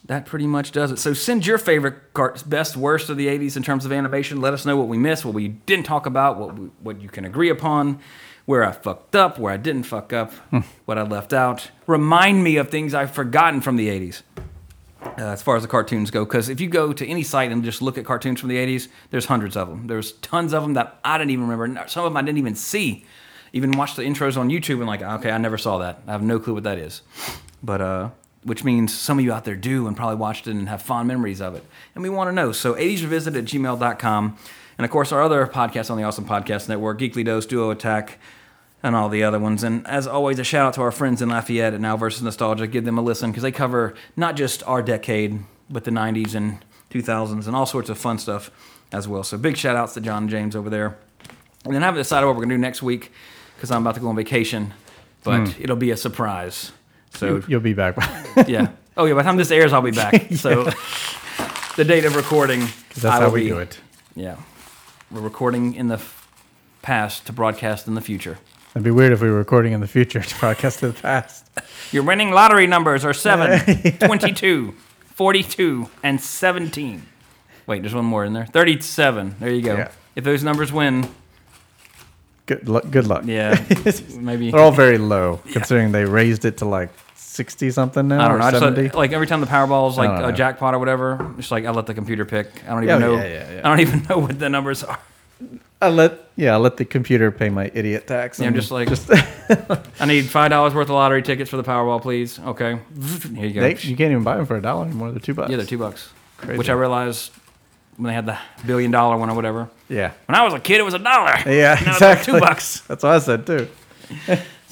that 0.08 0.26
pretty 0.26 0.47
much 0.47 0.72
does 0.72 0.91
it. 0.91 0.99
So 0.99 1.14
send 1.14 1.45
your 1.45 1.58
favorite 1.58 2.14
cart, 2.14 2.43
best, 2.47 2.76
worst 2.76 3.10
of 3.10 3.18
the 3.18 3.28
'80s 3.28 3.55
in 3.55 3.64
terms 3.64 3.86
of 3.86 3.91
animation. 3.91 4.41
Let 4.41 4.53
us 4.53 4.66
know 4.66 4.76
what 4.76 4.88
we 4.88 4.97
missed, 4.97 5.26
what 5.26 5.34
we 5.34 5.49
didn't 5.49 5.86
talk 5.86 6.05
about, 6.05 6.38
what 6.38 6.58
we, 6.58 6.68
what 6.82 7.01
you 7.01 7.10
can 7.10 7.26
agree 7.26 7.49
upon, 7.49 7.99
where 8.45 8.64
I 8.64 8.72
fucked 8.72 9.16
up, 9.16 9.38
where 9.38 9.53
I 9.53 9.58
didn't 9.58 9.84
fuck 9.84 10.14
up, 10.14 10.32
what 10.86 10.97
I 10.97 11.03
left 11.03 11.34
out. 11.34 11.72
Remind 11.86 12.43
me 12.43 12.58
of 12.58 12.70
things 12.70 12.93
I've 12.93 13.12
forgotten 13.12 13.62
from 13.62 13.76
the 13.76 13.89
'80s 13.89 14.24
uh, 15.18 15.32
as 15.32 15.41
far 15.41 15.55
as 15.55 15.62
the 15.62 15.68
cartoons 15.68 16.12
go. 16.12 16.26
Because 16.26 16.49
if 16.49 16.60
you 16.60 16.68
go 16.68 16.93
to 16.93 17.05
any 17.05 17.24
site 17.24 17.51
and 17.51 17.64
just 17.64 17.82
look 17.82 17.97
at 17.97 18.05
cartoons 18.05 18.39
from 18.39 18.49
the 18.49 18.58
80s, 18.58 18.88
there's 19.12 19.26
hundreds 19.26 19.55
of 19.55 19.68
them. 19.68 19.88
There's 19.88 20.14
tons 20.14 20.53
of 20.53 20.64
them 20.64 20.74
that 20.74 20.99
I 21.03 21.18
didn't 21.18 21.32
even 21.32 21.47
remember. 21.47 21.88
Some 21.88 22.05
of 22.05 22.12
them 22.12 22.18
I 22.18 22.22
didn't 22.22 22.38
even 22.38 22.55
see. 22.55 23.05
Even 23.53 23.72
watch 23.72 23.95
the 23.95 24.03
intros 24.03 24.38
on 24.38 24.49
YouTube 24.49 24.78
and 24.78 24.88
like, 24.88 25.01
okay, 25.01 25.32
I 25.32 25.38
never 25.38 25.58
saw 25.58 25.78
that. 25.80 26.01
I 26.08 26.12
have 26.12 26.22
no 26.22 26.39
clue 26.39 26.53
what 26.53 26.64
that 26.64 26.78
is. 26.78 27.01
But, 27.64 27.82
uh, 27.82 28.10
which 28.47 28.63
means 28.63 28.93
some 28.93 29.19
of 29.19 29.25
you 29.25 29.33
out 29.33 29.43
there 29.43 29.57
do 29.57 29.87
and 29.87 29.97
probably 29.97 30.15
watched 30.15 30.47
it 30.47 30.51
and 30.51 30.69
have 30.69 30.81
fond 30.81 31.05
memories 31.05 31.41
of 31.41 31.53
it. 31.53 31.65
And 31.93 32.01
we 32.01 32.09
want 32.09 32.29
to 32.29 32.31
know. 32.31 32.53
So 32.53 32.75
80srevisit 32.75 33.37
at 33.37 33.43
gmail.com. 33.43 34.37
And 34.77 34.85
of 34.85 34.89
course, 34.89 35.11
our 35.11 35.21
other 35.21 35.45
podcasts 35.47 35.91
on 35.91 35.97
the 35.97 36.03
Awesome 36.03 36.25
Podcast 36.25 36.69
Network, 36.69 36.99
Geekly 36.99 37.25
Dose, 37.25 37.45
Duo 37.45 37.71
Attack, 37.71 38.19
and 38.81 38.95
all 38.95 39.09
the 39.09 39.21
other 39.21 39.37
ones. 39.37 39.63
And 39.63 39.85
as 39.85 40.07
always, 40.07 40.39
a 40.39 40.45
shout 40.45 40.65
out 40.65 40.73
to 40.75 40.81
our 40.81 40.93
friends 40.93 41.21
in 41.21 41.27
Lafayette 41.27 41.73
at 41.73 41.81
Now 41.81 41.97
versus 41.97 42.21
Nostalgia. 42.21 42.67
Give 42.67 42.85
them 42.85 42.97
a 42.97 43.01
listen 43.01 43.31
because 43.31 43.43
they 43.43 43.51
cover 43.51 43.95
not 44.15 44.37
just 44.37 44.63
our 44.63 44.81
decade, 44.81 45.43
but 45.69 45.83
the 45.83 45.91
90s 45.91 46.33
and 46.33 46.63
2000s 46.89 47.47
and 47.47 47.55
all 47.55 47.65
sorts 47.65 47.89
of 47.89 47.97
fun 47.97 48.17
stuff 48.17 48.49
as 48.93 49.09
well. 49.09 49.23
So 49.23 49.37
big 49.37 49.57
shout 49.57 49.75
outs 49.75 49.93
to 49.95 50.01
John 50.01 50.23
and 50.23 50.29
James 50.29 50.55
over 50.55 50.69
there. 50.69 50.97
And 51.65 51.75
then 51.75 51.83
I 51.83 51.87
haven't 51.87 51.99
decided 51.99 52.27
what 52.27 52.37
we're 52.37 52.43
going 52.43 52.49
to 52.49 52.55
do 52.55 52.61
next 52.61 52.81
week 52.81 53.11
because 53.55 53.71
I'm 53.71 53.81
about 53.81 53.95
to 53.95 54.01
go 54.01 54.07
on 54.07 54.15
vacation, 54.15 54.73
but 55.25 55.49
hmm. 55.49 55.61
it'll 55.61 55.75
be 55.75 55.91
a 55.91 55.97
surprise. 55.97 56.71
So 57.18 57.41
You'll 57.47 57.59
be 57.59 57.74
back. 57.74 57.95
yeah. 58.47 58.70
Oh 58.95 59.05
yeah. 59.05 59.13
By 59.13 59.22
the 59.22 59.28
time 59.28 59.38
this 59.38 59.51
airs, 59.51 59.74
I'll 59.74 59.82
be 59.82 59.91
back. 59.91 60.32
So 60.38 60.70
the 61.76 61.84
date 61.86 62.05
of 62.05 62.15
recording, 62.15 62.61
That's 62.95 63.05
I 63.05 63.20
how 63.22 63.30
we 63.30 63.41
be- 63.43 63.47
do 63.49 63.59
it. 63.59 63.80
Yeah, 64.15 64.38
we're 65.11 65.22
recording 65.22 65.76
in 65.76 65.88
the 65.89 66.01
past 66.82 67.26
to 67.28 67.34
broadcast 67.34 67.88
in 67.88 67.93
the 67.95 68.01
future. 68.01 68.39
It'd 68.72 68.84
be 68.84 68.91
weird 68.91 69.11
if 69.13 69.22
we 69.22 69.30
were 69.30 69.38
recording 69.38 69.74
in 69.74 69.80
the 69.82 69.88
future 69.88 70.22
to 70.22 70.39
broadcast 70.39 70.80
to 70.80 70.88
the 70.91 70.99
past. 71.01 71.45
Your 71.91 72.03
winning 72.03 72.32
lottery 72.32 72.68
numbers 72.68 73.05
are 73.05 73.13
7, 73.13 73.97
22, 73.99 74.74
42, 75.15 75.89
and 76.03 76.20
17. 76.22 77.03
Wait, 77.65 77.82
there's 77.82 77.93
one 77.95 78.05
more 78.05 78.24
in 78.26 78.34
there. 78.34 78.45
37. 78.45 79.36
There 79.39 79.49
you 79.49 79.61
go. 79.61 79.76
Yeah. 79.78 79.91
If 80.15 80.24
those 80.24 80.43
numbers 80.43 80.72
win, 80.72 81.07
Good 82.45 82.70
luck. 82.70 82.89
Good 82.89 83.07
luck. 83.07 83.24
yeah, 83.26 83.61
maybe. 84.18 84.51
They're 84.51 84.59
all 84.59 84.72
very 84.72 84.97
low, 84.97 85.41
considering 85.51 85.91
they 85.91 86.05
raised 86.05 86.45
it 86.45 86.57
to 86.57 86.65
like 86.65 86.89
sixty 87.38 87.71
something 87.71 88.07
now. 88.07 88.25
I 88.25 88.27
don't 88.27 88.39
know. 88.39 88.45
I 88.45 88.51
just 88.51 88.63
seventy. 88.63 88.83
let, 88.83 88.95
like 88.95 89.11
every 89.13 89.27
time 89.27 89.39
the 89.41 89.47
Powerball's 89.47 89.97
like 89.97 90.23
a 90.23 90.31
jackpot 90.35 90.73
or 90.73 90.79
whatever, 90.79 91.33
it's 91.38 91.51
like 91.51 91.65
I 91.65 91.71
let 91.71 91.85
the 91.85 91.93
computer 91.93 92.25
pick. 92.25 92.47
I 92.65 92.71
don't 92.73 92.83
even 92.83 92.95
Oh, 92.95 92.99
know. 92.99 93.15
yeah, 93.15 93.23
yeah, 93.27 93.51
yeah. 93.53 93.61
I 93.63 93.69
don't 93.69 93.79
even 93.79 94.03
know 94.09 94.17
what 94.17 94.38
the 94.39 94.49
numbers 94.49 94.83
are. 94.83 94.99
I 95.81 95.89
let 95.89 96.19
yeah, 96.35 96.55
I 96.55 96.57
let 96.57 96.77
the 96.77 96.85
computer 96.85 97.29
pay 97.31 97.49
my 97.49 97.69
idiot 97.73 98.07
tax. 98.07 98.39
Yeah, 98.39 98.47
I'm 98.47 98.55
just 98.55 98.71
like- 98.71 98.89
just 98.89 99.09
I 100.01 100.05
need 100.05 100.23
five 100.25 100.49
dollars 100.49 100.73
worth 100.73 100.89
of 100.89 100.95
lottery 100.95 101.21
tickets 101.21 101.49
for 101.51 101.57
the 101.57 101.63
Powerball, 101.63 102.01
please. 102.01 102.39
Okay, 102.39 102.79
here 103.35 103.45
you 103.45 103.53
go. 103.53 103.61
they, 103.61 103.75
you 103.75 103.95
can't 103.95 104.11
even 104.11 104.23
buy 104.23 104.38
them 104.38 104.45
for 104.47 104.57
a 104.57 104.61
dollar 104.61 104.85
anymore. 104.85 105.11
They're 105.11 105.19
two 105.19 105.35
bucks. 105.35 105.51
yeah, 105.51 105.57
they're 105.57 105.65
two 105.67 105.77
bucks. 105.77 106.09
Crazy. 106.38 106.57
Which 106.57 106.69
I 106.69 106.73
realized 106.73 107.31
when 107.97 108.07
they 108.07 108.13
had 108.13 108.25
the 108.25 108.38
billion 108.65 108.89
dollar 108.91 109.17
one 109.17 109.29
or 109.29 109.35
whatever. 109.35 109.69
Yeah, 109.89 110.11
When 110.25 110.35
I 110.35 110.43
was 110.43 110.53
a 110.53 110.59
kid, 110.59 110.79
it 110.79 110.83
was 110.83 110.93
a 110.95 110.99
dollar. 110.99 111.33
yeah, 111.47 111.79
Now 111.85 111.91
exactly. 111.93 112.33
two 112.33 112.39
bucks. 112.39 112.81
That's 112.81 113.03
what 113.03 113.13
I 113.13 113.19
said 113.19 113.45
too. 113.47 113.67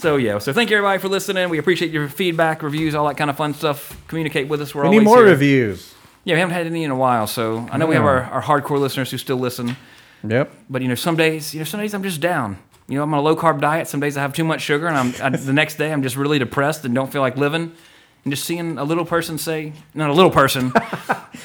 So 0.06 0.18
yeah, 0.18 0.38
so 0.38 0.54
thank 0.54 0.70
you 0.70 0.78
everybody 0.78 1.00
for 1.00 1.08
listening. 1.08 1.50
We 1.50 1.58
appreciate 1.58 1.90
your 1.90 2.08
feedback, 2.08 2.62
reviews, 2.62 2.94
all 2.94 3.08
that 3.08 3.18
kind 3.18 3.28
of 3.28 3.38
fun 3.38 3.56
stuff. 3.56 4.00
Communicate 4.08 4.48
with 4.48 4.62
us. 4.62 4.76
We're 4.76 4.84
We 4.84 4.88
always 4.90 5.00
need 5.00 5.06
more 5.06 5.18
here. 5.18 5.32
reviews. 5.32 5.96
Yeah, 6.26 6.36
we 6.36 6.42
haven't 6.42 6.54
had 6.54 6.68
any 6.68 6.84
in 6.84 6.92
a 6.92 6.96
while, 6.96 7.26
so 7.26 7.68
I 7.72 7.78
know 7.78 7.88
we 7.88 7.96
have 7.96 8.04
our, 8.04 8.22
our 8.22 8.44
hardcore 8.44 8.80
listeners 8.80 9.10
who 9.10 9.18
still 9.18 9.38
listen. 9.38 9.76
Yep. 10.24 10.54
But 10.70 10.84
you 10.84 10.90
know, 10.90 10.94
some 10.94 11.16
days, 11.16 11.56
you 11.56 11.60
know, 11.60 11.64
some 11.64 11.80
days 11.80 11.96
I'm 11.96 12.04
just 12.04 12.22
down. 12.22 12.60
You 12.88 13.00
know, 13.00 13.04
I'm 13.04 13.12
on 13.16 13.20
a 13.20 13.24
low 13.24 13.36
carb 13.36 13.60
diet. 13.60 13.88
Some 13.88 14.00
days 14.00 14.16
I 14.16 14.22
have 14.22 14.32
too 14.32 14.44
much 14.44 14.62
sugar, 14.62 14.86
and 14.86 14.96
I'm 14.96 15.34
I, 15.34 15.36
the 15.36 15.54
next 15.54 15.78
day 15.78 15.92
I'm 15.92 16.04
just 16.04 16.16
really 16.16 16.38
depressed 16.38 16.86
and 16.86 16.94
don't 16.94 17.12
feel 17.12 17.24
like 17.24 17.36
living. 17.36 17.72
And 18.26 18.34
just 18.34 18.44
seeing 18.46 18.80
a 18.80 18.84
little 18.84 19.06
person 19.06 19.38
say, 19.38 19.72
not 19.94 20.10
a 20.10 20.14
little 20.14 20.32
person, 20.32 20.72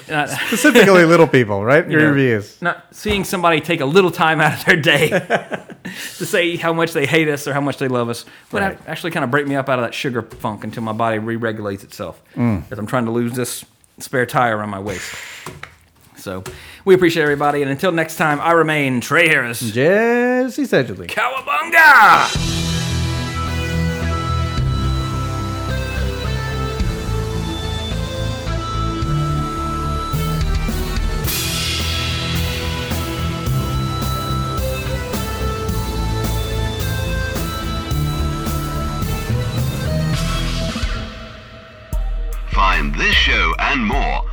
not, 0.08 0.30
Specifically, 0.48 1.04
little 1.04 1.26
people, 1.28 1.62
right? 1.62 1.86
Your 1.90 2.00
know, 2.00 2.08
reviews. 2.08 2.60
not 2.62 2.86
seeing 2.90 3.22
somebody 3.24 3.60
take 3.60 3.82
a 3.82 3.84
little 3.84 4.10
time 4.10 4.40
out 4.40 4.54
of 4.58 4.64
their 4.64 4.76
day 4.76 5.10
to 5.84 6.24
say 6.24 6.56
how 6.56 6.72
much 6.72 6.92
they 6.94 7.04
hate 7.04 7.28
us 7.28 7.46
or 7.46 7.52
how 7.52 7.60
much 7.60 7.76
they 7.76 7.86
love 7.88 8.08
us, 8.08 8.24
but 8.50 8.62
Right. 8.62 8.78
actually 8.86 9.10
kind 9.10 9.24
of 9.24 9.30
break 9.30 9.46
me 9.46 9.56
up 9.56 9.68
out 9.68 9.78
of 9.78 9.84
that 9.84 9.92
sugar 9.92 10.22
funk 10.22 10.64
until 10.64 10.82
my 10.82 10.92
body 10.94 11.18
re-regulates 11.18 11.84
itself. 11.84 12.22
Mm. 12.34 12.62
As 12.72 12.78
I'm 12.78 12.86
trying 12.86 13.04
to 13.04 13.10
lose 13.10 13.34
this 13.34 13.62
spare 13.98 14.24
tire 14.24 14.56
around 14.56 14.70
my 14.70 14.80
waist. 14.80 15.14
So 16.16 16.42
we 16.86 16.94
appreciate 16.94 17.22
everybody, 17.24 17.60
and 17.60 17.70
until 17.70 17.92
next 17.92 18.16
time, 18.16 18.40
I 18.40 18.52
remain 18.52 19.02
Trey 19.02 19.28
Harris. 19.28 19.60
Jesse 19.70 20.64
Seidule. 20.64 21.04
Cowabunga! 21.08 22.79